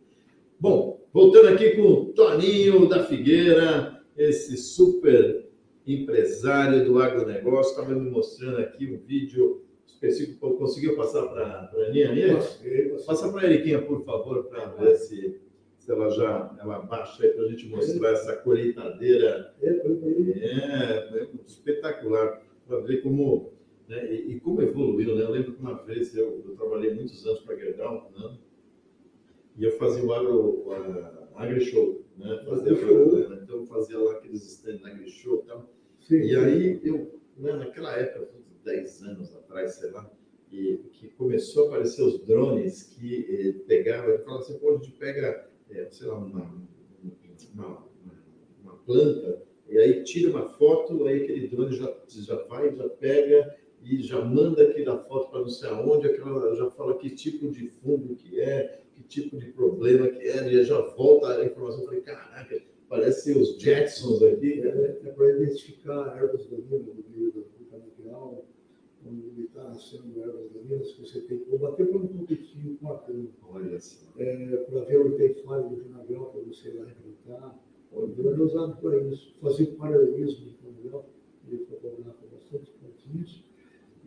[0.60, 5.50] Bom, voltando aqui com o Toninho da Figueira, esse super
[5.88, 12.12] empresário do agronegócio, estava me mostrando aqui um vídeo específico, conseguiu passar para a Aninha?
[12.12, 12.38] Aninha?
[13.06, 15.42] Passa para a Eriquinha, por favor, para ver se,
[15.78, 19.54] se ela já ela baixa aí para a gente mostrar essa colheitadeira.
[19.62, 23.54] É, é espetacular, para ver como,
[23.88, 25.16] né, e, e, como evoluiu.
[25.16, 25.24] Né?
[25.24, 28.38] Eu lembro que uma vez eu, eu trabalhei muitos anos para a Gerdau, né?
[29.58, 32.04] e eu fazia o agro, a, agri-show.
[32.18, 32.44] Né?
[32.46, 32.72] Fazia,
[33.30, 33.40] né?
[33.44, 35.70] Então eu fazia lá aqueles stands na agri-show e tal.
[36.00, 38.30] Sim, e aí eu, né, naquela época,
[38.64, 40.10] 10 anos atrás, sei lá,
[40.52, 44.78] e que começou a aparecer os drones que eh, pegavam, ele falava assim, pô, a
[44.78, 46.54] gente pega, eh, sei lá, uma,
[47.54, 47.88] uma,
[48.64, 49.44] uma, planta,
[49.76, 54.24] e aí tira uma foto, aí aquele drone já, já vai, já pega e já
[54.24, 58.40] manda aquela foto para não sei aonde, aquela, já fala que tipo de fungo que
[58.40, 61.82] é, que tipo de problema que é, e já volta a informação.
[61.82, 64.62] Eu falei, caraca, parece os Jetsons aqui.
[64.62, 68.46] É, é para identificar ervas daninhas do meio do canabial,
[69.04, 72.94] quando ele está nascendo ervas daninhas, que você tem que combater para não competir com
[72.94, 73.28] a cana.
[73.50, 74.08] Olha só.
[74.18, 77.65] É, para ver onde tem falha do canabial, para você ir lá enfrentar.
[77.96, 79.36] O drone é usado para isso.
[79.42, 81.10] Fazer paralelismo do canabial,
[81.48, 83.44] ele fotografar bastante pontinhos,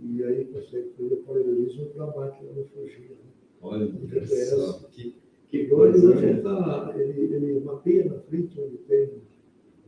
[0.01, 3.11] e aí consegue fazer paralelismo para a máquina não fugir.
[3.11, 3.17] Né?
[3.63, 5.17] Olha, GPS, que,
[5.49, 6.15] que coisa.
[6.15, 9.23] Ele, tá, ele, ele mapeia na frente onde tem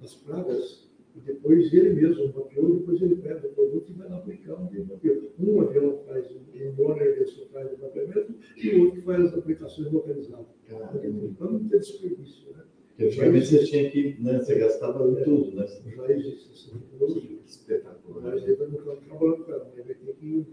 [0.03, 4.17] as pragas e depois ele mesmo mapeou, depois ele pega o produto e vai lá
[4.17, 5.31] aplicar onde ele mapeou.
[5.39, 9.93] Um avião faz um drone desse faz o mapeamento e o outro faz as aplicações
[9.93, 10.47] localizadas.
[10.67, 12.65] Para não ter desperdício, né?
[13.01, 15.67] Porque antigamente você tinha que, né, você gastava é, tudo, né?
[15.67, 17.39] Já existe essa tecnologia.
[17.39, 18.23] Que espetacular.
[18.23, 20.47] Mas ele não está trabalhando com ela, mas vai ter que,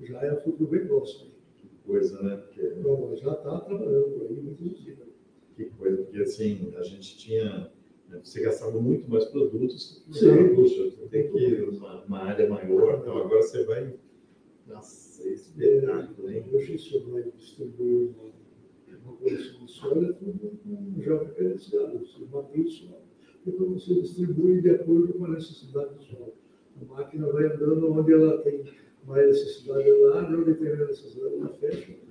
[0.00, 1.30] já é futuro bem próximo.
[1.56, 2.36] Que coisa, né?
[2.38, 2.60] Porque...
[2.80, 4.98] Não, mas já está trabalhando por aí, muitos dias.
[5.54, 7.70] Que coisa, porque assim, a gente tinha
[8.08, 8.20] né?
[8.22, 10.04] Você gastava muito mais produtos.
[10.10, 10.54] Sim.
[10.56, 13.94] Puxa, você tem que ir uma, uma área maior, então agora você vai.
[14.66, 16.44] Nossa, é espetáculo, hein?
[16.52, 18.10] Hoje você vai distribuir
[19.22, 21.98] coleção de soja, tudo com já referenciado.
[21.98, 23.00] Você mantém só,
[23.44, 26.34] depois você distribui de acordo com a necessidade do solo.
[26.80, 28.64] A máquina vai andando onde ela tem
[29.04, 32.02] mais necessidade, ela abre, onde tem mais necessidade, ela fecha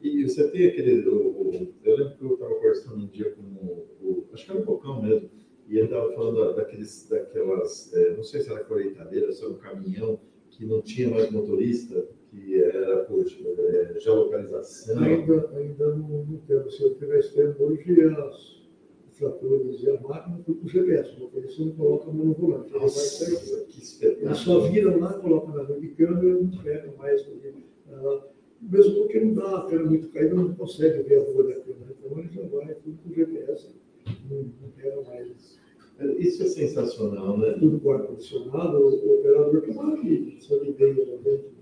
[0.00, 1.08] e você tem aquele.
[1.08, 4.26] O, o, eu lembro que eu estava conversando um dia com o, o.
[4.32, 5.30] Acho que era o Bocão mesmo.
[5.68, 7.92] E ele estava falando daqueles, daquelas.
[7.94, 10.20] É, não sei se era colheitadeira, se era um caminhão,
[10.50, 15.02] que não tinha mais motorista, que era por é, geolocalização.
[15.02, 16.76] Ainda, ainda não, não temos.
[16.76, 18.66] Se eu tivesse tempo hoje, as
[19.18, 21.16] tratores e a máquina, tudo com GPS.
[21.16, 22.72] O motorista não coloca a mão no volante.
[22.72, 23.66] Nossa, vai sair.
[23.66, 24.34] Que espetáculo.
[24.34, 27.22] Só vira lá, coloca na rua de câmera e não pega mais.
[27.26, 31.60] Uh, mesmo porque não dá a câmera muito caída, não consegue ver a rua da
[31.60, 31.94] câmera.
[31.98, 33.74] Então ele já vai tudo com GPS,
[34.30, 35.58] não, não pega mais.
[36.18, 37.52] Isso é sensacional, né?
[37.58, 41.55] Tudo com ar-condicionado, o, operador que maravilha, só de ideia lá dentro.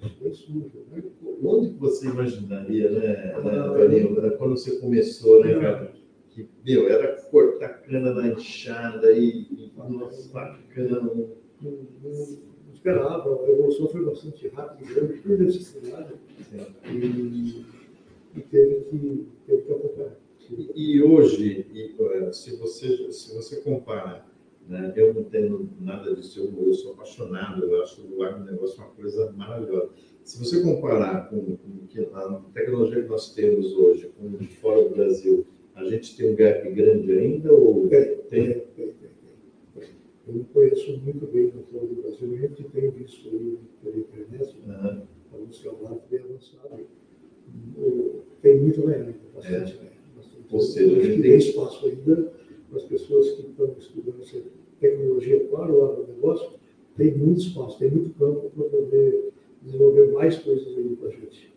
[0.00, 1.02] Né?
[1.42, 5.92] Onde você imaginaria, né, ah, quando você começou, né, cara?
[6.30, 9.72] que, meu, era cortar cana na enxada e, e.
[9.76, 10.10] Não, não,
[12.72, 16.14] esperava, a evolução foi bastante rápida, por necessidade,
[16.86, 17.66] e,
[18.36, 20.16] e teve que, teve que acompanhar.
[20.50, 21.94] E, e hoje, e,
[22.32, 24.24] se, você, se você compara,
[24.70, 28.90] né, eu não tenho nada disso, eu, eu sou apaixonado, eu acho o agronegócio uma
[28.90, 29.90] coisa maravilhosa.
[30.22, 34.94] Se você comparar com, com a tecnologia que nós temos hoje, com de fora do
[34.94, 35.44] Brasil,
[35.74, 37.52] a gente tem um gap grande ainda?
[37.52, 39.10] Ou tem, tem, tem, tem.
[40.28, 43.96] Eu não conheço muito bem o fora do Brasil, a gente tem visto aí pela
[43.96, 45.02] internet, uhum.
[45.32, 46.86] alguns trabalhos bem avançados.
[48.40, 49.90] Tem muito ganhar ainda, bastante é.
[50.16, 50.46] Bastante.
[50.48, 52.32] Ou seja, a gente tem espaço ainda
[52.68, 54.22] para as pessoas que estão estudando
[54.80, 56.50] tecnologia para o agronegócio,
[56.96, 59.30] tem muito espaço, tem muito campo para poder
[59.62, 61.54] desenvolver mais coisas aí para a gente.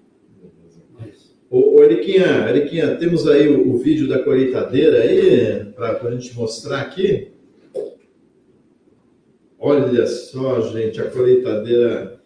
[0.93, 1.35] Mais.
[1.49, 6.35] Ô, ô Eriquinha, Eriquinha, temos aí o, o vídeo da colheitadeira aí para a gente
[6.35, 7.33] mostrar aqui.
[9.65, 12.21] Olha só, gente, a colheitadeira.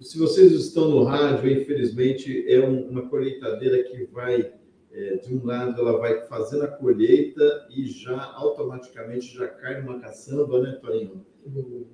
[0.00, 4.50] Se vocês estão no rádio, infelizmente, é um, uma colheitadeira que vai,
[4.92, 10.00] é, de um lado, ela vai fazendo a colheita e já automaticamente já cai numa
[10.00, 11.24] caçamba, né, Torinho?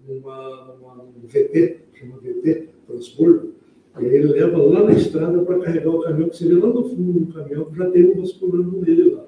[0.08, 3.54] Uma, uma, um VT, chama VT, transbordo
[4.00, 6.84] e aí ele leva lá na estrada para carregar o caminhão, que vê lá no
[6.88, 9.26] fundo do caminhão, que já tem um vasculando nele lá.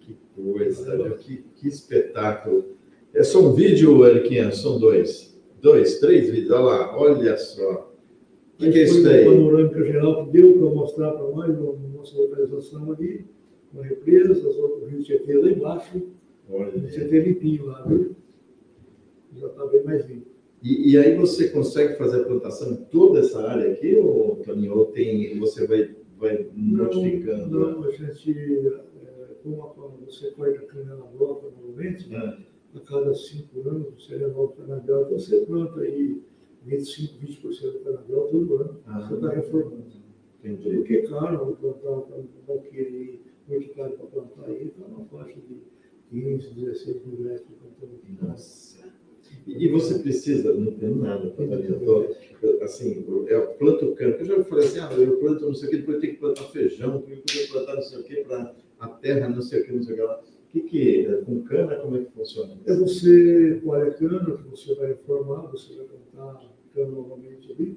[0.00, 2.64] Que coisa, que, que espetáculo.
[3.12, 4.50] É só um vídeo, Eriquinha?
[4.52, 5.38] São dois?
[5.60, 7.92] Dois, três vídeos, olha lá, olha só.
[8.54, 9.24] O que, que, é isso daí?
[9.24, 11.58] panorâmica geral que deu para mostrar para nós,
[12.04, 13.24] nossa localização ali,
[13.72, 16.02] uma represa, o Rio Tietê lá embaixo,
[16.48, 16.76] olha.
[16.76, 18.14] o Tietê limpinho lá, viu?
[19.34, 20.26] Já está bem mais limpo.
[20.62, 24.78] E, e, aí você consegue fazer a plantação em toda essa área aqui, ou, Toninho,
[24.78, 27.48] ou tem, você vai, vai modificando?
[27.48, 29.74] Não, não, a gente, é, como
[30.06, 32.18] você corta a cana na volta normalmente, é.
[32.18, 36.22] a cada cinco anos você renova o canavial, então você planta aí
[36.62, 40.03] 25, 20% do canavial todo ano, ah, você está reformando.
[40.44, 40.76] Entendi.
[40.76, 45.62] Porque, claro, plantar um valqueire muito caro para plantar aí, está uma faixa de
[46.10, 48.28] 15, 16 mil reais por plantão.
[48.28, 48.84] Nossa.
[49.46, 54.78] E você precisa, não tem nada para assim, eu planto cana, eu já falei assim,
[54.78, 57.52] ah, eu planto não sei o que, depois tem que plantar feijão, depois tem que
[57.52, 59.96] plantar não sei o que, para a terra não sei o que, não sei o
[59.96, 60.20] que lá.
[60.20, 61.16] O que, que é?
[61.22, 62.56] Com cana, como é que funciona?
[62.64, 67.76] É você colhe a cana, você vai informar, você vai plantar cana novamente ali.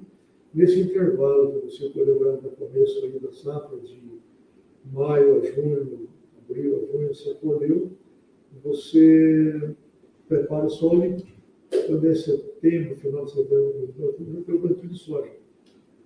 [0.54, 4.00] Nesse intervalo que você colheu no começo aí da safra, de
[4.90, 6.08] maio a junho,
[6.38, 7.90] abril a junho, você colheu,
[8.64, 9.74] você
[10.26, 11.16] prepara o solo
[11.86, 15.32] quando é setembro, final de setembro, outubro, eu plantio de soja.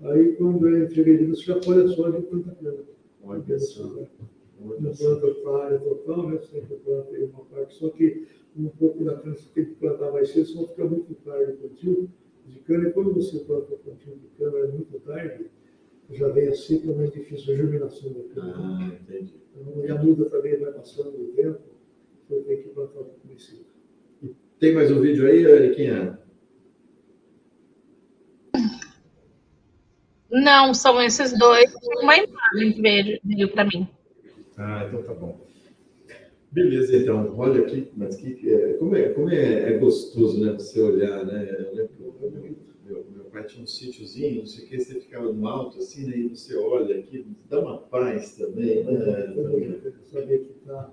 [0.01, 2.85] Aí, quando é fevereiro, você já colhe a soja e planta cana.
[3.23, 3.85] Olha só.
[4.60, 6.40] Não planta a área total, né?
[6.40, 10.10] Sempre planta aí uma parte, só que um pouco da cana você tem que plantar
[10.10, 12.10] mais cedo, senão fica muito tarde o plantio
[12.52, 12.88] de cana.
[12.88, 15.46] E quando você planta o plantio de cana é muito tarde,
[16.10, 18.54] já vem a seca, mais difícil a germinação da cana.
[18.56, 19.34] Ah, entendi.
[19.54, 21.60] Então, e a muda também vai passando o tempo,
[22.28, 23.62] você tem que plantar um pouco mais.
[24.58, 26.18] Tem mais um vídeo aí, Eriquinha?
[30.30, 31.74] Não, são esses dois.
[32.00, 33.88] Uma imagem que veio, veio para mim.
[34.56, 35.51] Ah, então tá bom.
[36.52, 37.34] Beleza, então.
[37.38, 40.52] Olha aqui, mas que, é, como, é, como é, é, gostoso, né?
[40.52, 41.48] Você olhar, né?
[41.50, 45.32] Eu lembro que meu, meu pai tinha um sítiozinho, não sei o que, você ficava
[45.32, 46.14] no alto, assim, né?
[46.18, 49.32] E você olha aqui, dá uma paz também, né?
[50.02, 50.92] Saber que está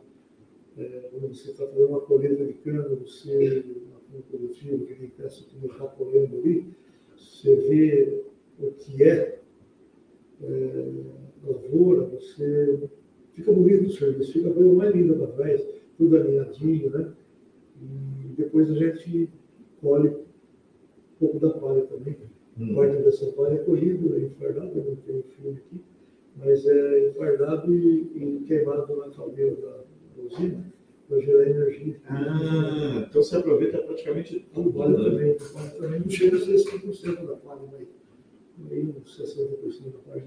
[0.78, 3.66] é, você está fazendo uma colheita de cana, você,
[4.14, 6.74] na produtivo, que tem peça que está colhendo ali,
[7.18, 8.24] você vê
[8.60, 9.42] o que é,
[10.42, 10.86] é
[11.44, 12.90] lavoura, você
[13.40, 15.66] fica bonito o serviço, fica a coisa mais linda para trás,
[15.98, 17.12] tudo alinhadinho, né?
[17.82, 19.30] E depois a gente
[19.82, 20.24] colhe um
[21.20, 22.18] pouco da palha também.
[22.60, 22.76] Hum.
[22.76, 25.82] Parte dessa palha é colhido, é enfardado, eu não tenho filme aqui,
[26.36, 29.84] mas é enfardado e, e queimado na caldeira da,
[30.22, 30.66] usina
[31.08, 31.96] para gerar energia.
[32.08, 34.74] Ah, então você aproveita praticamente tudo.
[34.74, 35.10] Palha né?
[35.10, 37.88] também, palha também não chega a ser 100% da palha, mas
[38.60, 40.24] meio 60% da palha.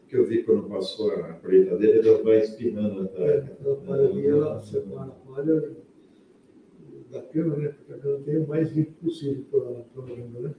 [0.00, 3.08] Porque eu vi quando passou a colheitadeira, ela vai espirrando.
[3.08, 3.22] Tá?
[3.22, 5.76] É, aquela palha ali, ela separa a palha
[7.10, 7.68] da cana, né?
[7.68, 10.54] Porque a cana tem o mais limpo possível para a né?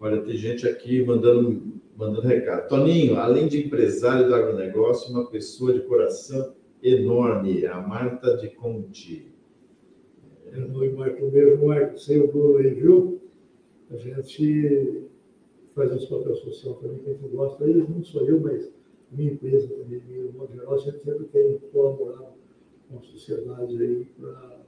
[0.00, 2.68] Olha, tem gente aqui mandando, mandando recado.
[2.68, 9.30] Toninho, além de empresário do agronegócio, uma pessoa de coração enorme, a Marta de Conti.
[10.52, 13.20] É, no Marco mesmo, Marco, sem o Bruno aí, viu?
[13.90, 15.09] A gente
[15.80, 17.64] faz esse papel social também que a gente gosta.
[17.64, 18.70] Aí não sou eu, mas
[19.10, 22.34] minha empresa também, de modo geral, a gente sempre tem colaborado
[22.88, 24.60] com a sociedade aí para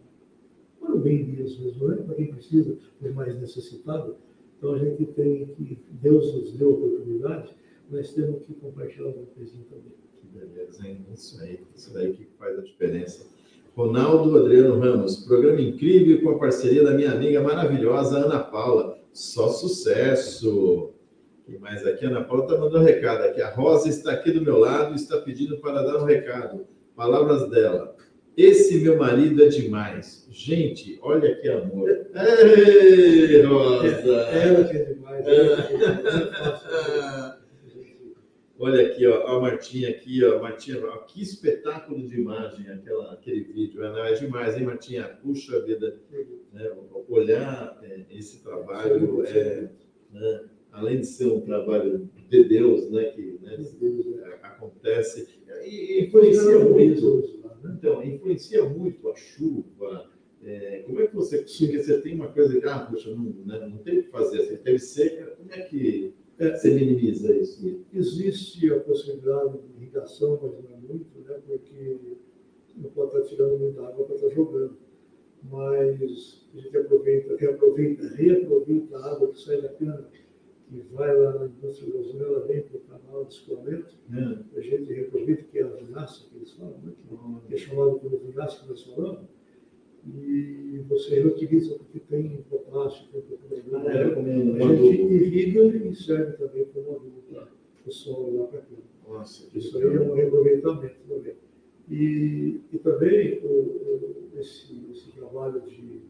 [0.81, 1.97] para o bem deles mesmo, né?
[2.05, 4.17] para quem precisa, para mais necessitado.
[4.59, 7.57] Então a gente tem que, Deus nos deu a oportunidade,
[7.89, 9.93] nós temos que compartilhar uma coisinha também.
[10.33, 11.07] Beleza, hein?
[11.15, 13.27] Isso aí, isso daí que faz a diferença.
[13.77, 18.99] Ronaldo Adriano Ramos, programa incrível com a parceria da minha amiga maravilhosa Ana Paula.
[19.13, 20.92] Só sucesso!
[21.49, 23.43] E mais aqui, a Ana Paula está mandando um recado aqui.
[23.43, 26.67] A Rosa está aqui do meu lado e está pedindo para dar um recado.
[26.95, 27.97] Palavras dela.
[28.37, 30.27] Esse meu marido é demais.
[30.31, 31.89] Gente, olha que amor.
[32.15, 34.13] Ei, Rosa!
[34.13, 35.27] Ela que é demais.
[35.27, 35.83] É.
[38.65, 43.43] Olha aqui, ó, a Martinha aqui, ó, Martinha, ó, que espetáculo de imagem aquela, aquele
[43.43, 43.83] vídeo.
[43.83, 45.03] É, é demais, hein, Martinha?
[45.21, 45.99] Puxa vida,
[46.53, 46.71] né,
[47.09, 49.69] olhar é, esse trabalho, é,
[50.13, 53.59] né, além de ser um trabalho de Deus, né, que né,
[54.43, 55.29] acontece,
[55.65, 57.43] e influencia muito.
[57.65, 60.11] Então, influencia muito a chuva.
[60.43, 63.69] É, como é que você, porque você tem uma coisa que, ah, poxa, não, né,
[63.69, 67.85] não tem o que fazer, assim, teve seca, como é que é, você minimiza isso?
[67.93, 71.41] Existe a possibilidade de irrigação, mas não é muito, né?
[71.47, 72.01] porque
[72.77, 74.77] não pode estar tirando muita água para estar jogando.
[75.45, 80.09] Mas a gente aproveita, reaproveita, reaproveita a água que sai da cana,
[80.73, 81.93] que vai lá na indústria
[82.25, 84.59] ela vem para o canal de escoamento, é.
[84.59, 86.93] a gente reaproveita, que é a vinhaça que eles falam, né?
[87.47, 89.29] que, é chamado como nós falamos,
[90.07, 93.47] e você reutiliza porque tem potássio, tem pouco
[93.77, 97.49] ah, é, como A gente irriga e serve também como adubo para
[97.87, 98.67] o solo lá para cá.
[99.09, 101.35] Nossa, Isso aí é um reaproveitamento também.
[101.91, 106.01] E, e também o, o, esse, esse trabalho de,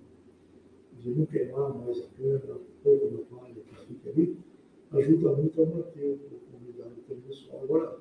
[0.98, 4.38] de não queimar mais a cana, pouco da palha que fica ali,
[4.92, 6.18] ajuda muito a manter
[6.80, 7.64] a do solo.
[7.64, 7.98] Agora,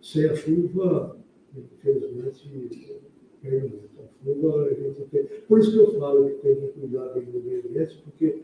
[0.00, 1.16] sem a chuva,
[1.56, 3.00] infelizmente, muito.
[3.98, 5.24] A chuva, a gente tem...
[5.48, 8.42] Por isso que eu falo que tem que cuidar do meio ambiente, porque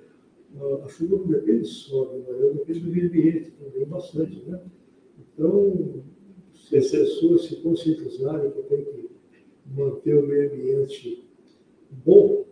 [0.84, 4.60] a chuva não depende só do depende do meio ambiente também, bastante, né?
[5.18, 6.02] Então,
[6.54, 9.10] se as pessoas se conscientizarem que tem que
[9.66, 11.26] manter o meio ambiente
[11.90, 12.46] bom,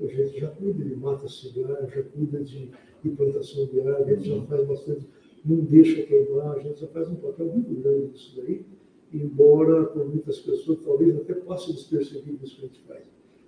[0.00, 2.70] a gente já cuida de mata cigarra, já cuida de,
[3.04, 5.06] de plantação de árvore, a gente já faz bastante,
[5.44, 8.64] não deixa queimar, a gente já faz um papel muito grande nisso daí,
[9.12, 13.04] embora por muitas pessoas talvez até passe despercebido isso que a gente faz.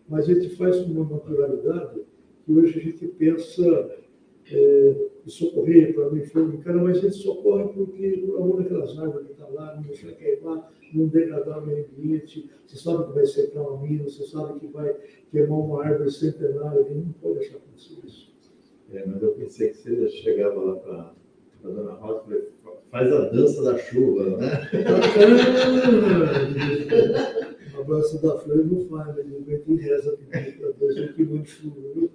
[0.08, 2.02] Mas a gente faz com uma naturalidade
[2.44, 3.90] que hoje a gente pensa
[4.52, 9.26] é, socorrer para não enfermo, cara, mas a gente socorre porque por amor daquelas árvores
[9.26, 13.12] que estão tá lá, não deixar queimar, não degradar o meio ambiente, você sabe que
[13.12, 14.94] vai secar uma mina, você sabe que vai
[15.32, 18.25] queimar uma árvore centenária, a gente não pode deixar acontecer isso.
[18.92, 21.14] É, mas eu pensei que você chegava lá para
[21.64, 22.48] a dona Rosa e falei,
[22.90, 24.46] faz a dança da chuva, né?
[27.76, 30.16] a dança da flor não faz, mas a gente reza
[30.58, 32.08] para Deus, que mande chuva?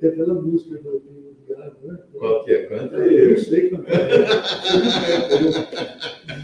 [0.00, 1.98] Tem aquela música do de Água, né?
[2.12, 2.66] Qual que é?
[2.66, 3.16] Canta aí.
[3.16, 3.94] Eu não sei cantar.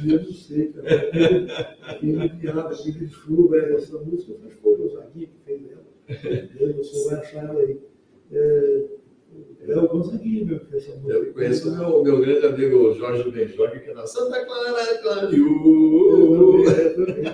[0.08, 1.10] Eu não sei cantar.
[2.00, 5.84] De Água, Pingo de Chuva, essa música que foi o Gonzaguinha que fez ela.
[6.76, 7.78] Você vai achar ela aí.
[8.32, 8.86] É,
[9.60, 11.12] é o Gonzaguinha, meu, essa música.
[11.12, 14.80] Eu conheço o meu, meu grande amigo Jorge Benjogue, que é da Santa Clara.
[15.32, 16.64] Eu
[16.96, 17.24] também.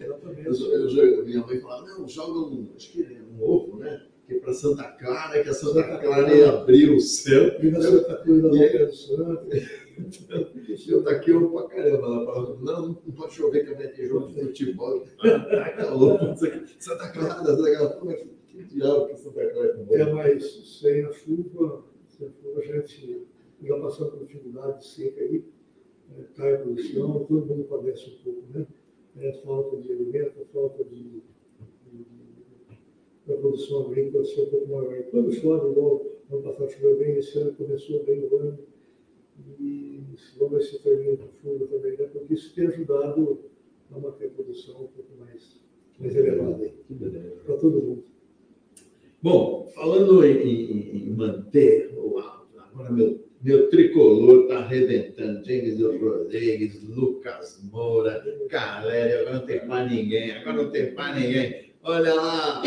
[0.00, 0.48] Exatamente.
[0.48, 4.02] Eu, eu, minha mãe falava, não, joga um, acho que é um ovo, né?
[4.28, 7.56] que para Santa Clara, que a Santa, Clara ia abrir o céu.
[7.62, 9.48] E na Santa Cruz da Boca do Santo.
[10.88, 12.24] Eu taquei pra caramba lá.
[12.26, 15.04] Falando, não, não pode chover que vai ter jogo de futebol.
[15.24, 16.36] Ah, tá louco.
[16.78, 18.37] Santa Clara, Santa Clara.
[18.58, 23.26] Que diabo que Santa Clara é É, mas sem a chuva, sem a a gente
[23.62, 25.44] já passou por dificuldade de seca aí,
[26.16, 28.66] é, cai a produção, todo mundo padece um pouco, né?
[29.16, 31.22] É, falta de alimento, falta de
[33.26, 35.02] da produção agrícola ser um pouco maior.
[35.10, 38.58] Quando chove, igual ano passado choveu bem, esse ano começou bem o ano,
[39.60, 40.02] e
[40.38, 42.06] vamos ver se termina com chuva também, né?
[42.06, 43.38] porque isso tem ajudado
[43.92, 45.60] a manter a produção um pouco mais,
[46.00, 46.72] mais elevada
[47.44, 48.17] para todo mundo.
[49.20, 55.44] Bom, falando em, em, em manter o alto, agora meu, meu tricolor está arrebentando.
[55.44, 61.72] James Rodrigues, Lucas Moura, Calério, agora não tem mais ninguém, agora não tem mais ninguém.
[61.82, 62.62] Olha lá,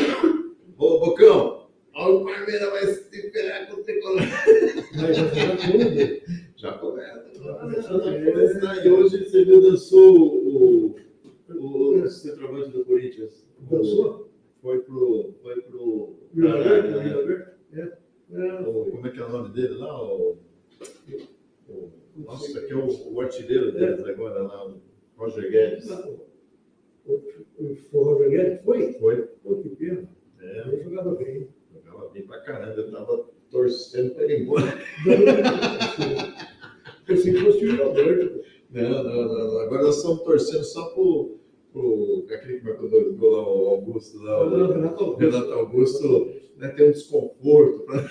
[0.77, 4.21] Ô, Bocão, olha o Palmeiras vai se temperar com o tricolor.
[4.95, 6.21] Mas já começa.
[6.55, 7.31] Já começa.
[7.35, 8.85] Já começa.
[8.85, 10.95] E hoje você viu, dançou o,
[11.49, 13.45] o, o centroavante do Corinthians.
[13.69, 14.31] Dançou?
[14.61, 15.35] Foi pro.
[15.43, 16.20] Foi pro.
[16.33, 17.45] Vila Verde?
[17.73, 18.01] É.
[18.63, 20.01] Como é que é o nome dele lá?
[20.01, 20.37] O,
[21.67, 24.81] o, nossa, aqui é o, o artilheiro deles agora lá, o
[25.17, 25.87] Roger Guedes.
[25.87, 26.29] Foi
[27.91, 28.63] o Roger Guedes?
[28.63, 28.93] Foi?
[28.93, 29.21] Foi.
[29.43, 30.07] Pô, que pena.
[30.39, 31.49] É, eu jogava bem.
[31.73, 34.65] Jogava bem pra caramba, eu tava torcendo para ir embora.
[37.05, 38.41] Pensei que fosse o jogador.
[38.69, 41.40] Não, não, não, Agora nós estamos torcendo só pro,
[41.71, 46.33] pro aquele que marcou dois gols lá, o Augusto, lá, o Renato Augusto, Renato Augusto
[46.57, 47.79] né, ter um desconforto.
[47.85, 48.09] Pra...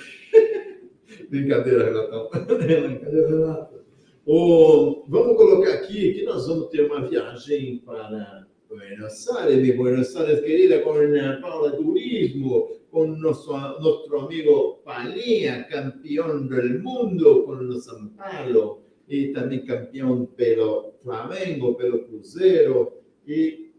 [1.29, 2.29] Brincadeira, Renatão.
[2.47, 3.81] Brincadeira, Renato.
[4.27, 10.15] O, vamos colocar aqui que nós vamos ter uma viagem para Buenos Aires, mi Buenos
[10.15, 10.95] Aires querida, con
[11.41, 19.33] Paula Turismo, con nuestro, nuestro amigo Palía, campeón del mundo con los San Paulo, y
[19.33, 23.00] también campeón pelo Flamengo, pelo Cruzeiro,
[23.31, 23.71] e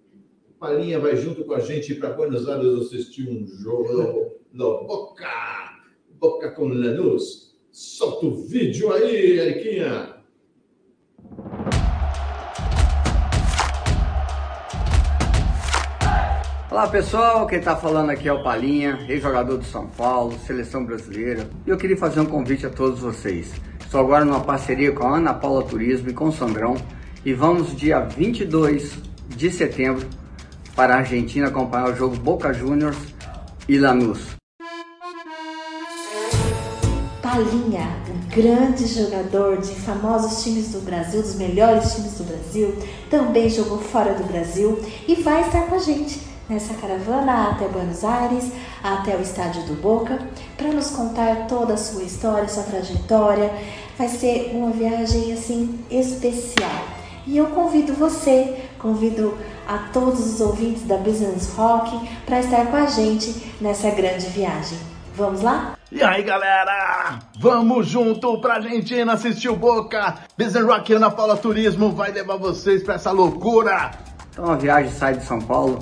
[0.58, 5.28] Palinha vai junto com a gente para Buenos Aires assistir um jogo no Boca,
[6.18, 7.54] Boca com Lanús.
[7.70, 10.16] Solta o vídeo aí, Eriquinha.
[16.70, 21.50] Olá pessoal, quem está falando aqui é o Palinha, ex-jogador do São Paulo, seleção brasileira.
[21.68, 23.52] E eu queria fazer um convite a todos vocês.
[23.82, 26.78] Estou agora numa parceria com a Ana Paula Turismo e com o Sandrão
[27.26, 30.08] e vamos dia 22 de setembro
[30.76, 32.98] para a Argentina acompanhar o jogo Boca Juniors
[33.68, 34.20] e Lanús.
[37.22, 42.76] Palinha, um grande jogador de famosos times do Brasil, dos melhores times do Brasil,
[43.10, 46.20] também jogou fora do Brasil e vai estar com a gente
[46.50, 48.52] nessa caravana até Buenos Aires,
[48.84, 50.20] até o estádio do Boca,
[50.58, 53.50] para nos contar toda a sua história, sua trajetória.
[53.98, 56.70] Vai ser uma viagem assim especial.
[57.26, 59.38] E eu convido você, convido
[59.68, 64.78] a todos os ouvintes da Business Rock para estar com a gente nessa grande viagem.
[65.16, 65.78] Vamos lá?
[65.92, 70.16] E aí galera, vamos junto pra Argentina assistir o Boca.
[70.38, 73.92] Business Rock Ana Paula Turismo vai levar vocês pra essa loucura.
[74.32, 75.80] Então a viagem sai de São Paulo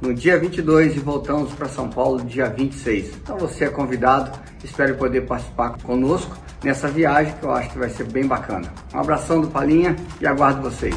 [0.00, 3.16] no dia 22 e voltamos para São Paulo dia 26.
[3.16, 4.32] Então você é convidado,
[4.64, 8.72] espero poder participar conosco nessa viagem que eu acho que vai ser bem bacana.
[8.94, 10.96] Um abração do Palinha e aguardo vocês.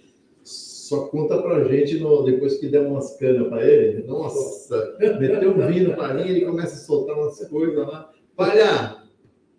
[0.88, 4.04] só conta pra gente no, depois que der umas canas para ele.
[4.04, 8.14] Nossa, meteu um vinho no Palinha, ele começa a soltar umas coisas lá.
[8.36, 9.04] Palha,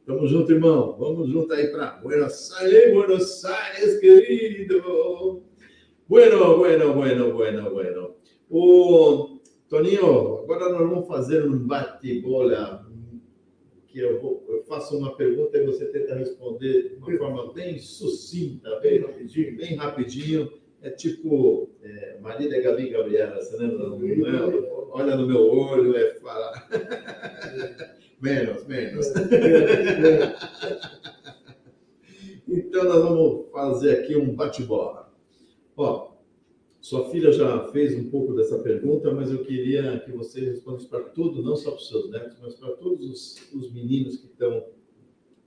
[0.06, 0.96] tamo junto, irmão.
[0.96, 5.42] Vamos junto aí para Buenos Aires, Buenos Aires, querido.
[6.06, 8.14] Bueno, bueno, bueno, bueno, bueno.
[8.48, 12.86] O Toninho, agora nós vamos fazer um bate-bola
[13.88, 17.78] que eu, vou, eu, faço uma pergunta e você tenta responder de uma forma bem
[17.80, 20.65] sucinta, bem rapidinho, bem rapidinho.
[20.82, 23.88] É tipo é, Marília Gabi Gabriela, você lembra?
[23.88, 26.68] Não, olha no meu olho, é falar.
[28.20, 29.06] menos, menos.
[32.46, 35.12] então nós vamos fazer aqui um bate-bola.
[35.76, 36.16] Ó,
[36.80, 41.02] sua filha já fez um pouco dessa pergunta, mas eu queria que você respondesse para
[41.02, 44.64] tudo, não só para os seus netos, mas para todos os, os meninos que estão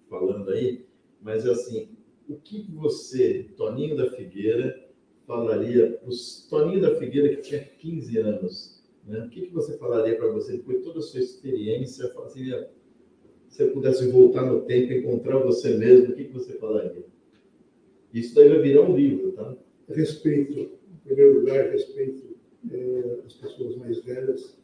[0.10, 0.86] falando aí.
[1.22, 1.90] Mas assim,
[2.28, 4.89] o que você, Toninho da Figueira,
[5.30, 8.84] falaria os Toninho da Figueira que tinha 15 anos?
[9.06, 9.20] Né?
[9.20, 12.68] O que, que você falaria para você, depois de toda a sua experiência, assim, se
[13.48, 17.06] você pudesse voltar no tempo e encontrar você mesmo, o que, que você falaria?
[18.12, 19.56] Isso daí vai virar um livro, tá?
[19.90, 22.36] Respeito em primeiro lugar, respeito
[22.72, 24.58] é, as pessoas mais velhas,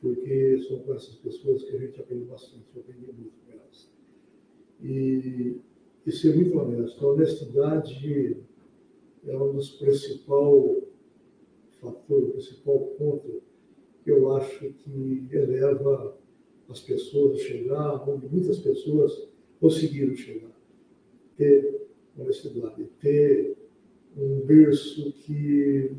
[0.00, 3.90] porque são com essas pessoas que a gente aprende bastante, eu aprendi muito com elas.
[4.80, 5.56] E,
[6.06, 7.04] e ser muito honesto.
[7.04, 8.36] A honestidade
[9.26, 10.84] é um dos principais
[11.80, 13.42] fatores, o principal ponto
[14.02, 16.16] que eu acho que eleva
[16.68, 19.28] as pessoas a chegar onde muitas pessoas
[19.60, 20.54] conseguiram chegar.
[21.36, 21.86] Ter
[22.16, 23.56] honestidade, ter
[24.16, 25.90] um berço que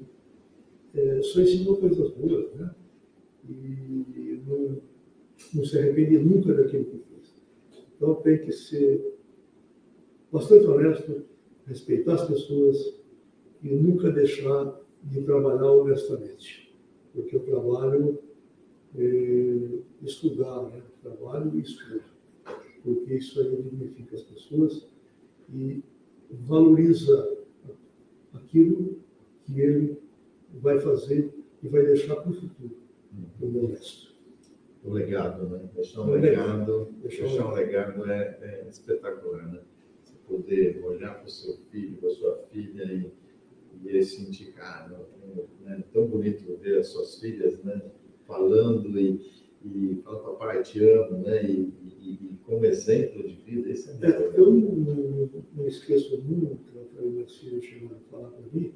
[0.95, 2.73] é, só ensinou coisas boas, né?
[3.47, 4.81] E não,
[5.53, 7.35] não se arrepende nunca daquilo que fez.
[7.95, 9.17] Então tem que ser
[10.31, 11.23] bastante honesto,
[11.65, 12.97] respeitar as pessoas
[13.67, 16.73] e nunca deixar de trabalhar honestamente.
[17.13, 18.19] Porque o trabalho
[18.95, 20.81] é estudar, né?
[21.03, 22.01] Trabalho e estudo.
[22.83, 24.87] Porque isso aí dignifica as pessoas
[25.53, 25.83] e
[26.29, 27.37] valoriza
[28.33, 28.99] aquilo
[29.45, 29.97] que ele
[30.61, 32.77] vai fazer e vai deixar para o futuro,
[33.41, 34.15] o meu resto.
[34.83, 35.69] O legado, né?
[35.75, 39.59] Deixar um legado, deixar, deixar um legado é, é, espetacular, né?
[40.01, 43.11] Você poder olhar para o seu filho, para a sua filha e,
[43.83, 45.07] e ele sentir, cara,
[45.61, 45.83] né?
[45.93, 47.81] tão bonito ver as suas filhas, né?
[48.25, 49.21] Falando e,
[49.63, 51.43] e papai, te amo, né?
[51.43, 56.67] E, e, e como exemplo de vida, isso é, é Eu não, não, esqueço nunca
[56.99, 58.73] aí meus filhos chegaram a falar para mim,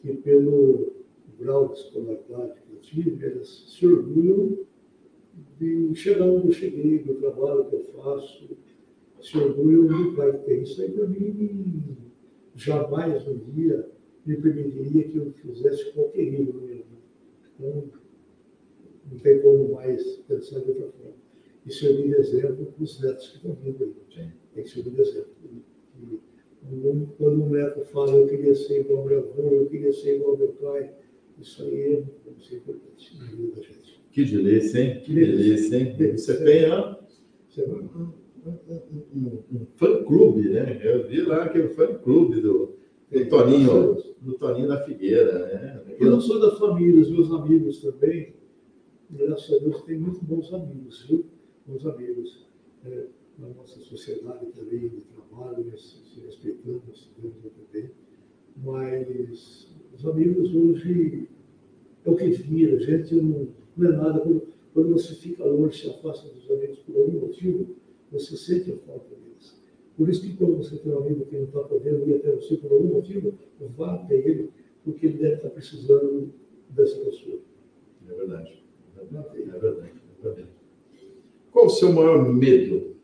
[0.00, 1.04] que pelo
[1.38, 4.58] grau de escolaridade que eu tive, eles se orgulham
[5.58, 8.56] de chegar onde eu cheguei, do trabalho que eu faço,
[9.20, 10.62] se orgulham do pai tem.
[10.62, 11.96] Isso aí para mim
[12.54, 13.90] jamais um dia
[14.26, 16.86] me permitiria que eu fizesse qualquer erro na minha vida.
[17.54, 17.84] Então,
[19.10, 21.16] não tem como mais pensar de outra forma.
[21.64, 24.30] E servir de exemplo para os netos que estão vindo aí.
[24.54, 25.30] Tem que servir de exemplo.
[26.00, 26.20] E,
[27.18, 30.32] quando um neto fala, eu queria ser igual ao meu avô, eu queria ser igual
[30.32, 30.92] ao meu pai,
[31.40, 34.00] isso aí é muito importante na vida da gente.
[34.10, 35.00] Que delícia, hein?
[35.04, 36.16] Que delícia, hein?
[36.16, 36.96] Você tem ó,
[37.58, 38.12] um,
[39.14, 40.80] um, um fã-clube, né?
[40.82, 42.75] Eu vi lá aquele fã-clube do, do
[43.28, 45.96] Toninho, do Toninho da Figueira, né?
[45.98, 48.34] Eu não sou da família, os meus amigos também,
[49.10, 51.24] graças a Deus, tem muito bons amigos, viu?
[51.66, 52.46] Bons amigos.
[52.84, 53.06] É,
[53.38, 57.90] na nossa sociedade também de trabalho, se respeitando, se vendo também.
[58.56, 61.28] Mas os amigos hoje
[62.04, 64.20] é o que vira, gente não, não é nada.
[64.20, 64.42] Quando,
[64.72, 67.76] Quando você fica longe, se afasta dos amigos por algum motivo,
[68.10, 69.15] você sente a falta.
[69.96, 72.56] Por isso que quando você tem um amigo que não está podendo ir até você
[72.56, 73.32] por algum motivo,
[73.76, 74.50] vá até ele,
[74.84, 76.32] porque ele deve estar precisando
[76.68, 77.38] dessa pessoa.
[78.08, 78.62] É verdade.
[78.94, 79.42] É verdade.
[79.42, 79.92] É verdade.
[80.18, 80.48] É verdade.
[81.50, 82.96] Qual o seu maior medo?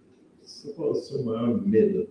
[0.76, 2.08] Qual o seu maior medo?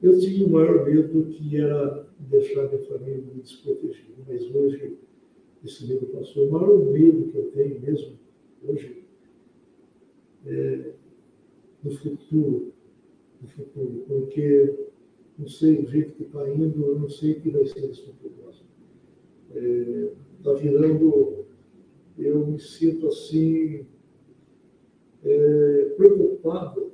[0.00, 4.98] Eu tinha o maior medo que era deixar minha família desprotegida, mas hoje
[5.64, 6.46] esse medo passou.
[6.46, 8.18] O maior medo que eu tenho mesmo
[8.62, 9.02] hoje
[10.46, 10.92] é
[11.84, 12.72] no futuro,
[13.40, 14.88] no futuro, porque
[15.38, 18.02] não sei o jeito que está indo, eu não sei o que vai ser esse
[18.06, 18.34] futuro.
[20.38, 21.46] Está é, virando,
[22.18, 23.86] eu me sinto assim,
[25.22, 26.92] é, preocupado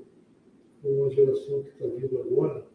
[0.82, 2.66] com a geração que está vindo agora,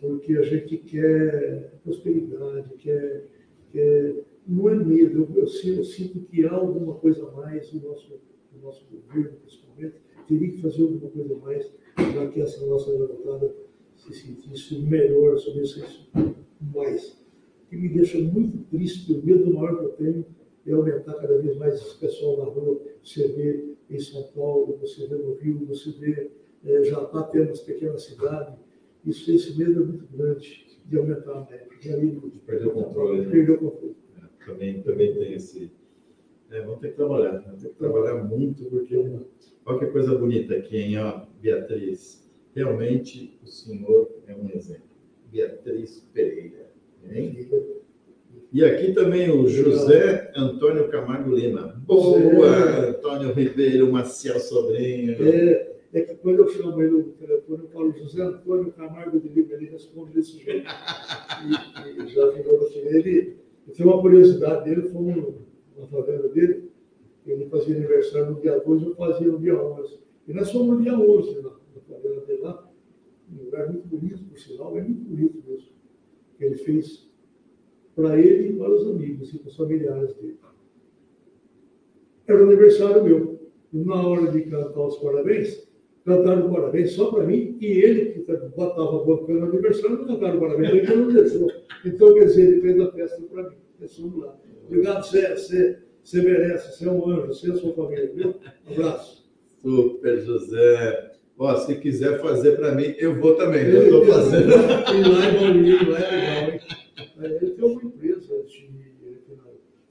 [0.00, 3.28] porque a gente quer prosperidade, quer,
[3.70, 7.88] quer não é medo, eu, eu, eu, sinto que há alguma coisa a mais no
[7.88, 8.20] nosso,
[8.52, 9.96] no nosso governo, principalmente,
[10.26, 13.54] teria que fazer alguma coisa a mais para que essa nossa garotada
[13.96, 16.08] se sentisse melhor sobre isso
[16.60, 17.12] mais.
[17.66, 20.26] O que me deixa muito triste, o medo maior que eu tenho
[20.66, 22.80] é aumentar cada vez mais esse pessoal na rua.
[23.02, 26.30] Você vê em São Paulo, você vê no Rio, você vê,
[26.64, 28.54] é, já está tendo as pequenas cidades.
[29.04, 31.62] Isso, esse medo é muito grande de aumentar mais.
[32.30, 33.22] De perder o controle.
[33.22, 33.30] Né?
[33.30, 33.96] Perder o controle.
[34.16, 35.72] É, também, também tem esse.
[36.52, 38.94] É, vamos ter que trabalhar, vamos ter que trabalhar muito, porque
[39.64, 42.30] olha que coisa bonita aqui, hein, ó, Beatriz.
[42.54, 44.84] Realmente o senhor é um exemplo.
[45.32, 46.70] Beatriz Pereira.
[47.10, 47.48] Hein?
[48.52, 51.82] E aqui também o José Antônio Camargo Lima.
[51.86, 55.16] Boa, Antônio Ribeiro, Maciel Sobrinho.
[55.26, 59.28] É, é que quando eu chamo ele no telefone, eu falo José Antônio Camargo de
[59.28, 60.68] Lima, ele responde desse jeito.
[60.68, 62.80] e, e já virou assim.
[62.80, 63.36] Ele,
[63.74, 65.22] tem uma curiosidade dele, fomos na
[65.92, 66.70] favela dele,
[67.26, 69.98] ele fazia aniversário no dia 12, eu fazia no dia 11.
[70.26, 71.50] E nós fomos no dia 11 na,
[71.88, 72.70] favela dele lá,
[73.32, 75.72] um lugar muito bonito, por sinal, é muito bonito mesmo.
[76.40, 77.10] Ele fez
[77.94, 80.38] para ele e para os amigos e para os familiares dele.
[82.26, 83.40] Era o aniversário meu.
[83.72, 85.68] Na hora de cantar os parabéns,
[86.04, 90.70] cantaram parabéns só para mim e ele, que estava bancando o aniversário, não cantaram parabéns,
[90.70, 91.50] ele não deixou.
[91.84, 93.56] Então, quer dizer, ele fez a festa para mim.
[93.78, 94.38] Pensando lá.
[94.66, 98.34] Obrigado, você, você, você merece, você é um anjo, você é a sua família, viu?
[98.68, 99.30] Um abraço.
[99.60, 101.12] Super, José.
[101.38, 103.66] Ó, se quiser fazer para mim, eu vou também.
[103.66, 104.50] Eu estou fazendo.
[104.50, 106.60] E lá em Bolinho, lá é legal, hein?
[107.40, 108.70] Ele tem uma empresa de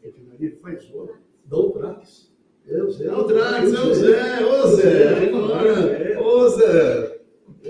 [0.02, 1.16] refinaria, ele faz ouro,
[1.46, 2.32] da Ultrax.
[2.68, 3.06] É o Zé.
[3.06, 4.46] É o Ultrax, é o Zé.
[4.46, 7.11] Ô Zé, ô Zé.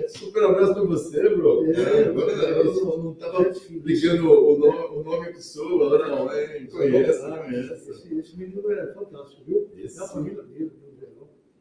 [0.07, 1.65] Super abraço para você, bro.
[1.71, 3.51] É, agora eu não estava
[3.83, 7.73] ligando o nome, o nome que sou, agora não, é, conheço, conheço.
[7.73, 9.69] Esse, esse menino é fantástico, viu?
[9.75, 10.71] Esse, é a família dele,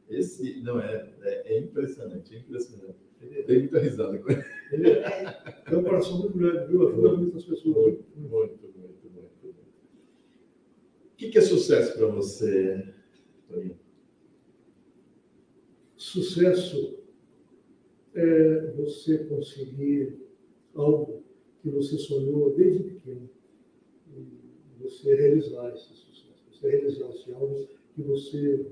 [0.09, 2.98] esse, não, é, é, é impressionante, é impressionante.
[3.47, 4.44] Tem muita risada com ele.
[4.73, 5.36] Ele é,
[5.66, 6.89] é um coração muito grande, viu?
[6.89, 7.77] Ajuda muitas pessoas.
[7.77, 9.61] Muito, muito, muito, muito.
[11.12, 12.94] O que, que é sucesso para você,
[13.48, 13.78] Toninho?
[15.97, 16.99] Sucesso
[18.15, 20.19] é você conseguir
[20.74, 21.23] algo
[21.62, 23.28] que você sonhou desde pequeno.
[24.81, 26.45] Você realizar esse sucesso.
[26.51, 28.66] Você realizar esse algo que você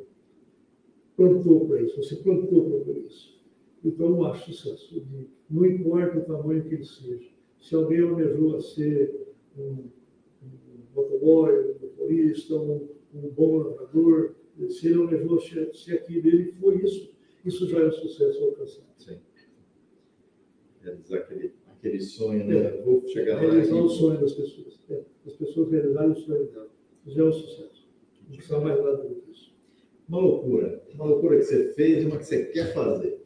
[1.16, 3.38] plantou para isso, você plantou para isso.
[3.84, 5.02] Então, eu acho sucesso.
[5.50, 7.28] Não importa o tamanho que ele seja.
[7.60, 9.84] Se alguém almejou a ser um,
[10.94, 14.34] motoboy, um motorista, um, um bom lavrador,
[14.68, 17.12] se ele almejou ser, ser aquilo, ele foi isso,
[17.44, 18.86] isso já é um sucesso alcançado.
[18.98, 19.18] Sim.
[20.88, 22.56] Realizar aquele, aquele sonho, né?
[22.58, 23.40] É, Vou chegar lá.
[23.40, 24.80] Realizar o sonho das pessoas.
[24.90, 26.70] É, as pessoas realizarem o sonho delas.
[27.06, 27.88] Já é um sucesso.
[28.28, 29.52] Não precisa mais nada do que isso.
[30.08, 30.82] Uma loucura.
[30.94, 33.20] Uma loucura que você fez e uma que você quer fazer.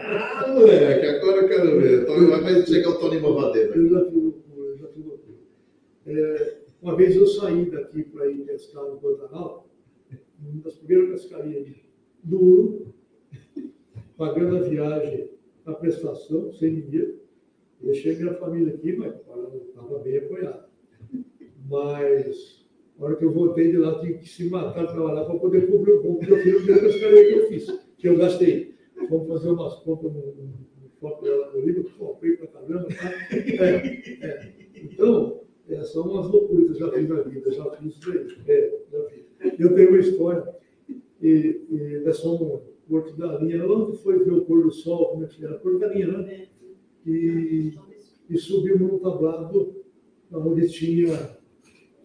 [0.00, 2.06] ah, moleque, agora eu quero ver.
[2.06, 3.76] Vai chegar o Tony Mavadeira.
[3.76, 5.38] Eu já fiz loucura, eu já fiz loucura.
[6.06, 9.68] É, uma vez eu saí daqui para ir pescar no Pantanal,
[10.40, 11.68] uma das primeiras pescarias
[12.22, 12.94] do Uro,
[14.16, 15.30] pagando a viagem,
[15.68, 17.18] a prestação, sem dinheiro.
[17.80, 20.68] Deixei minha família aqui, mas estava bem apoiado.
[21.68, 22.66] Mas
[22.98, 25.92] na hora que eu voltei de lá, tive que se matar, trabalhar para poder cobrir
[25.92, 28.74] o que eu fiz o que eu fiz, que eu gastei.
[29.08, 30.34] Vamos fazer umas contas no,
[31.00, 32.88] foto dela no livro, comprei para caramba.
[32.88, 33.12] Tá?
[33.30, 34.52] É, é.
[34.74, 38.26] Então, é, são umas loucuras que eu já fiz na vida, já fiz isso aí.
[38.48, 39.60] É, já fiz.
[39.60, 40.56] Eu tenho uma história,
[41.22, 45.10] e, e é só um Porto da Linha, onde foi ver o pôr do sol,
[45.10, 45.58] como é que era?
[45.58, 46.46] Porto da Linha, né?
[47.06, 47.74] E,
[48.28, 49.76] e subimos num tablado
[50.32, 51.38] onde tinha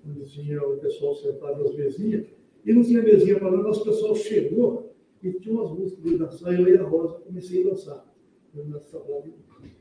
[0.05, 2.27] onde tinha o pessoal sentado nas mesinhas,
[2.65, 6.59] e não tinha mesinha para mas o pessoal chegou e tinha umas músicas de dançar,
[6.59, 8.13] eu e a Rosa comecei a dançar.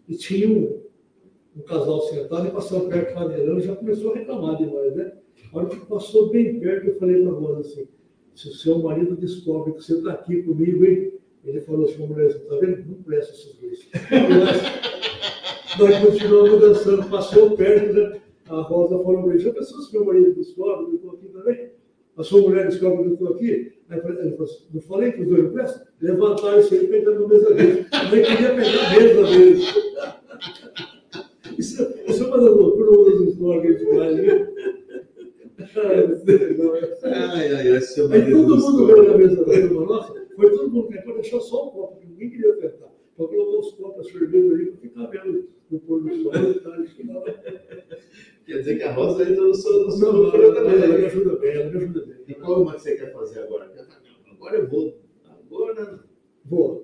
[0.09, 0.83] E tinha um,
[1.57, 5.13] um casal sentado e passou perto do paneirão e já começou a reclamar demais, né?
[5.53, 7.89] A hora que passou bem perto, eu falei para a Rosa assim,
[8.35, 11.13] se o seu marido descobre que você está aqui comigo, hein?
[11.45, 12.85] Ele falou assim, mulher, está vendo?
[12.87, 13.89] Não presta esses dois.
[15.79, 18.21] nós continuamos dançando, passou perto, né?
[18.49, 21.29] A Rosa falou para ele, já pensou se meu marido descobre que eu estou aqui
[21.29, 21.71] também?
[22.17, 23.73] A sua mulher descobre que eu estou aqui?
[23.89, 25.83] Aí ele falou assim, não falei que os dois não prestam?
[26.01, 27.87] Levantaram e saíram pegando na mesa dele.
[27.93, 29.63] Eu nem queria pegar a mesa dele.
[31.59, 34.53] Isso, isso é uma das loucuras das histórias que a gente faz, né?
[38.11, 41.67] Aí todo mundo veio na mesa da turma nossa, foi todo mundo tentou deixar só
[41.69, 42.93] o copo, porque ninguém queria tentar.
[43.17, 46.83] Só colocou os copos, cerveja ali, para ficar vendo o pôr do sol e tal.
[46.83, 47.23] que não-
[48.47, 50.83] Quer dizer que a Rosa ainda não sou, não Não, sou não, ela também.
[50.83, 52.17] ela me ajuda bem, ela me ajuda bem.
[52.27, 53.71] E qual uma que você quer fazer agora?
[54.31, 54.99] Agora eu vou.
[55.47, 56.05] Agora.
[56.45, 56.83] Boa.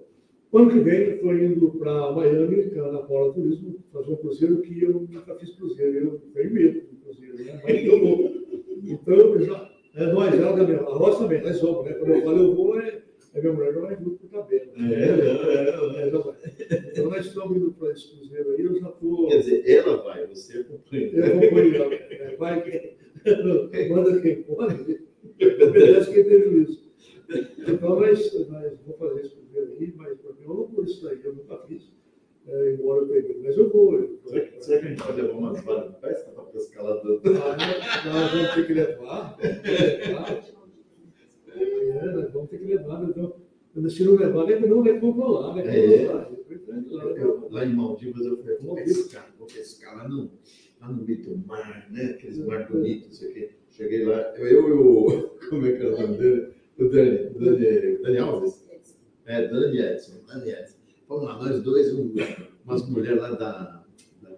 [0.54, 4.16] Ano que vem eu estou indo para Miami, que é na Paula Turismo, fazer um
[4.16, 5.96] cruzeiro que eu nunca fiz cruzeiro.
[5.98, 7.60] Eu tenho medo de cruzeiro, né?
[7.64, 8.38] Mas eu vou.
[8.90, 9.67] Então, eu já,
[9.98, 10.88] é, nós né, meu?
[10.88, 11.92] a Rosa também, nós vamos, né?
[11.94, 13.02] Quando eu falo eu vou, é,
[13.34, 14.72] é minha mulher já vai junto por tabela.
[14.76, 16.34] É, é, é, já vai.
[16.92, 19.28] Então, nós estamos indo para esse cruzeiro aí, eu já estou.
[19.28, 21.10] Quer dizer, ela vai, você acompanha.
[21.12, 22.98] Eu acompanho, é, vai quem
[23.90, 25.00] manda quem pode,
[25.40, 26.88] obedece quem tem juízo.
[27.66, 31.02] Então, nós, nós vamos fazer esse cruzeiro aí, mas para mim é uma loucura isso
[31.02, 31.90] daí, eu nunca fiz,
[32.48, 33.94] é, embora eu peguei, mas eu vou.
[33.94, 36.84] Eu, Será que, será que a gente pode levar umas varas de pesca para pescar
[36.84, 37.20] lá do.
[37.24, 37.56] Ah,
[38.06, 40.48] nós vamos ter que levar, vamos ter que levar.
[41.54, 45.62] É, vamos ter que levar, então, se não levar, não nem vamos lá, né?
[45.66, 46.06] É.
[46.06, 46.30] Lá,
[47.16, 50.30] Eu- lá em Maldivas eu falei, vou pescar, vou pescar lá no,
[50.80, 52.04] lá no meio do mar, né?
[52.16, 53.50] Aqueles mar bonitos, não sei o quê.
[53.70, 55.28] Cheguei lá, eu, eu e o.
[55.48, 56.52] Como é que era o nome dele?
[56.78, 58.68] O Dani, o Dani, Dani Alves?
[59.26, 60.77] É, Dani Edson, Dani Edson.
[61.08, 62.12] Vamos lá, nós dois, um,
[62.66, 63.82] umas mulheres lá da.
[64.20, 64.30] da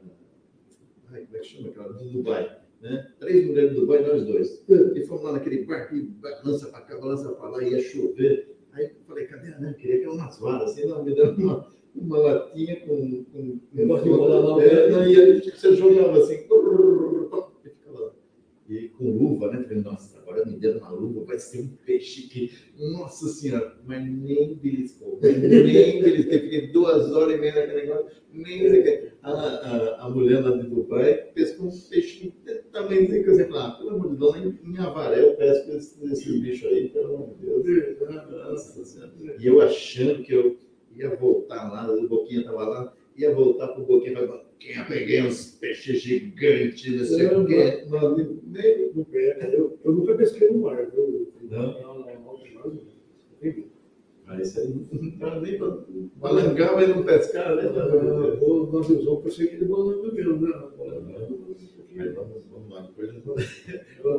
[1.11, 1.93] ai, como é que chama aquela?
[1.93, 2.59] Do Dubai.
[2.81, 3.13] Né?
[3.19, 4.65] Três mulheres do Dubai, nós dois.
[4.69, 8.57] E fomos lá naquele barco, e balança para cá, balança para lá, ia chover.
[8.73, 9.75] Aí eu falei, cadê a Ana?
[9.75, 13.25] Queria que umas varas, assim, não, me deram uma, uma latinha com.
[13.25, 14.91] com lá o é, pé.
[14.91, 17.50] não, e aí você jogava assim, e ficava lá.
[18.71, 19.65] E com luva, né?
[19.65, 22.53] Falei, nossa, agora me deram uma luva, vai ser um peixe que.
[22.79, 26.39] Nossa senhora, mas nem beliscou, nem beliscou.
[26.39, 29.11] Fiquei duas horas e meia naquele negócio, nem belisquei.
[29.23, 32.33] a, a, a mulher lá de Dubai pescou um desse
[32.71, 36.41] tamanho que eu ah, pelo amor de Deus, nem em avaré eu pesco esse, esse
[36.41, 37.97] bicho aí, pelo amor de Deus.
[38.31, 39.13] Nossa Senhora.
[39.37, 40.57] E eu achando que eu
[40.95, 45.53] ia voltar lá, o Boquinha estava lá, ia voltar pro Boquinha e Boquinha, peguei uns
[45.53, 47.85] peixes gigantes, não sei o quê.
[47.89, 49.47] Não, nem não pega.
[49.49, 51.33] Eu, eu nunca pesquei no mar, viu?
[51.51, 51.73] Não?
[51.81, 52.05] Não, não, não,
[52.65, 53.71] não.
[54.27, 55.59] Ah, isso aí não nem
[56.77, 57.63] mas não pescar, né?
[57.65, 57.89] Ah,
[58.71, 60.53] Nós usamos para seguir de balanga mesmo, né?
[61.99, 63.11] Aí vamos, vamos lá, depois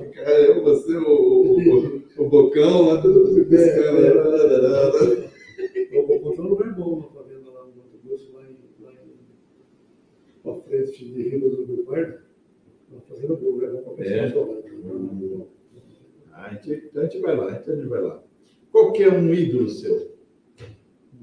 [0.02, 4.02] ficar eu, você, o, o, o Bocão lá, mundo pescando.
[4.02, 5.30] né?
[5.94, 10.41] Vou contar um lugar bom, uma fazenda lá no Mato Grosso, lá em, lá em
[10.60, 12.20] pra frente de Ribas do Rio Pardo.
[12.90, 14.24] Boa, lugar bom para É.
[14.24, 14.58] pescar lá.
[16.34, 18.24] Ah, a gente, então a gente vai lá, então a gente vai lá.
[18.72, 20.16] Qual que é um ídolo seu?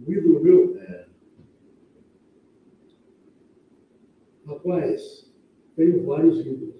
[0.06, 0.76] Um ídolo meu?
[0.78, 1.06] É.
[4.46, 5.30] Rapaz,
[5.76, 6.74] tenho vários ídolos,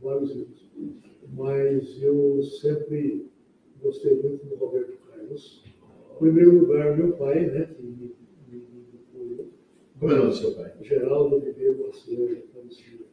[0.00, 0.70] vários ídolos.
[1.34, 3.30] Mas eu sempre
[3.80, 5.64] gostei muito do Roberto Carlos.
[6.14, 7.66] Em primeiro lugar, meu pai, né?
[7.66, 8.14] Que me,
[8.48, 9.48] me, me apoiou.
[10.02, 10.72] Como é o nome do seu pai?
[10.82, 13.04] Geraldo Macedo, falecido.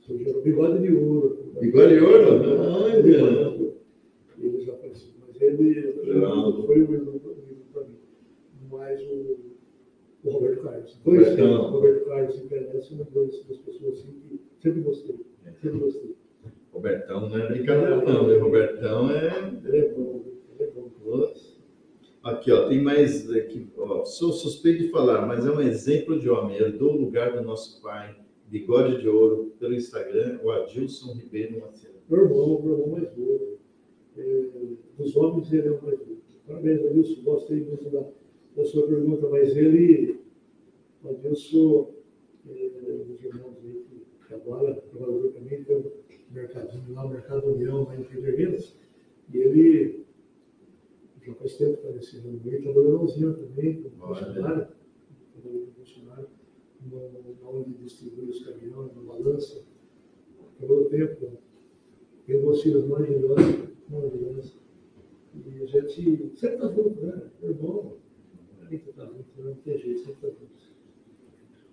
[0.00, 1.52] Seu Geraldo, bigode de ouro.
[1.60, 2.26] Bigode de ouro?
[2.58, 2.96] Olha.
[2.96, 3.72] Ele-
[4.38, 6.62] Ele já faleceu, mas ele Geraldo.
[6.64, 7.20] foi um ídolo
[7.74, 7.96] para mim.
[8.70, 9.36] Mas o,
[10.24, 10.98] o Roberto Carlos.
[11.04, 11.70] Dois Robertão.
[11.70, 15.16] Roberto Carlos e Pelé são duas das pessoas assim, que sempre gostei.
[15.60, 16.16] Sempre gostei.
[16.72, 18.38] Robertão não é brincadeira, não, né?
[18.38, 19.52] Robertão é.
[19.66, 20.24] Ele é bom,
[20.58, 20.90] ele é bom.
[21.04, 21.51] Nossa.
[22.22, 26.30] Aqui, ó, tem mais aqui, ó, sou suspeito de falar, mas é um exemplo de
[26.30, 26.56] homem.
[26.56, 28.16] Herdou o lugar do nosso pai,
[28.46, 31.94] bigode de ouro, pelo Instagram, o Adilson Ribeiro Macedo.
[32.08, 33.58] Meu irmão, meu irmão mais novo.
[34.16, 34.44] É,
[34.96, 36.22] dos homens, ele é o mais novo.
[36.46, 37.22] Parabéns, Adilson.
[37.22, 38.04] Gostei muito da,
[38.54, 40.20] da sua pergunta, mas ele,
[41.04, 41.92] Adilson,
[42.48, 42.68] é,
[43.04, 45.90] dos irmãos aí que trabalha, trabalhador também, tem um
[46.30, 48.76] mercadinho lá, o Mercado União, lá em Pedro Minas,
[49.34, 50.02] e ele
[51.24, 52.40] já faz tempo que está nesse ramo.
[52.44, 54.68] Ele trabalhou usina também, como funcionário,
[55.32, 56.28] trabalhou como funcionário,
[57.44, 59.62] onde distribui os caminhões, na balança.
[60.58, 61.38] Trabalhou tempo
[62.26, 64.56] Tem duas filhas maravilhosas, maravilhosas.
[65.34, 67.30] E a gente sempre está junto, né?
[67.42, 67.98] É bom.
[68.60, 70.52] A gente está junto, não tem jeito, sempre está junto.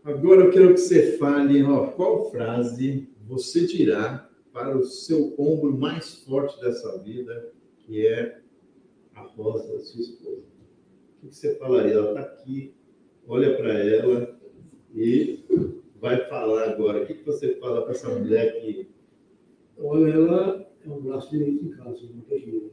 [0.03, 5.77] Agora eu quero que você fale, ó, qual frase você dirá para o seu ombro
[5.77, 8.41] mais forte dessa vida, que é
[9.19, 10.43] a Rosa, sua esposa.
[11.21, 11.93] O que você falaria?
[11.93, 12.73] Ela está aqui,
[13.27, 14.39] olha para ela
[14.95, 15.43] e
[15.99, 17.03] vai falar agora.
[17.03, 18.89] O que você fala para essa mulher que.
[19.77, 22.69] Olha, ela é um braço direito em casa, uma guerreira.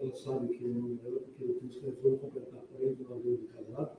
[0.00, 3.46] Ela sabe que não é ela, porque eu disse que vou completar 49 anos de
[3.46, 3.98] casado,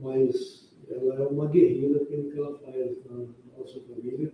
[0.00, 3.26] mas ela é uma guerreira pelo que ela faz na
[3.56, 4.32] nossa família,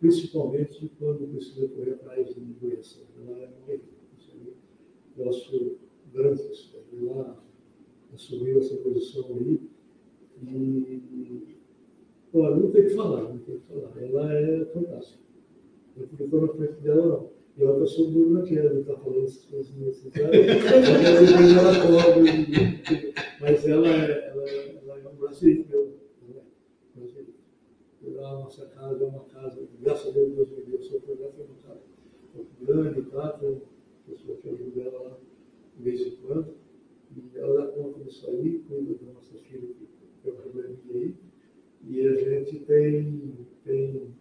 [0.00, 3.00] principalmente quando precisa correr atrás de doença.
[3.18, 3.95] Ela é uma guerreira.
[5.16, 5.78] Gosto
[6.12, 6.76] grande disso.
[6.92, 7.36] Ela
[8.14, 9.60] assumiu essa posição aí
[10.42, 11.56] e
[12.32, 13.92] olha, não tem que falar, não tem que falar.
[14.02, 15.24] Ela é fantástica.
[15.96, 17.36] Eu não estou na frente dela, não.
[17.56, 20.46] E olha que eu sou duro naquela, não está falando essas coisas necessárias.
[21.56, 22.30] ela cobre,
[23.40, 25.94] mas ela é, ela, é, ela é um brasileiro meu.
[26.28, 26.42] Né?
[28.18, 31.30] A nossa casa é uma casa, graças a Deus, Deus me deu, sou é uma
[31.66, 31.80] casa
[32.60, 33.40] grande, tá?
[34.06, 35.18] Pessoa que ajuda ela lá
[35.76, 36.54] de vez em quando.
[37.16, 39.86] E ela dá conta disso aí, cuida da nossa filha que
[40.22, 41.14] tem um probleminha aí.
[41.88, 44.14] E a gente tem, tem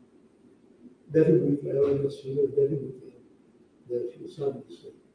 [1.07, 4.03] deve muito a ela e as filhas, deve muito a ela.
[4.03, 5.05] Deve, sabe disso aí.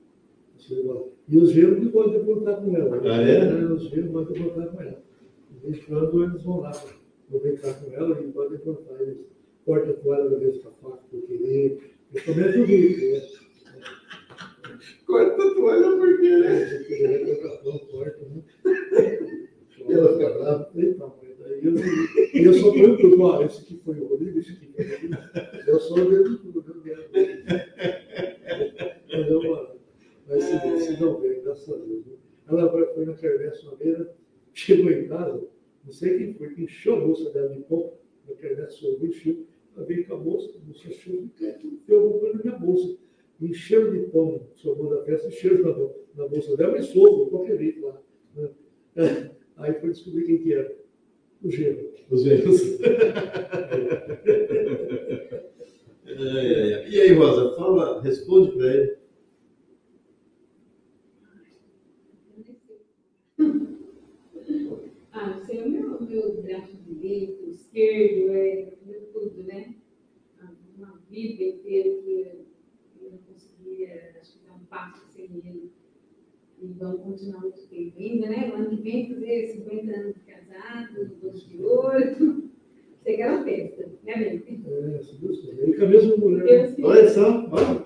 [1.28, 3.00] E os gêmeos não podem contar com ela.
[3.04, 3.52] Ah, é?
[3.52, 3.72] Né?
[3.72, 5.02] Os gêmeos podem contar com ela.
[5.50, 6.72] De vez em quando eles vão lá,
[7.28, 9.00] vão brincar com ela e podem contar.
[9.00, 9.26] Eles
[9.64, 11.96] cortam a toalha da vez com a faca por querer.
[12.12, 13.39] Eu também é bonito, né?
[15.10, 16.86] Corta toalha por querer.
[17.90, 18.42] Corta, né?
[19.88, 20.70] E ela fica brava.
[20.76, 21.12] Eita,
[21.62, 21.74] e eu,
[22.34, 25.16] e eu sou tudo, ó, esse aqui foi o Rodrigo, esse aqui foi o Rodrigo.
[25.66, 27.04] Eu sou o dedo tudo, eu quero.
[30.28, 32.04] Mas eu, se, se não vem, graças a Deus.
[32.48, 34.06] Ela foi na quermesse uma vez,
[34.52, 35.48] chegou em casa,
[35.84, 37.92] não sei quem foi, que encheu a bolsa dela de pão,
[38.28, 39.46] na quermesse sorvou, encheu,
[39.76, 41.28] ela veio com a bolsa, a bolsa cheia,
[41.86, 42.98] deu alguma coisa na minha bolsa.
[43.40, 47.86] Encheu de pão, sobrou da festa, encheu na, na bolsa dela, e sogro, qualquer jeito
[47.86, 48.02] lá.
[48.36, 48.50] Né?
[49.56, 50.78] Aí foi descobrir quem que era.
[51.42, 52.04] Os gêmeos.
[52.10, 52.80] Os gêmeos.
[56.06, 56.88] é, é.
[56.90, 59.00] E aí, Rosa, fala, responde para ele.
[65.12, 68.72] Ah, o seu é meu, meu braço direito, esquerdo, é
[69.12, 69.76] tudo, né?
[70.76, 72.49] Uma vida inteira que
[74.20, 75.70] acho que dar um passo sem ele.
[76.62, 78.52] E vamos continuar muito tempo ainda, né?
[78.52, 82.50] O ano que vem fazer 50 anos de casado, 12 de ouro.
[83.02, 84.60] Chegar a festa, né, Bente?
[84.66, 85.74] É, se Deus quiser.
[85.74, 86.74] Com a mesma mulher.
[86.82, 87.80] Olha só, olha.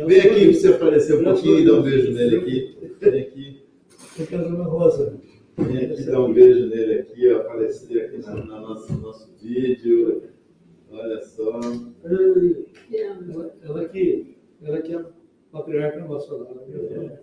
[0.06, 2.78] Vem aqui para você aparecer um pouquinho e dar um beijo nele aqui.
[3.00, 3.62] Vem aqui.
[4.16, 5.20] Tem casa na rosa.
[5.58, 10.22] Vem aqui dar um beijo nele aqui, ó, aparecer aqui no, no nosso, nosso vídeo.
[10.90, 11.60] Olha só.
[12.04, 15.04] Ela, ela que, ela que é
[15.52, 16.54] patriarca nossa lá.
[16.54, 17.18] Né?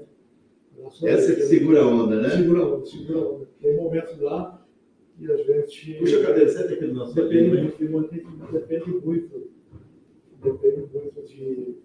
[1.03, 2.29] Essa que segura a onda, né?
[2.29, 3.47] Segura a onda, segura a onda.
[3.59, 4.65] Tem momentos lá
[5.17, 5.93] que a gente.
[5.95, 9.49] Puxa a cadeira, senta aqui no nosso Depende muito, depende muito,
[10.41, 11.75] depende muito de,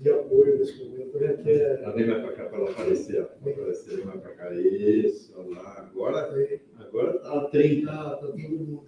[0.00, 1.34] de apoio nesse momento, né?
[1.34, 1.82] Que é...
[1.82, 3.24] Ela vem mais para cá para ela aparecer.
[3.24, 4.54] Para aparecer, vem mais para cá.
[4.54, 5.90] Isso, olha lá.
[5.90, 7.86] Agora, agora tá 30.
[7.86, 8.82] Tá, tá todo mundo.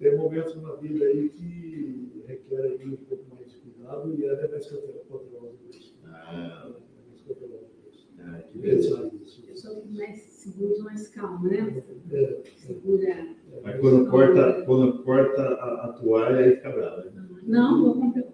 [0.00, 4.40] Tem momentos na vida aí que requer aí um pouco mais de cuidado e ela
[4.40, 5.94] é mais cautelosa isso.
[6.06, 6.66] Ah.
[6.66, 8.08] É mais cautelosa isso.
[8.18, 9.12] Ah, que beleza.
[9.46, 11.84] Eu sou mais seguro, mais calma, né?
[12.12, 12.40] É.
[12.56, 13.36] Segura.
[13.62, 17.04] Mas quando corta, quando corta a, a toalha, aí fica brava.
[17.04, 17.28] Né?
[17.42, 18.24] Não, vou comprar.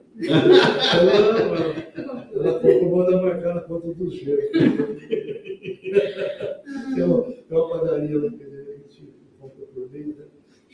[1.96, 4.40] ela, ela comprou da marcar na conta do cheiro.
[6.94, 10.25] tem, uma, tem uma padaria lá que a gente compra por mês, né?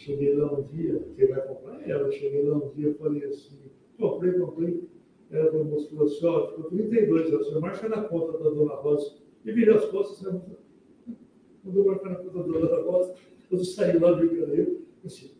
[0.03, 3.57] Cheguei lá um dia, quem vai comprar ela, cheguei lá um dia falei assim,
[3.97, 4.89] comprei, comprei.
[5.31, 9.15] Ela falou, falou assim, ó, ficou 32 anos, marca na conta da dona Rosa.
[9.45, 10.43] E virei as costas, não
[11.63, 13.15] Mandou marcar na conta da dona Rosa.
[13.49, 15.31] Eu saí lá, brincando, eu, assim,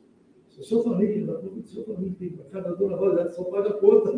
[0.49, 3.43] se a sua família, na conta família, tem que marcar na dona Rosa, ela só
[3.43, 4.13] paga a conta.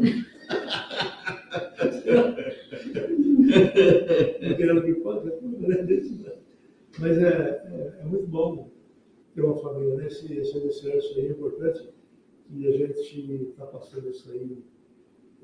[4.56, 6.36] Querendo que pode, né?
[6.98, 8.73] Mas é, é, é muito bom ter
[9.42, 10.06] uma família, né?
[10.06, 11.88] Esse, alicerce aí é importante
[12.50, 14.62] e a gente está passando isso aí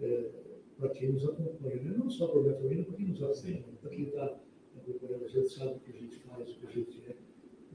[0.00, 0.30] é,
[0.78, 1.94] para quem nos acompanha, né?
[1.96, 4.40] não só para a minha família, para quem nos acompanha, para quem está
[4.76, 7.16] acompanhando, a gente sabe o que a gente faz, o que a gente é,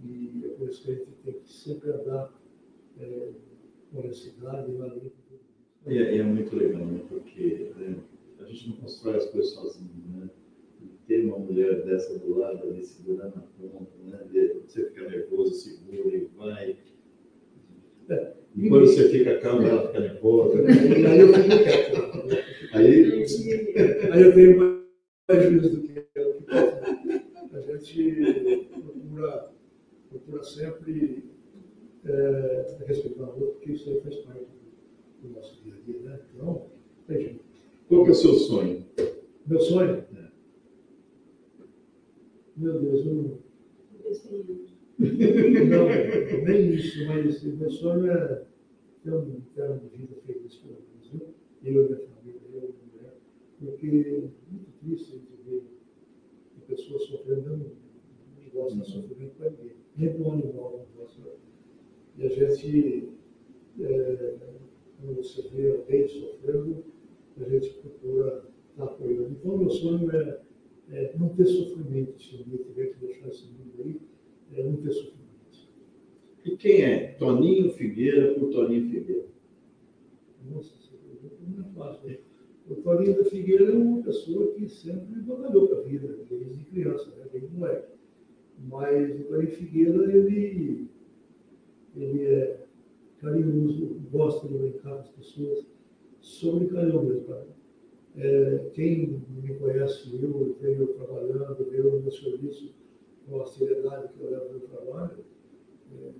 [0.03, 2.33] e é por isso que a gente tem que sempre andar
[2.99, 3.31] é,
[3.91, 5.55] com honestidade e com tudo isso.
[5.85, 7.05] É, é muito legal, né?
[7.07, 7.97] Porque né,
[8.39, 10.29] a gente não constrói as coisas sozinho, né?
[11.07, 14.19] Ter uma mulher dessa do lado ali, segurando a ponta, né?
[14.31, 16.77] De você ficar nervoso, segura e vai.
[18.09, 20.63] É, e quando você fica calmo, ela fica nervosa.
[21.03, 22.15] Aí eu fico quieto.
[22.73, 23.25] Aí,
[24.11, 24.57] Aí eu tenho
[25.27, 26.35] mais juízo do que ela.
[27.53, 29.51] A gente procura,
[30.09, 31.23] procura sempre
[32.05, 34.45] é, respeitar o outro, porque isso aí faz parte
[35.21, 36.19] do nosso dia a dia, né?
[36.33, 36.67] Então,
[37.07, 37.43] tem jeito.
[37.89, 38.85] qual que é o seu sonho?
[39.45, 40.03] Meu sonho?
[42.57, 43.45] Meu Deus, eu não.
[44.97, 48.45] Não, nem isso, mas meu sonho é
[49.03, 51.33] ter um termo de vida feliz pelo Brasil,
[51.63, 53.13] eu e minha família, eu e minha mulher,
[53.59, 54.19] porque é
[54.49, 55.63] muito triste a gente ver
[56.57, 60.87] a pessoa sofrendo, eu não, não gosto de sofrimento para ninguém, nem para um animal
[60.95, 61.21] não gosto.
[62.17, 63.09] E a gente,
[63.81, 64.35] é,
[65.01, 66.85] quando você vê alguém sofrendo,
[67.37, 69.31] a gente procura estar apoiando.
[69.31, 70.39] Então, meu sonho é,
[70.91, 74.01] é não ter sofrimento se dia tiver que deixar esse mundo aí,
[74.53, 75.25] é não ter sofrimento.
[76.43, 79.25] E quem é Toninho Figueira por Toninho Figueira?
[80.49, 80.75] Nossa,
[81.47, 82.07] não é fácil.
[82.07, 82.19] né?
[82.69, 87.09] O Toninho da Figueira é uma pessoa que sempre batalhou com a vida, desde criança,
[87.17, 87.25] né?
[87.31, 87.87] desde moleque.
[88.59, 90.87] Mas o Toninho Figueira, ele,
[91.95, 92.65] ele é
[93.19, 95.65] carinhoso, gosta de brincar com as pessoas,
[96.19, 97.25] sou brincalhão mesmo.
[98.17, 102.73] É, quem me conhece, eu venho trabalhando, eu no meu serviço,
[103.27, 105.25] com a seriedade que eu levo no trabalho,
[105.91, 106.11] é,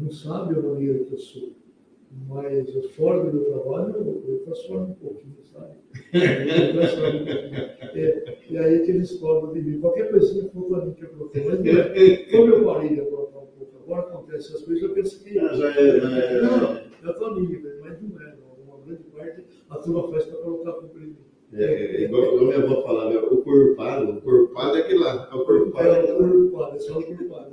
[0.00, 1.52] não sabe a maneira que eu sou.
[2.28, 5.74] Mas eu, fora do meu trabalho, eu, eu transformo um pouquinho, sabe?
[6.14, 7.54] Eu transformo um pouquinho.
[7.94, 9.80] É, e aí que eles cobram de mim.
[9.80, 11.44] Qualquer coisinha que eu coloquei.
[11.44, 12.16] Mas não é.
[12.30, 15.38] Como eu parei de colocar um pouco agora, acontece essas coisas, eu penso que.
[15.38, 16.90] Ah, já é, já é, Não, já é.
[17.04, 18.36] é a família, mas não é.
[18.36, 18.74] Não.
[18.74, 19.42] Uma grande parte
[19.74, 21.16] a turma faz para colocar a culpa em mim.
[21.52, 25.34] É, é, igual, igual minha avó falava, o corpado, o corpado é aquele lá, é
[25.34, 25.88] o corpado.
[25.88, 27.50] É o culpado, é só o culpado.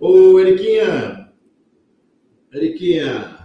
[0.00, 1.32] Ô, Eriquinha!
[2.52, 3.44] Eriquinha!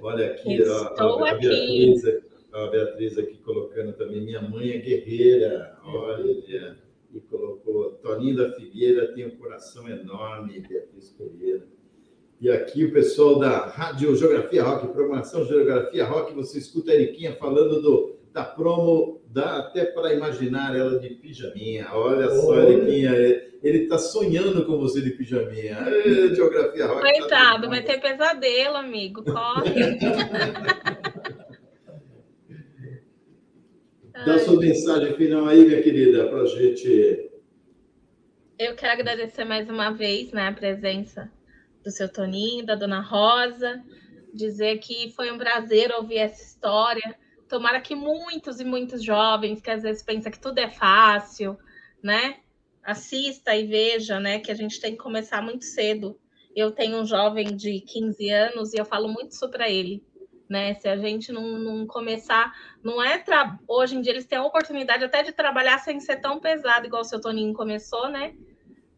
[0.00, 1.48] Olha aqui, ó, Estou a, a aqui.
[1.48, 2.22] Beatriz,
[2.52, 6.76] a Beatriz aqui colocando também, minha mãe é guerreira, olha,
[7.12, 11.66] e colocou, Toninho da Figueira tem um coração enorme, Beatriz Pereira.
[12.44, 17.34] E aqui o pessoal da Rádio Geografia Rock, programação Geografia Rock, você escuta a Eriquinha
[17.36, 21.88] falando do, da promo, dá até para imaginar ela de pijaminha.
[21.94, 22.68] Olha só, Olha.
[22.68, 23.12] Eriquinha,
[23.62, 25.86] ele está sonhando com você de pijaminha.
[25.88, 27.00] Ê, Geografia Rock.
[27.02, 29.24] tá Coitado, vai ter pesadelo, amigo.
[29.24, 29.98] Corre.
[34.26, 37.30] Dá sua mensagem final aí, minha querida, para a gente.
[38.58, 41.32] Eu quero agradecer mais uma vez né, a presença
[41.84, 43.84] do seu Toninho, da dona Rosa,
[44.32, 47.14] dizer que foi um prazer ouvir essa história.
[47.48, 51.58] Tomara que muitos e muitos jovens que às vezes pensam que tudo é fácil,
[52.02, 52.38] né?
[52.82, 54.40] Assista e veja, né?
[54.40, 56.18] Que a gente tem que começar muito cedo.
[56.56, 60.02] Eu tenho um jovem de 15 anos e eu falo muito isso para ele,
[60.48, 60.74] né?
[60.74, 62.52] Se a gente não, não começar,
[62.82, 63.58] não é tra...
[63.68, 67.02] hoje em dia eles têm a oportunidade até de trabalhar sem ser tão pesado igual
[67.02, 68.34] o seu Toninho começou, né?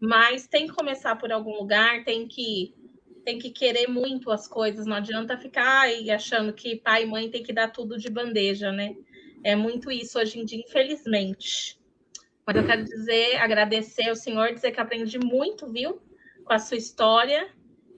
[0.00, 2.74] Mas tem que começar por algum lugar, tem que
[3.24, 7.28] tem que querer muito as coisas, não adianta ficar aí achando que pai e mãe
[7.28, 8.94] tem que dar tudo de bandeja, né?
[9.42, 11.76] É muito isso hoje em dia, infelizmente.
[12.46, 16.00] Mas eu quero dizer, agradecer ao senhor, dizer que aprendi muito, viu?
[16.44, 17.48] Com a sua história.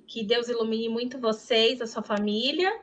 [0.07, 2.81] Que Deus ilumine muito vocês, a sua família.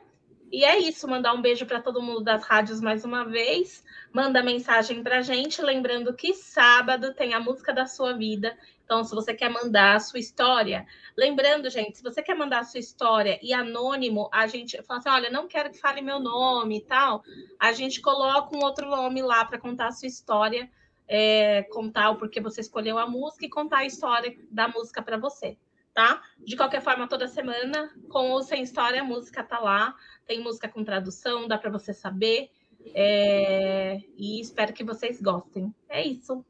[0.52, 3.82] E é isso, mandar um beijo para todo mundo das rádios mais uma vez.
[4.12, 8.56] Manda mensagem para gente, lembrando que sábado tem a música da sua vida.
[8.86, 10.86] Então, se você quer mandar a sua história,
[11.18, 15.08] lembrando, gente, se você quer mandar a sua história e anônimo, a gente fala assim:
[15.08, 17.24] olha, não quero que fale meu nome e tal,
[17.58, 20.70] a gente coloca um outro nome lá para contar a sua história,
[21.08, 25.18] é, contar o porquê você escolheu a música e contar a história da música para
[25.18, 25.58] você,
[25.92, 26.22] tá?
[26.38, 29.96] De qualquer forma, toda semana, com ou sem história, a música tá lá.
[30.24, 32.50] Tem música com tradução, dá para você saber.
[32.94, 35.74] É, e espero que vocês gostem.
[35.88, 36.44] É isso.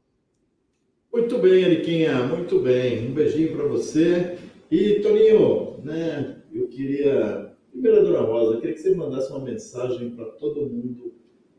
[1.11, 3.09] Muito bem, Eriquinha, muito bem.
[3.09, 4.37] Um beijinho para você.
[4.69, 7.55] E, Toninho, né, eu queria.
[7.71, 11.13] Primeira Rosa, eu queria que você mandasse uma mensagem para todo mundo,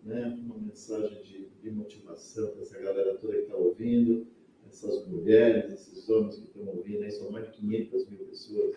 [0.05, 4.27] né, uma mensagem de, de motivação para essa galera toda que está ouvindo,
[4.69, 8.75] essas mulheres, esses homens que estão ouvindo, aí são mais de 500 mil pessoas.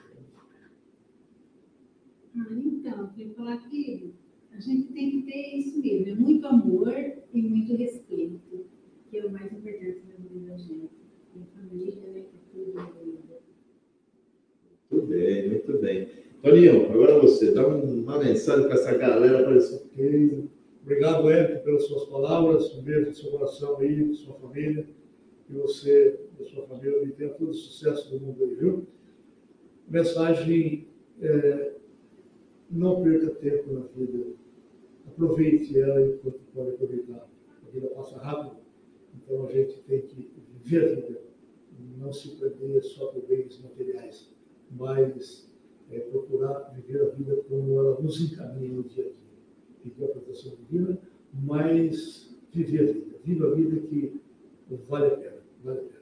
[2.38, 4.14] Ah, então, eu tenho que falar que
[4.52, 6.94] a gente tem que ter isso mesmo, é muito amor
[7.34, 8.66] e muito respeito,
[9.10, 10.90] que é o mais importante vida da gente.
[11.56, 13.40] Família, né, que é tudo na vida.
[14.92, 16.10] Muito bem, muito bem.
[16.42, 19.44] Toninho, agora você, dá uma mensagem para essa galera.
[19.44, 19.76] Para esse...
[19.76, 20.50] Ok.
[20.84, 22.74] Obrigado, Érico, pelas suas palavras.
[22.76, 24.88] Um beijo no seu coração aí, com sua família.
[25.46, 28.88] Que você e a sua família tenham todo o sucesso do mundo aí, viu?
[29.88, 30.88] Mensagem:
[31.22, 31.74] é,
[32.70, 34.28] não perca tempo na vida.
[35.08, 37.28] Aproveite ela enquanto pode aproveitar.
[37.68, 38.61] A vida passa rápido,
[39.32, 40.30] então a gente tem que
[40.62, 41.22] viver a vida.
[41.98, 44.30] Não se perder só por bens materiais,
[44.70, 45.50] mas
[45.90, 49.16] é, procurar viver a vida como ela nos encaminha no dia a dia.
[49.82, 51.00] Pedir a proteção divina,
[51.34, 53.18] mas viver a vida.
[53.24, 54.20] Viva a vida que
[54.90, 55.38] vale a pena.
[55.64, 56.02] Vale a pena.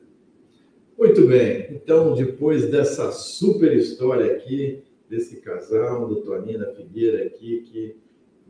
[0.97, 7.61] Muito bem, então depois dessa super história aqui, desse casal, do Toninho da Figueira aqui,
[7.61, 7.95] que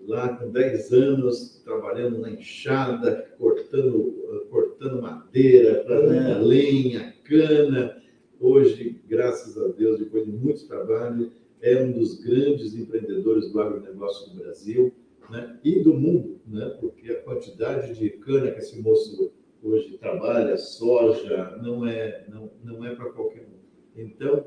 [0.08, 8.02] lá com 10 anos, trabalhando na enxada, cortando, cortando madeira, pra, né, lenha, cana.
[8.40, 11.32] Hoje, graças a Deus, depois de muito trabalho,
[11.62, 14.94] é um dos grandes empreendedores do agronegócio do Brasil
[15.30, 19.32] né, e do mundo, né, porque a quantidade de cana que esse moço
[19.62, 24.02] hoje trabalha, soja, não é, não, não é para qualquer um.
[24.02, 24.46] Então,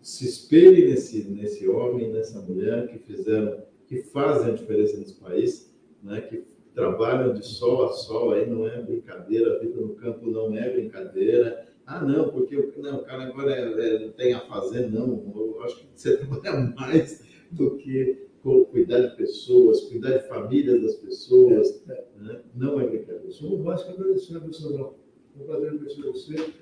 [0.00, 5.74] se espelhe nesse, nesse homem, nessa mulher que fizeram, que fazem a diferença nesse país,
[6.02, 6.44] né, que
[6.74, 10.70] trabalham de sol a sol, aí não é brincadeira, a vida no campo não é
[10.70, 11.66] brincadeira.
[11.86, 15.32] Ah, não, porque não, o cara agora é, é, tem a fazer, não.
[15.34, 18.26] Eu acho que você trabalha mais do que
[18.70, 21.82] cuidar de pessoas, cuidar de famílias das pessoas.
[21.88, 22.06] É, é.
[22.18, 22.40] Né?
[22.54, 23.30] Não é brincadeira.
[23.30, 24.94] Somos nós que agradecemos, Sandrão.
[25.38, 26.52] É um prazer conhecer você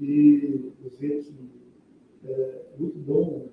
[0.00, 3.48] e dizer que é muito bom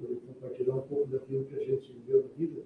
[0.00, 2.62] poder compartilhar um pouco daquilo que a gente viveu na vida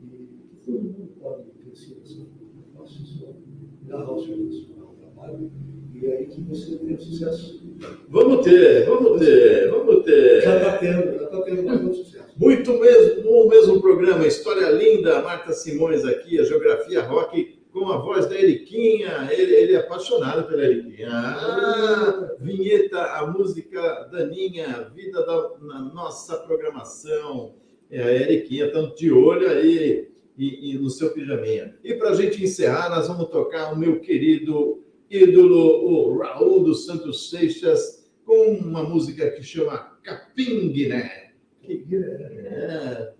[0.00, 0.06] e
[0.48, 2.28] que todo mundo pode ter sido assim.
[2.56, 5.50] Eu faço isso, o serviço, o trabalho
[5.94, 7.60] e é aí que você tem sucesso.
[8.08, 10.42] Vamos ter, vamos ter, vamos ter.
[10.42, 12.28] Já está tendo, já está tendo bastante sucesso.
[12.36, 17.98] Muito mesmo, no mesmo programa, História Linda, Marta Simões aqui, a Geografia Rock, com a
[17.98, 19.28] voz da Eriquinha.
[19.30, 21.08] Ele, ele é apaixonado pela Eriquinha.
[21.10, 27.54] Ah, vinheta, a música Daninha, vida da, na nossa programação.
[27.90, 31.76] É, a Eriquinha, tanto de olho aí e, e no seu pijaminha.
[31.82, 36.84] E para a gente encerrar, nós vamos tocar o meu querido ídolo, o Raul dos
[36.84, 41.32] Santos Seixas, com uma música que chama Capinguiné.
[41.64, 43.12] É.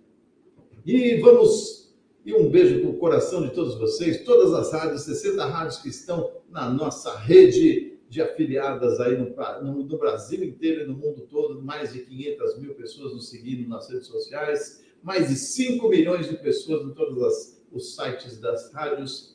[0.84, 1.87] E vamos.
[2.28, 5.88] E um beijo para o coração de todos vocês, todas as rádios, 60 rádios que
[5.88, 11.22] estão na nossa rede de afiliadas aí no, no, no, Brasil inteiro e no mundo
[11.22, 16.28] todo, mais de 500 mil pessoas nos seguindo nas redes sociais, mais de 5 milhões
[16.28, 19.34] de pessoas em todos os sites das rádios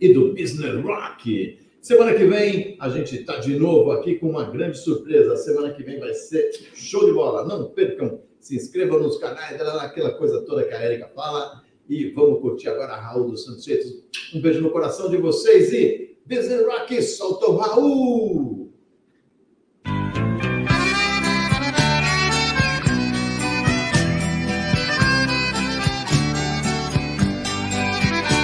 [0.00, 1.58] e do Business Rock.
[1.82, 5.36] Semana que vem a gente está de novo aqui com uma grande surpresa.
[5.36, 7.44] Semana que vem vai ser show de bola.
[7.44, 11.65] Não percam, se inscrevam nos canais, aquela coisa toda que a Erika fala.
[11.88, 13.66] E vamos curtir agora Raul dos Santos
[14.34, 18.72] Um beijo no coração de vocês e Business Rock, solta o Raul!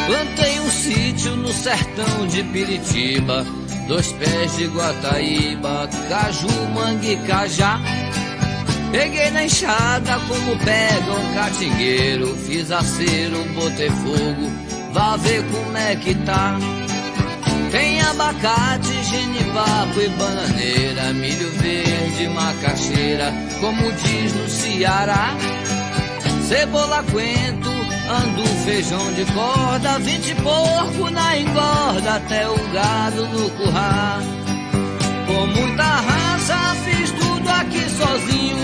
[0.06, 3.44] Plantei um sítio no sertão de Piritiba,
[3.88, 7.80] dois pés de Guataíba, caju, mangue, cajá.
[8.92, 14.52] Peguei na enxada como pega um catingueiro, fiz acero, botei fogo,
[14.92, 16.58] vá ver como é que tá.
[17.72, 25.34] Tem abacate, genipapo e bananeira, milho verde, macaxeira, como diz no Ceará.
[26.46, 27.72] Cebola, coentro,
[28.08, 34.20] Ando feijão de corda, vinte porco na engorda, até o gado no curral.
[35.26, 38.61] Com muita raça fiz tudo aqui sozinho,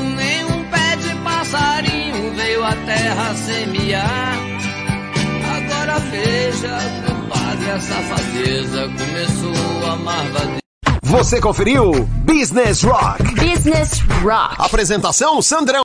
[2.34, 4.36] veio a terra semear.
[5.56, 10.58] Agora veja, compadre, a safadeza começou a marvadeira.
[11.02, 13.22] Você conferiu Business Rock.
[13.34, 14.54] Business Rock.
[14.58, 15.82] Apresentação Sandrão.